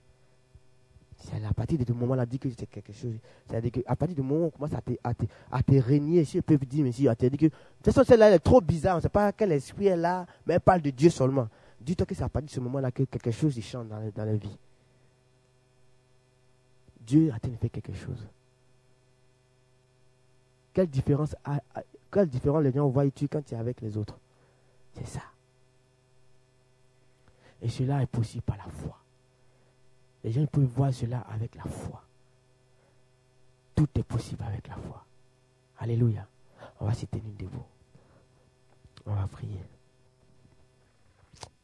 C'est 1.16 1.44
à 1.46 1.54
partir 1.54 1.78
de 1.78 1.86
ce 1.86 1.94
moment-là, 1.94 2.26
dit 2.26 2.40
que 2.40 2.50
c'est 2.50 2.66
quelque 2.66 2.94
chose. 2.94 3.16
C'est-à-dire 3.48 3.72
qu'à 3.72 3.96
partir 3.96 4.16
du 4.16 4.22
moment 4.24 4.46
où 4.46 4.48
on 4.48 4.50
commence 4.50 4.72
à 4.74 5.62
te, 5.64 5.80
régner, 5.80 6.26
si 6.26 6.38
je 6.38 6.42
peux 6.42 6.58
dire, 6.58 6.84
mais 6.84 6.92
si, 6.92 7.08
à 7.08 7.16
te 7.16 7.26
dire 7.28 7.38
que, 7.38 7.46
de 7.46 7.52
toute 7.84 7.94
façon, 7.94 8.04
celle-là, 8.04 8.30
elle 8.30 8.36
est 8.36 8.40
trop 8.40 8.62
bizarre, 8.62 8.96
on 8.96 8.98
ne 8.98 9.02
sait 9.02 9.10
pas 9.10 9.32
quel 9.32 9.52
esprit 9.52 9.88
est 9.88 9.98
là, 9.98 10.26
mais 10.46 10.56
elle 10.56 10.60
parle 10.62 10.82
de 10.82 10.90
Dieu 10.90 11.10
seulement. 11.10 11.48
Dis-toi 11.80 12.06
que 12.06 12.16
c'est 12.16 12.24
à 12.24 12.30
partir 12.30 12.48
de 12.48 12.54
ce 12.54 12.60
moment-là 12.62 12.92
que 12.92 13.04
quelque 13.04 13.32
chose 13.32 13.60
change 13.62 13.88
dans 13.88 14.26
la 14.26 14.36
vie. 14.36 14.58
Dieu 17.10 17.34
a-t-il 17.34 17.58
fait 17.58 17.70
quelque 17.70 17.94
chose? 17.94 18.28
Quelle 20.74 20.88
différence, 20.88 21.36
les 22.62 22.72
gens 22.72 22.88
voient-tu 22.88 23.28
quand 23.28 23.44
tu 23.44 23.56
es 23.56 23.58
avec 23.58 23.82
les 23.82 23.98
autres? 23.98 24.20
C'est 24.94 25.08
ça. 25.08 25.24
Et 27.64 27.68
cela 27.68 28.04
est 28.04 28.06
possible 28.06 28.44
par 28.44 28.58
la 28.58 28.70
foi. 28.70 28.96
Les 30.24 30.32
gens 30.32 30.46
peuvent 30.46 30.66
voir 30.66 30.94
cela 30.94 31.22
avec 31.22 31.56
la 31.56 31.64
foi. 31.64 32.04
Tout 33.74 33.88
est 33.96 34.04
possible 34.04 34.44
avec 34.44 34.68
la 34.68 34.76
foi. 34.76 35.04
Alléluia. 35.80 36.28
On 36.80 36.86
va 36.86 36.94
se 36.94 37.08
tenir 37.08 37.34
debout. 37.40 37.66
On 39.08 39.16
va 39.16 39.26
prier. 39.26 39.64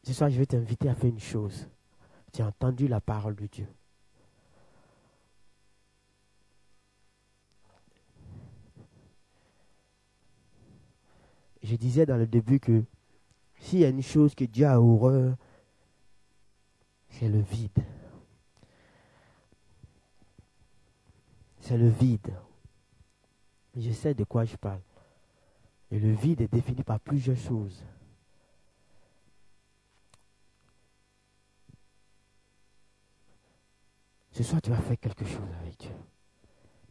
Ce 0.01 0.11
soir, 0.11 0.31
je 0.31 0.39
vais 0.39 0.47
t'inviter 0.47 0.89
à 0.89 0.95
faire 0.95 1.11
une 1.11 1.19
chose. 1.19 1.67
Tu 2.33 2.41
as 2.41 2.47
entendu 2.47 2.87
la 2.87 2.99
parole 2.99 3.35
de 3.35 3.45
Dieu. 3.45 3.67
Je 11.65 11.75
disais 11.75 12.05
dans 12.05 12.17
le 12.17 12.27
début 12.27 12.59
que 12.59 12.83
s'il 13.59 13.79
y 13.79 13.85
a 13.85 13.89
une 13.89 14.03
chose 14.03 14.35
que 14.35 14.45
Dieu 14.45 14.67
a 14.67 14.79
horreur, 14.79 15.35
c'est 17.09 17.27
le 17.27 17.41
vide. 17.41 17.83
c'est 21.65 21.77
le 21.77 21.89
vide. 21.89 22.31
Je 23.75 23.91
sais 23.91 24.13
de 24.13 24.23
quoi 24.23 24.45
je 24.45 24.55
parle. 24.55 24.81
Et 25.89 25.97
le 25.97 26.11
vide 26.11 26.41
est 26.41 26.53
défini 26.53 26.83
par 26.83 26.99
plusieurs 26.99 27.37
choses. 27.37 27.83
Ce 34.31 34.43
soir, 34.43 34.61
tu 34.61 34.69
vas 34.69 34.77
faire 34.77 34.99
quelque 34.99 35.25
chose 35.25 35.49
avec 35.61 35.79
Dieu. 35.79 35.91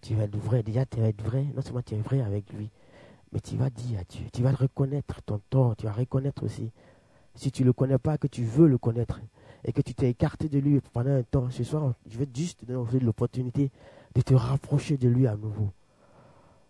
Tu 0.01 0.17
vas 0.17 0.25
être 0.25 0.37
vrai. 0.37 0.65
Déjà, 0.65 0.85
tu 0.85 0.99
vas 0.99 1.09
être 1.09 1.23
vrai. 1.23 1.45
Non 1.55 1.63
seulement 1.63 1.83
tu 1.83 1.95
es 1.95 2.01
vrai 2.01 2.21
avec 2.21 2.53
lui, 2.53 2.71
mais 3.35 3.41
tu 3.41 3.57
vas 3.57 3.69
dire 3.69 3.99
à 3.99 4.05
Dieu. 4.05 4.27
Tu 4.33 4.43
vas 4.43 4.53
reconnaître 4.53 5.21
ton 5.23 5.41
tort. 5.51 5.75
Tu 5.77 5.87
vas 5.87 5.93
reconnaître 5.93 6.45
aussi. 6.45 6.71
Si 7.35 7.51
tu 7.51 7.63
ne 7.63 7.67
le 7.67 7.73
connais 7.73 7.99
pas, 7.99 8.17
que 8.17 8.29
tu 8.29 8.45
veux 8.45 8.69
le 8.69 8.79
connaître 8.79 9.21
et 9.65 9.73
que 9.73 9.83
tu 9.83 9.93
t'es 9.93 10.09
écarté 10.09 10.49
de 10.49 10.61
lui 10.61 10.81
pendant 10.93 11.11
un 11.11 11.25
temps, 11.25 11.51
ce 11.51 11.65
soir, 11.65 11.95
je 12.07 12.17
vais 12.17 12.29
juste 12.33 12.61
te 12.61 12.65
donner 12.67 13.01
l'opportunité 13.01 13.73
de 14.15 14.21
te 14.21 14.35
rapprocher 14.35 14.97
de 14.97 15.09
lui 15.09 15.27
à 15.27 15.35
nouveau. 15.37 15.73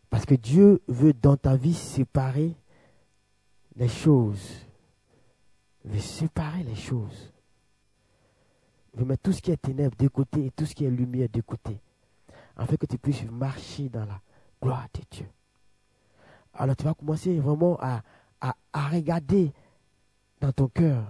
Parce 0.08 0.24
que 0.24 0.34
Dieu 0.34 0.80
veut 0.88 1.12
dans 1.12 1.36
ta 1.36 1.54
vie 1.54 1.74
séparer 1.74 2.56
les 3.76 3.88
choses. 3.88 4.64
Il 5.84 5.90
veut 5.90 5.98
séparer 5.98 6.62
les 6.62 6.76
choses. 6.76 7.30
Il 8.94 9.00
veut 9.00 9.06
mettre 9.06 9.24
tout 9.24 9.32
ce 9.32 9.42
qui 9.42 9.50
est 9.50 9.60
ténèbres 9.60 9.96
de 9.98 10.08
côté 10.08 10.46
et 10.46 10.50
tout 10.50 10.64
ce 10.64 10.74
qui 10.74 10.86
est 10.86 10.90
lumière 10.90 11.28
de 11.30 11.42
côté. 11.42 11.78
Afin 12.56 12.76
que 12.76 12.86
tu 12.86 12.96
puisses 12.96 13.24
marcher 13.24 13.90
dans 13.90 14.06
la 14.06 14.18
gloire 14.62 14.88
de 14.94 15.00
Dieu. 15.10 15.26
Alors 16.55 16.76
tu 16.76 16.84
vas 16.84 16.94
commencer 16.94 17.38
vraiment 17.38 17.78
à, 17.80 18.02
à, 18.40 18.57
à 18.72 18.88
regarder 18.88 19.52
dans 20.40 20.52
ton 20.52 20.68
cœur 20.68 21.05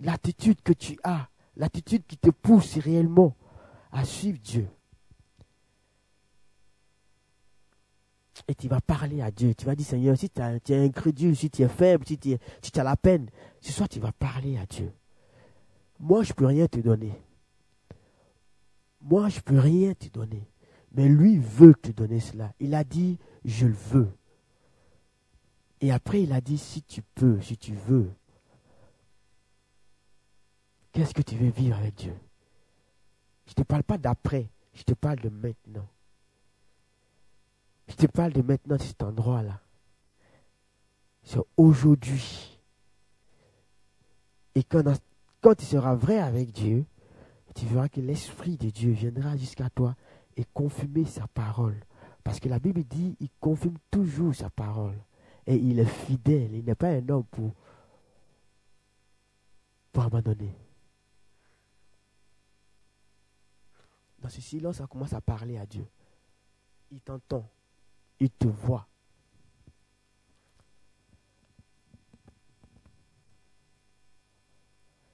l'attitude 0.00 0.60
que 0.62 0.72
tu 0.72 0.98
as, 1.04 1.28
l'attitude 1.56 2.04
qui 2.06 2.16
te 2.16 2.30
pousse 2.30 2.78
réellement 2.78 3.36
à 3.90 4.04
suivre 4.04 4.38
Dieu. 4.38 4.68
Et 8.48 8.54
tu 8.54 8.66
vas 8.66 8.80
parler 8.80 9.20
à 9.20 9.30
Dieu. 9.30 9.54
Tu 9.54 9.64
vas 9.66 9.74
dire, 9.74 9.86
Seigneur, 9.86 10.16
si 10.16 10.28
tu 10.28 10.40
es 10.40 10.84
incrédule, 10.84 11.36
si 11.36 11.50
tu 11.50 11.62
es 11.62 11.68
faible, 11.68 12.04
si 12.06 12.18
tu, 12.18 12.36
si 12.62 12.80
as 12.80 12.82
la 12.82 12.96
peine, 12.96 13.28
ce 13.60 13.72
soir 13.72 13.88
tu 13.88 14.00
vas 14.00 14.12
parler 14.12 14.56
à 14.58 14.66
Dieu. 14.66 14.92
Moi, 16.00 16.24
je 16.24 16.30
ne 16.30 16.34
peux 16.34 16.46
rien 16.46 16.66
te 16.66 16.80
donner. 16.80 17.12
Moi, 19.00 19.28
je 19.28 19.36
ne 19.36 19.42
peux 19.42 19.58
rien 19.58 19.94
te 19.94 20.08
donner. 20.08 20.48
Mais 20.92 21.08
lui 21.08 21.38
veut 21.38 21.74
te 21.74 21.90
donner 21.90 22.20
cela. 22.20 22.52
Il 22.58 22.74
a 22.74 22.84
dit, 22.84 23.18
je 23.44 23.66
le 23.66 23.76
veux. 23.90 24.12
Et 25.82 25.90
après, 25.90 26.22
il 26.22 26.32
a 26.32 26.40
dit, 26.40 26.58
si 26.58 26.80
tu 26.82 27.02
peux, 27.02 27.40
si 27.40 27.56
tu 27.56 27.74
veux, 27.74 28.08
qu'est-ce 30.92 31.12
que 31.12 31.22
tu 31.22 31.36
veux 31.36 31.50
vivre 31.50 31.76
avec 31.76 31.96
Dieu? 31.96 32.14
Je 33.46 33.50
ne 33.50 33.54
te 33.56 33.62
parle 33.64 33.82
pas 33.82 33.98
d'après, 33.98 34.48
je 34.74 34.84
te 34.84 34.94
parle 34.94 35.18
de 35.18 35.28
maintenant. 35.28 35.86
Je 37.88 37.96
te 37.96 38.06
parle 38.06 38.32
de 38.32 38.42
maintenant 38.42 38.78
cet 38.78 39.02
endroit-là. 39.02 39.60
C'est 41.24 41.40
aujourd'hui. 41.56 42.60
Et 44.54 44.62
quand, 44.62 44.84
quand 45.40 45.56
tu 45.56 45.64
seras 45.64 45.96
vrai 45.96 46.18
avec 46.18 46.52
Dieu, 46.52 46.84
tu 47.56 47.66
verras 47.66 47.88
que 47.88 48.00
l'Esprit 48.00 48.56
de 48.56 48.70
Dieu 48.70 48.92
viendra 48.92 49.36
jusqu'à 49.36 49.68
toi 49.68 49.96
et 50.36 50.44
confirmer 50.54 51.06
sa 51.06 51.26
parole. 51.26 51.80
Parce 52.22 52.38
que 52.38 52.48
la 52.48 52.60
Bible 52.60 52.84
dit, 52.84 53.16
il 53.18 53.30
confirme 53.40 53.78
toujours 53.90 54.32
sa 54.32 54.48
parole. 54.48 54.96
Et 55.46 55.56
il 55.56 55.78
est 55.78 55.84
fidèle. 55.84 56.54
Il 56.54 56.64
n'est 56.64 56.74
pas 56.74 56.88
un 56.88 57.08
homme 57.08 57.24
pour, 57.24 57.52
abandonner. 60.02 60.54
Dans 64.20 64.28
ce 64.28 64.40
silence, 64.40 64.76
ça 64.76 64.86
commence 64.86 65.12
à 65.12 65.20
parler 65.20 65.58
à 65.58 65.66
Dieu. 65.66 65.86
Il 66.90 67.00
t'entend 67.00 67.48
il 68.22 68.30
te 68.30 68.46
voit. 68.46 68.86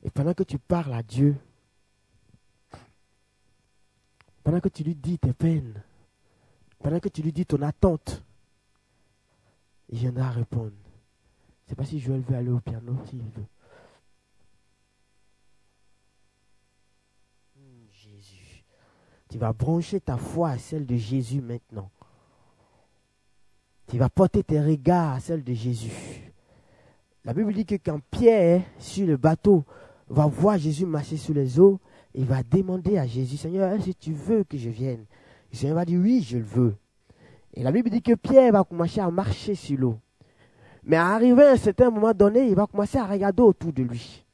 Et 0.02 0.10
pendant 0.10 0.34
que 0.34 0.42
tu 0.42 0.58
parles 0.58 0.92
à 0.92 1.02
Dieu, 1.02 1.36
pendant 4.44 4.60
que 4.60 4.68
tu 4.68 4.84
lui 4.84 4.94
dis 4.94 5.18
tes 5.18 5.32
peines, 5.32 5.82
pendant 6.80 7.00
que 7.00 7.08
tu 7.08 7.22
lui 7.22 7.32
dis 7.32 7.46
ton 7.46 7.62
attente, 7.62 8.22
il 9.88 9.98
viendra 9.98 10.30
répondre. 10.30 10.72
Je 10.72 11.64
ne 11.64 11.68
sais 11.70 11.74
pas 11.74 11.84
si 11.84 12.00
Joël 12.00 12.20
veut 12.20 12.36
aller 12.36 12.50
au 12.50 12.60
piano, 12.60 12.96
s'il 13.06 13.22
veut. 13.22 13.46
Hmm, 17.56 17.86
Jésus. 17.90 18.64
Tu 19.28 19.38
vas 19.38 19.52
brancher 19.52 20.00
ta 20.00 20.16
foi 20.16 20.50
à 20.50 20.58
celle 20.58 20.86
de 20.86 20.96
Jésus 20.96 21.40
maintenant. 21.40 21.90
Tu 23.86 23.98
vas 23.98 24.08
porter 24.08 24.42
tes 24.42 24.60
regards 24.60 25.14
à 25.14 25.20
celle 25.20 25.44
de 25.44 25.54
Jésus. 25.54 26.32
La 27.24 27.34
Bible 27.34 27.52
dit 27.52 27.66
que 27.66 27.74
quand 27.74 28.00
Pierre, 28.10 28.62
sur 28.78 29.06
le 29.06 29.16
bateau, 29.16 29.64
va 30.08 30.26
voir 30.26 30.58
Jésus 30.58 30.86
marcher 30.86 31.16
sur 31.16 31.34
les 31.34 31.58
eaux, 31.60 31.80
il 32.14 32.24
va 32.24 32.42
demander 32.42 32.96
à 32.98 33.06
Jésus, 33.06 33.36
Seigneur, 33.36 33.70
est-ce 33.72 33.90
que 33.90 33.98
tu 33.98 34.12
veux 34.12 34.44
que 34.44 34.56
je 34.56 34.70
vienne? 34.70 35.04
Le 35.50 35.56
Seigneur 35.56 35.76
va 35.76 35.84
dire, 35.84 36.00
oui, 36.00 36.22
je 36.22 36.38
le 36.38 36.44
veux. 36.44 36.76
Et 37.58 37.64
la 37.64 37.72
Bible 37.72 37.90
dit 37.90 38.00
que 38.00 38.14
Pierre 38.14 38.52
va 38.52 38.62
commencer 38.62 39.00
à 39.00 39.10
marcher 39.10 39.56
sur 39.56 39.76
l'eau. 39.76 39.98
Mais 40.84 40.96
arrivé 40.96 41.42
à 41.42 41.50
un 41.50 41.56
certain 41.56 41.90
moment 41.90 42.12
donné, 42.12 42.46
il 42.46 42.54
va 42.54 42.68
commencer 42.68 42.98
à 42.98 43.04
regarder 43.04 43.42
autour 43.42 43.72
de 43.72 43.82
lui. 43.82 44.24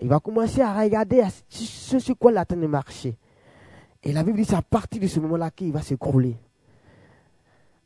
Il 0.00 0.08
va 0.08 0.20
commencer 0.20 0.60
à 0.60 0.72
regarder 0.72 1.24
ce 1.48 1.98
sur 1.98 2.16
quoi 2.16 2.30
il 2.30 2.38
attend 2.38 2.54
de 2.54 2.68
marcher. 2.68 3.16
Et 4.04 4.12
la 4.12 4.22
Bible 4.22 4.38
dit, 4.38 4.44
c'est 4.44 4.54
à 4.54 4.62
partir 4.62 5.02
de 5.02 5.08
ce 5.08 5.18
moment-là 5.18 5.50
qu'il 5.50 5.72
va 5.72 5.82
s'écrouler. 5.82 6.36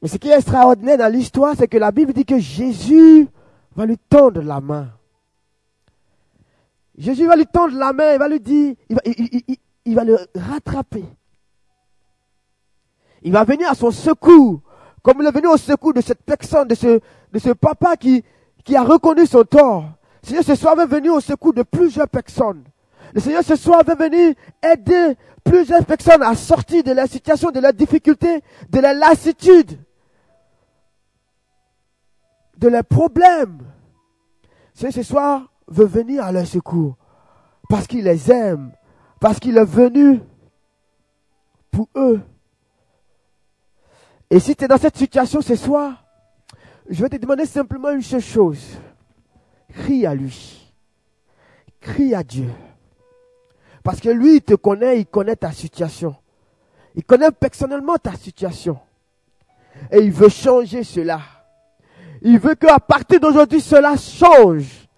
Mais 0.02 0.08
ce 0.08 0.18
qui 0.18 0.28
est 0.28 0.36
extraordinaire 0.36 0.98
dans 0.98 1.10
l'histoire, 1.10 1.54
c'est 1.56 1.68
que 1.68 1.78
la 1.78 1.90
Bible 1.90 2.12
dit 2.12 2.26
que 2.26 2.38
Jésus 2.38 3.28
va 3.74 3.86
lui 3.86 3.96
tendre 3.96 4.42
la 4.42 4.60
main. 4.60 4.90
Jésus 6.98 7.26
va 7.26 7.34
lui 7.34 7.46
tendre 7.46 7.74
la 7.78 7.94
main, 7.94 8.12
il 8.12 8.18
va 8.18 8.28
lui 8.28 8.40
dire, 8.40 8.74
il, 9.86 9.94
va 9.94 10.04
le 10.04 10.18
rattraper. 10.34 11.04
Il 13.22 13.32
va 13.32 13.44
venir 13.44 13.70
à 13.70 13.74
son 13.74 13.90
secours, 13.90 14.60
comme 15.06 15.22
il 15.22 15.28
est 15.28 15.30
venu 15.30 15.46
au 15.46 15.56
secours 15.56 15.92
de 15.94 16.00
cette 16.00 16.24
personne, 16.24 16.66
de 16.66 16.74
ce, 16.74 16.98
de 17.32 17.38
ce 17.38 17.50
papa 17.50 17.96
qui, 17.96 18.24
qui 18.64 18.74
a 18.74 18.82
reconnu 18.82 19.24
son 19.24 19.44
tort. 19.44 19.84
Le 20.24 20.26
Seigneur 20.26 20.42
ce 20.42 20.56
soir 20.56 20.74
va 20.74 20.84
venir 20.84 21.12
au 21.12 21.20
secours 21.20 21.54
de 21.54 21.62
plusieurs 21.62 22.08
personnes. 22.08 22.64
Le 23.14 23.20
Seigneur 23.20 23.44
ce 23.44 23.54
soir 23.54 23.84
va 23.84 23.94
venir 23.94 24.34
aider 24.64 25.16
plusieurs 25.44 25.86
personnes 25.86 26.24
à 26.24 26.34
sortir 26.34 26.82
de 26.82 26.90
la 26.90 27.06
situation, 27.06 27.52
de 27.52 27.60
la 27.60 27.70
difficulté, 27.70 28.42
de 28.68 28.80
la 28.80 28.94
lassitude, 28.94 29.78
de 32.58 32.66
leurs 32.66 32.84
problèmes. 32.84 33.58
C'est 34.74 34.90
ce 34.90 35.04
soir 35.04 35.52
veut 35.68 35.86
venir 35.86 36.24
à 36.24 36.32
leur 36.32 36.48
secours 36.48 36.96
parce 37.68 37.86
qu'il 37.86 38.02
les 38.02 38.32
aime, 38.32 38.72
parce 39.20 39.38
qu'il 39.38 39.56
est 39.56 39.64
venu 39.64 40.20
pour 41.70 41.88
eux. 41.94 42.20
Et 44.30 44.40
si 44.40 44.56
tu 44.56 44.64
es 44.64 44.68
dans 44.68 44.78
cette 44.78 44.96
situation 44.96 45.40
ce 45.40 45.54
soir, 45.54 46.04
je 46.88 47.02
vais 47.02 47.08
te 47.08 47.16
demander 47.16 47.46
simplement 47.46 47.90
une 47.90 48.02
seule 48.02 48.20
chose. 48.20 48.78
Crie 49.72 50.06
à 50.06 50.14
lui. 50.14 50.72
Crie 51.80 52.14
à 52.14 52.22
Dieu. 52.22 52.50
Parce 53.82 54.00
que 54.00 54.08
lui, 54.08 54.36
il 54.36 54.42
te 54.42 54.54
connaît, 54.54 55.00
il 55.00 55.06
connaît 55.06 55.36
ta 55.36 55.52
situation. 55.52 56.16
Il 56.96 57.04
connaît 57.04 57.30
personnellement 57.30 57.96
ta 57.96 58.14
situation. 58.14 58.78
Et 59.92 59.98
il 59.98 60.10
veut 60.10 60.28
changer 60.28 60.82
cela. 60.82 61.20
Il 62.22 62.38
veut 62.38 62.54
qu'à 62.54 62.80
partir 62.80 63.20
d'aujourd'hui, 63.20 63.60
cela 63.60 63.96
change. 63.96 64.88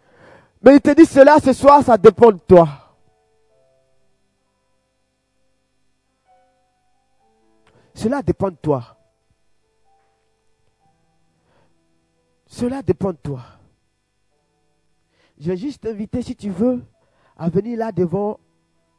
Mais 0.62 0.76
il 0.76 0.80
te 0.80 0.94
dit 0.94 1.04
cela 1.04 1.38
ce 1.40 1.52
soir, 1.52 1.82
ça 1.82 1.98
dépend 1.98 2.32
de 2.32 2.38
toi. 2.38 2.68
Cela 7.94 8.22
dépend 8.22 8.50
de 8.50 8.56
toi. 8.56 8.97
Cela 12.58 12.82
dépend 12.82 13.12
de 13.12 13.18
toi. 13.22 13.40
Je 15.38 15.48
vais 15.48 15.56
juste 15.56 15.82
t'inviter, 15.82 16.22
si 16.22 16.34
tu 16.34 16.50
veux, 16.50 16.82
à 17.36 17.48
venir 17.48 17.78
là 17.78 17.92
devant. 17.92 18.40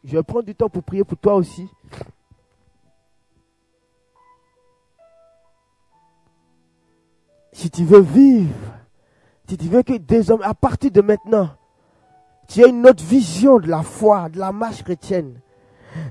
Je 0.05 0.15
vais 0.15 0.23
prendre 0.23 0.45
du 0.45 0.55
temps 0.55 0.69
pour 0.69 0.81
prier 0.81 1.03
pour 1.03 1.17
toi 1.17 1.35
aussi. 1.35 1.67
Si 7.51 7.69
tu 7.69 7.83
veux 7.83 7.99
vivre, 7.99 8.55
si 9.49 9.57
tu 9.57 9.67
veux 9.67 9.83
que 9.83 9.97
des 9.97 10.31
hommes, 10.31 10.43
à 10.43 10.53
partir 10.53 10.91
de 10.91 11.01
maintenant, 11.01 11.49
tu 12.47 12.61
aies 12.61 12.69
une 12.69 12.87
autre 12.87 13.03
vision 13.03 13.59
de 13.59 13.67
la 13.67 13.83
foi, 13.83 14.29
de 14.29 14.39
la 14.39 14.53
marche 14.53 14.83
chrétienne. 14.83 15.41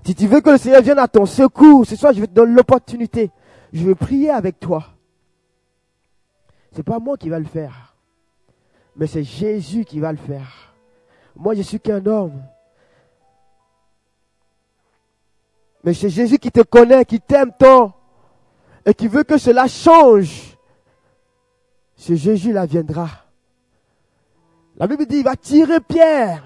Si 0.05 0.14
tu 0.14 0.26
veux 0.26 0.42
que 0.42 0.51
le 0.51 0.59
Seigneur 0.59 0.82
vienne 0.82 0.99
à 0.99 1.09
ton 1.09 1.24
secours, 1.24 1.86
ce 1.86 1.96
soir 1.96 2.12
je 2.12 2.20
vais 2.20 2.26
te 2.26 2.34
donner 2.34 2.53
l'opportunité. 2.53 3.30
Je 3.72 3.86
vais 3.86 3.94
prier 3.94 4.28
avec 4.28 4.61
toi. 4.61 4.97
C'est 6.72 6.82
pas 6.82 6.98
moi 6.98 7.16
qui 7.16 7.28
va 7.28 7.38
le 7.38 7.44
faire. 7.44 7.94
Mais 8.96 9.06
c'est 9.06 9.22
Jésus 9.22 9.84
qui 9.84 10.00
va 10.00 10.12
le 10.12 10.18
faire. 10.18 10.74
Moi, 11.36 11.54
je 11.54 11.62
suis 11.62 11.80
qu'un 11.80 12.04
homme. 12.04 12.42
Mais 15.84 15.94
c'est 15.94 16.10
Jésus 16.10 16.38
qui 16.38 16.50
te 16.50 16.60
connaît, 16.60 17.04
qui 17.04 17.20
t'aime 17.20 17.52
tant 17.56 17.94
et 18.84 18.94
qui 18.94 19.06
veut 19.06 19.22
que 19.22 19.38
cela 19.38 19.66
change. 19.66 20.56
Ce 21.94 22.14
Jésus-là 22.14 22.66
viendra. 22.66 23.08
La 24.76 24.86
Bible 24.86 25.06
dit, 25.06 25.18
il 25.18 25.24
va 25.24 25.36
tirer 25.36 25.80
Pierre. 25.80 26.42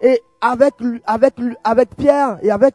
Et 0.00 0.20
avec, 0.40 0.74
avec, 1.06 1.34
avec 1.64 1.96
Pierre 1.96 2.38
et 2.42 2.50
avec, 2.50 2.74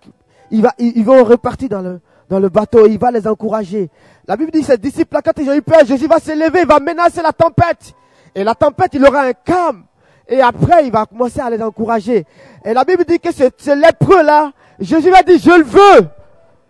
il 0.50 0.62
va, 0.62 0.74
ils 0.80 1.04
vont 1.04 1.24
repartir 1.24 1.70
dans 1.70 1.82
le, 1.82 2.02
dans 2.32 2.40
le 2.40 2.50
bateau. 2.50 2.88
Il 2.88 2.98
va 2.98 3.12
les 3.12 3.28
encourager. 3.28 3.90
La 4.26 4.36
Bible 4.38 4.52
dit, 4.52 4.64
ses 4.64 4.78
disciples, 4.78 5.18
quand 5.24 5.38
ils 5.38 5.50
ont 5.50 5.54
eu 5.54 5.62
peur, 5.62 5.86
Jésus 5.86 6.08
va 6.08 6.20
se 6.20 6.32
lever, 6.32 6.62
il 6.62 6.68
va 6.68 6.80
menacer 6.80 7.22
la 7.22 7.34
tempête. 7.34 7.94
Et 8.34 8.44
la 8.44 8.56
tempête, 8.56 8.92
il 8.94 9.06
aura 9.06 9.24
un 9.24 9.34
calme. 9.34 9.84
Et 10.28 10.42
après, 10.42 10.86
il 10.86 10.92
va 10.92 11.06
commencer 11.06 11.42
à 11.42 11.50
les 11.50 11.62
encourager. 11.62 12.26
Et 12.64 12.74
la 12.74 12.86
Bible 12.86 13.04
dit 13.04 13.20
que 13.20 13.34
ce, 13.34 13.44
ce 13.58 13.72
lépreux-là, 13.72 14.54
Jésus 14.80 15.12
va 15.12 15.22
dire, 15.24 15.38
je 15.44 15.60
le 15.60 15.66
veux. 15.66 16.08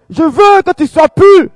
Je 0.09 0.24
veux 0.24 0.62
que 0.66 0.74
tu 0.76 0.88
sois 0.88 1.07
pur. 1.07 1.49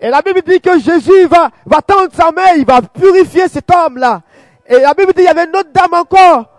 Et 0.00 0.10
la 0.10 0.20
Bible 0.20 0.42
dit 0.46 0.60
que 0.60 0.78
Jésus 0.78 1.26
va, 1.26 1.48
va 1.64 1.80
tendre 1.80 2.10
sa 2.12 2.30
main, 2.30 2.52
il 2.58 2.66
va 2.66 2.82
purifier 2.82 3.48
cet 3.48 3.74
homme-là. 3.74 4.20
Et 4.66 4.80
la 4.80 4.92
Bible 4.92 5.14
dit, 5.14 5.22
il 5.22 5.24
y 5.24 5.28
avait 5.28 5.44
une 5.44 5.56
autre 5.56 5.70
dame 5.72 5.94
encore, 5.94 6.50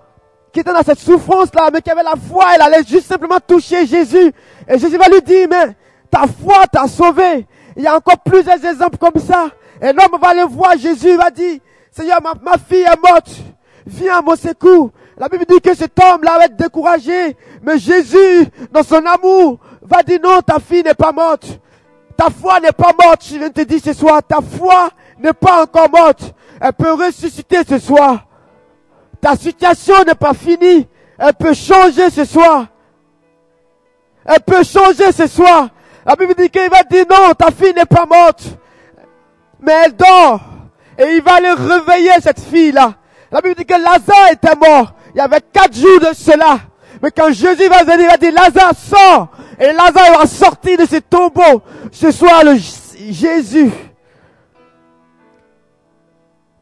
qui 0.52 0.62
était 0.62 0.74
dans 0.74 0.82
cette 0.82 1.00
souffrance-là, 1.00 1.70
mais 1.72 1.82
qui 1.82 1.92
avait 1.92 2.02
la 2.02 2.16
foi, 2.16 2.46
elle 2.56 2.62
allait 2.62 2.84
juste 2.88 3.06
simplement 3.06 3.38
toucher 3.46 3.86
Jésus. 3.86 4.34
Et 4.68 4.80
Jésus 4.80 4.98
va 4.98 5.08
lui 5.08 5.22
dire, 5.22 5.48
mais 5.48 5.76
ta 6.16 6.28
foi 6.28 6.66
t'a 6.72 6.88
sauvé. 6.88 7.46
Il 7.76 7.84
y 7.84 7.88
a 7.88 7.96
encore 7.98 8.20
plusieurs 8.20 8.64
exemples 8.64 8.98
comme 8.98 9.22
ça. 9.22 9.50
Un 9.82 9.90
homme 9.90 10.18
va 10.20 10.30
aller 10.30 10.46
voir 10.46 10.78
Jésus, 10.78 11.18
va 11.18 11.30
dire, 11.30 11.60
Seigneur, 11.92 12.20
ma, 12.24 12.34
ma 12.42 12.58
fille 12.58 12.86
est 12.86 13.02
morte. 13.04 13.32
Viens 13.86 14.20
à 14.20 14.22
mon 14.22 14.38
secours. 14.38 14.92
La 15.18 15.28
Bible 15.28 15.44
dit 15.46 15.60
que 15.60 15.76
cet 15.76 15.92
homme-là 16.02 16.38
va 16.38 16.46
être 16.46 16.56
découragé. 16.56 17.36
Mais 17.62 17.78
Jésus, 17.78 18.48
dans 18.72 18.84
son 18.84 19.06
amour, 19.06 19.60
va 19.82 20.04
dire 20.04 20.20
non, 20.24 20.40
ta 20.42 20.60
fille 20.60 20.84
n'est 20.84 20.94
pas 20.94 21.12
morte. 21.12 21.60
Ta 22.16 22.30
foi 22.30 22.62
n'est 22.62 22.72
pas 22.72 22.94
morte. 22.98 23.26
Je 23.30 23.38
viens 23.38 23.50
te 23.50 23.62
dire 23.62 23.82
ce 23.84 23.92
soir, 23.92 24.22
ta 24.24 24.38
foi 24.40 24.90
n'est 25.20 25.34
pas 25.34 25.64
encore 25.64 25.90
morte. 25.90 26.34
Elle 26.62 26.72
peut 26.74 26.94
ressusciter 26.94 27.60
ce 27.68 27.78
soir. 27.78 28.26
Ta 29.20 29.36
situation 29.36 29.96
n'est 30.08 30.16
pas 30.16 30.34
finie. 30.34 30.88
Elle 31.18 31.34
peut 31.34 31.54
changer 31.54 32.10
ce 32.10 32.24
soir. 32.24 32.68
Elle 34.26 34.42
peut 34.42 34.64
changer 34.64 35.12
ce 35.12 35.28
soir. 35.28 35.70
La 36.06 36.16
Bible 36.16 36.36
dit 36.36 36.50
qu'il 36.50 36.70
va 36.70 36.84
dire 36.84 37.06
non, 37.10 37.34
ta 37.34 37.50
fille 37.52 37.74
n'est 37.74 37.86
pas 37.86 38.06
morte. 38.06 38.44
Mais 39.60 39.74
elle 39.86 39.96
dort. 39.96 40.40
Et 40.98 41.16
il 41.16 41.22
va 41.24 41.36
aller 41.36 41.52
réveiller 41.52 42.12
cette 42.22 42.40
fille-là. 42.40 42.94
La 43.32 43.42
Bible 43.42 43.56
dit 43.56 43.66
que 43.66 43.74
Lazare 43.74 44.32
était 44.32 44.56
mort. 44.56 44.94
Il 45.14 45.18
y 45.18 45.22
avait 45.22 45.42
quatre 45.52 45.76
jours 45.76 46.00
de 46.00 46.14
cela. 46.14 46.60
Mais 47.02 47.10
quand 47.12 47.32
Jésus 47.32 47.68
va 47.68 47.84
venir, 47.84 48.02
il 48.02 48.08
va 48.08 48.18
dire 48.18 48.34
Lazare 48.34 48.76
sort. 48.76 49.30
Et 49.60 49.74
Lazare 49.74 50.20
va 50.20 50.26
sortir 50.28 50.78
de 50.78 50.86
ce 50.86 50.98
tombeau. 50.98 51.64
Ce 51.92 52.12
soir, 52.12 52.44
le 52.44 52.56
Jésus 53.10 53.72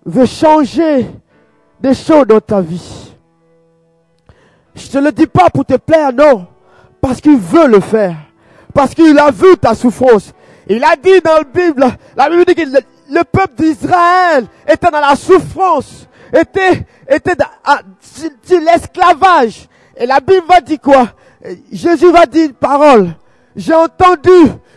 veut 0.05 0.25
changer 0.25 1.07
des 1.79 1.93
choses 1.93 2.27
dans 2.27 2.39
ta 2.39 2.61
vie. 2.61 3.13
Je 4.75 4.87
te 4.87 4.97
le 4.97 5.11
dis 5.11 5.27
pas 5.27 5.49
pour 5.49 5.65
te 5.65 5.75
plaire, 5.75 6.13
non. 6.13 6.47
Parce 7.01 7.19
qu'il 7.19 7.37
veut 7.37 7.67
le 7.67 7.79
faire. 7.79 8.15
Parce 8.73 8.93
qu'il 8.93 9.17
a 9.19 9.31
vu 9.31 9.57
ta 9.57 9.75
souffrance. 9.75 10.33
Il 10.67 10.83
a 10.83 10.95
dit 10.95 11.21
dans 11.21 11.37
la 11.37 11.43
Bible, 11.43 11.85
la 12.15 12.29
Bible 12.29 12.45
dit 12.45 12.55
que 12.55 12.61
le, 12.61 13.23
peuple 13.23 13.55
d'Israël 13.57 14.45
était 14.67 14.89
dans 14.89 14.99
la 15.01 15.15
souffrance, 15.15 16.07
était, 16.33 16.85
était 17.07 17.35
dans, 17.35 17.79
l'esclavage. 18.49 19.67
Et 19.97 20.05
la 20.05 20.19
Bible 20.19 20.45
va 20.47 20.61
dire 20.61 20.79
quoi? 20.81 21.09
Jésus 21.71 22.11
va 22.11 22.25
dire 22.25 22.45
une 22.45 22.53
parole. 22.53 23.09
J'ai 23.55 23.75
entendu, 23.75 24.31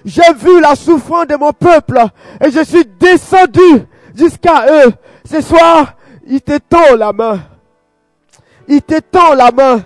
j'ai 0.04 0.34
vu 0.34 0.60
la 0.60 0.74
souffrance 0.74 1.28
de 1.28 1.36
mon 1.36 1.52
peuple 1.52 2.00
et 2.44 2.50
je 2.50 2.62
suis 2.64 2.84
descendu 2.84 3.86
jusqu'à 4.14 4.66
eux. 4.68 4.92
Ce 5.24 5.40
soir, 5.40 5.94
il 6.26 6.42
te 6.42 6.58
tend 6.58 6.96
la 6.96 7.12
main. 7.12 7.40
Il 8.68 8.82
te 8.82 8.98
tend 8.98 9.34
la 9.34 9.50
main. 9.52 9.84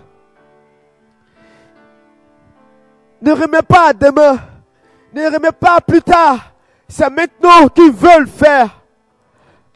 Ne 3.22 3.32
remets 3.32 3.62
pas 3.62 3.92
demain. 3.92 4.38
Ne 5.12 5.26
remets 5.26 5.52
pas 5.52 5.80
plus 5.80 6.02
tard. 6.02 6.52
C'est 6.88 7.10
maintenant 7.10 7.68
qu'il 7.68 7.92
veut 7.92 8.20
le 8.20 8.26
faire. 8.26 8.80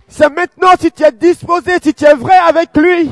C'est 0.09 0.29
maintenant 0.29 0.71
si 0.79 0.91
tu 0.91 1.03
es 1.03 1.13
disposé, 1.13 1.73
si 1.83 1.93
tu 1.95 2.05
es 2.05 2.15
vrai 2.15 2.37
avec 2.37 2.77
lui. 2.77 3.11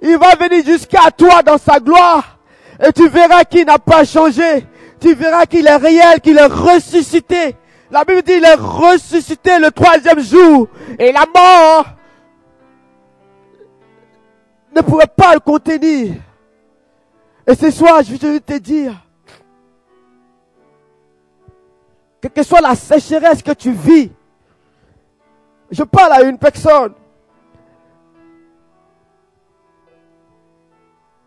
Il 0.00 0.16
va 0.18 0.34
venir 0.36 0.64
jusqu'à 0.64 1.10
toi 1.10 1.42
dans 1.42 1.58
sa 1.58 1.80
gloire. 1.80 2.38
Et 2.84 2.92
tu 2.92 3.08
verras 3.08 3.44
qu'il 3.44 3.66
n'a 3.66 3.78
pas 3.78 4.04
changé. 4.04 4.66
Tu 5.00 5.14
verras 5.14 5.46
qu'il 5.46 5.66
est 5.66 5.76
réel, 5.76 6.20
qu'il 6.20 6.38
est 6.38 6.46
ressuscité. 6.46 7.56
La 7.90 8.04
Bible 8.04 8.22
dit, 8.22 8.34
il 8.34 8.44
est 8.44 8.54
ressuscité 8.54 9.58
le 9.58 9.70
troisième 9.70 10.20
jour. 10.20 10.68
Et 10.98 11.12
la 11.12 11.24
mort 11.34 11.86
ne 14.74 14.80
pouvait 14.80 15.06
pas 15.16 15.34
le 15.34 15.40
contenir. 15.40 16.14
Et 17.46 17.54
ce 17.54 17.70
soir, 17.70 18.02
je 18.02 18.14
veux 18.14 18.40
te 18.40 18.58
dire, 18.58 18.94
quelle 22.20 22.32
que 22.32 22.42
soit 22.42 22.60
la 22.60 22.74
sécheresse 22.74 23.42
que 23.42 23.52
tu 23.52 23.72
vis, 23.72 24.10
je 25.70 25.82
parle 25.82 26.12
à 26.12 26.22
une 26.22 26.38
personne. 26.38 26.94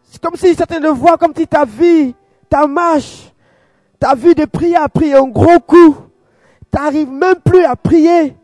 C'est 0.03 0.21
comme 0.21 0.35
si 0.35 0.53
certains 0.55 0.79
le 0.79 0.89
voient, 0.89 1.17
comme 1.17 1.33
si 1.35 1.47
ta 1.47 1.63
vie, 1.63 2.13
ta 2.49 2.67
marche, 2.67 3.31
ta 3.99 4.15
vie 4.15 4.35
de 4.35 4.45
prière 4.45 4.83
a 4.83 4.89
pris 4.89 5.13
un 5.13 5.27
gros 5.27 5.59
coup. 5.59 5.95
Tu 6.71 6.77
n'arrives 6.77 7.11
même 7.11 7.35
plus 7.35 7.63
à 7.63 7.75
prier. 7.75 8.35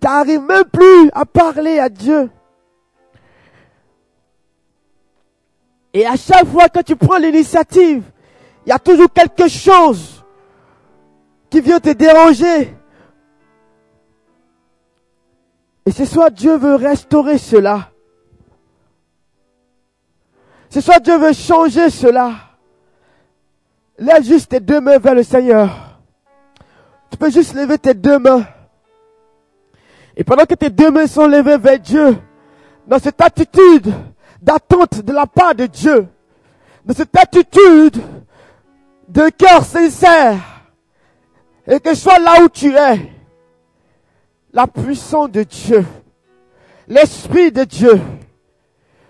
Tu 0.00 0.06
n'arrives 0.06 0.40
même 0.40 0.64
plus 0.64 1.10
à 1.12 1.26
parler 1.26 1.78
à 1.78 1.88
Dieu. 1.88 2.30
Et 5.92 6.06
à 6.06 6.16
chaque 6.16 6.46
fois 6.46 6.68
que 6.68 6.80
tu 6.80 6.96
prends 6.96 7.18
l'initiative, 7.18 8.04
il 8.66 8.70
y 8.70 8.72
a 8.72 8.78
toujours 8.78 9.12
quelque 9.12 9.48
chose 9.48 10.13
qui 11.50 11.60
vient 11.60 11.80
te 11.80 11.90
déranger. 11.90 12.74
Et 15.86 15.90
ce 15.90 16.04
soir, 16.04 16.30
Dieu 16.30 16.56
veut 16.56 16.76
restaurer 16.76 17.38
cela. 17.38 17.90
Ce 20.70 20.80
soir, 20.80 21.00
Dieu 21.00 21.16
veut 21.18 21.32
changer 21.32 21.90
cela. 21.90 22.32
Lève 23.98 24.24
juste 24.24 24.50
tes 24.50 24.60
deux 24.60 24.80
mains 24.80 24.98
vers 24.98 25.14
le 25.14 25.22
Seigneur. 25.22 26.00
Tu 27.10 27.16
peux 27.16 27.30
juste 27.30 27.54
lever 27.54 27.78
tes 27.78 27.94
deux 27.94 28.18
mains. 28.18 28.44
Et 30.16 30.24
pendant 30.24 30.44
que 30.44 30.54
tes 30.54 30.70
deux 30.70 30.90
mains 30.90 31.06
sont 31.06 31.26
levées 31.26 31.58
vers 31.58 31.78
Dieu, 31.78 32.16
dans 32.86 32.98
cette 32.98 33.20
attitude 33.20 33.92
d'attente 34.42 35.00
de 35.02 35.12
la 35.12 35.26
part 35.26 35.54
de 35.54 35.66
Dieu, 35.66 36.08
dans 36.84 36.94
cette 36.94 37.16
attitude 37.16 38.02
de 39.08 39.28
cœur 39.30 39.64
sincère, 39.64 40.53
et 41.66 41.80
que 41.80 41.94
soit 41.94 42.18
là 42.18 42.42
où 42.42 42.48
tu 42.48 42.74
es, 42.74 43.12
la 44.52 44.66
puissance 44.66 45.30
de 45.30 45.42
Dieu, 45.42 45.84
l'Esprit 46.86 47.50
de 47.50 47.64
Dieu 47.64 48.00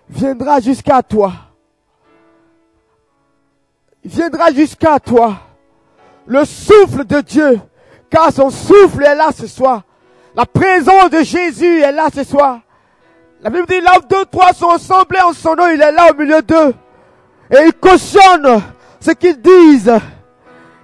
viendra 0.09 0.61
jusqu'à 0.61 1.03
toi. 1.03 1.33
Viendra 4.05 4.53
jusqu'à 4.53 4.99
toi. 5.01 5.37
Le 6.27 6.45
souffle 6.45 7.05
de 7.05 7.21
Dieu, 7.21 7.61
car 8.09 8.33
son 8.33 8.51
souffle 8.51 9.05
est 9.05 9.15
là 9.15 9.31
ce 9.33 9.47
soir. 9.47 9.83
La 10.35 10.47
présence 10.47 11.11
de 11.11 11.23
Jésus 11.23 11.81
est 11.81 11.93
là 11.93 12.09
ce 12.15 12.25
soir. 12.25 12.61
La 13.41 13.51
Bible 13.51 13.67
dit, 13.67 13.81
là 13.81 13.99
où 13.99 14.07
deux, 14.09 14.25
trois 14.25 14.53
sont 14.55 14.71
assemblés 14.71 15.21
en 15.21 15.33
son 15.33 15.55
nom, 15.55 15.69
il 15.69 15.81
est 15.81 15.93
là 15.93 16.11
au 16.11 16.15
milieu 16.15 16.41
d'eux. 16.41 16.75
Et 17.51 17.67
il 17.67 17.73
cautionne 17.75 18.63
ce 19.01 19.11
qu'ils 19.11 19.41
disent. 19.41 19.93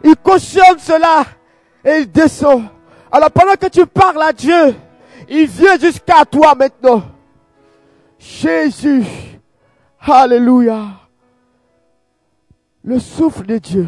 Il 0.05 0.17
cautionne 0.17 0.79
cela 0.79 1.25
et 1.85 1.99
il 2.01 2.11
descend. 2.11 2.65
Alors 3.11 3.31
pendant 3.31 3.55
que 3.55 3.67
tu 3.67 3.87
parles 3.87 4.23
à 4.23 4.33
Dieu, 4.33 4.75
il 5.29 5.47
vient 5.47 5.79
jusqu'à 5.79 6.25
toi 6.25 6.55
maintenant. 6.55 7.03
Jésus. 8.19 9.05
Alléluia. 10.01 10.87
Le 12.83 12.99
souffle 12.99 13.47
de 13.47 13.59
Dieu. 13.59 13.87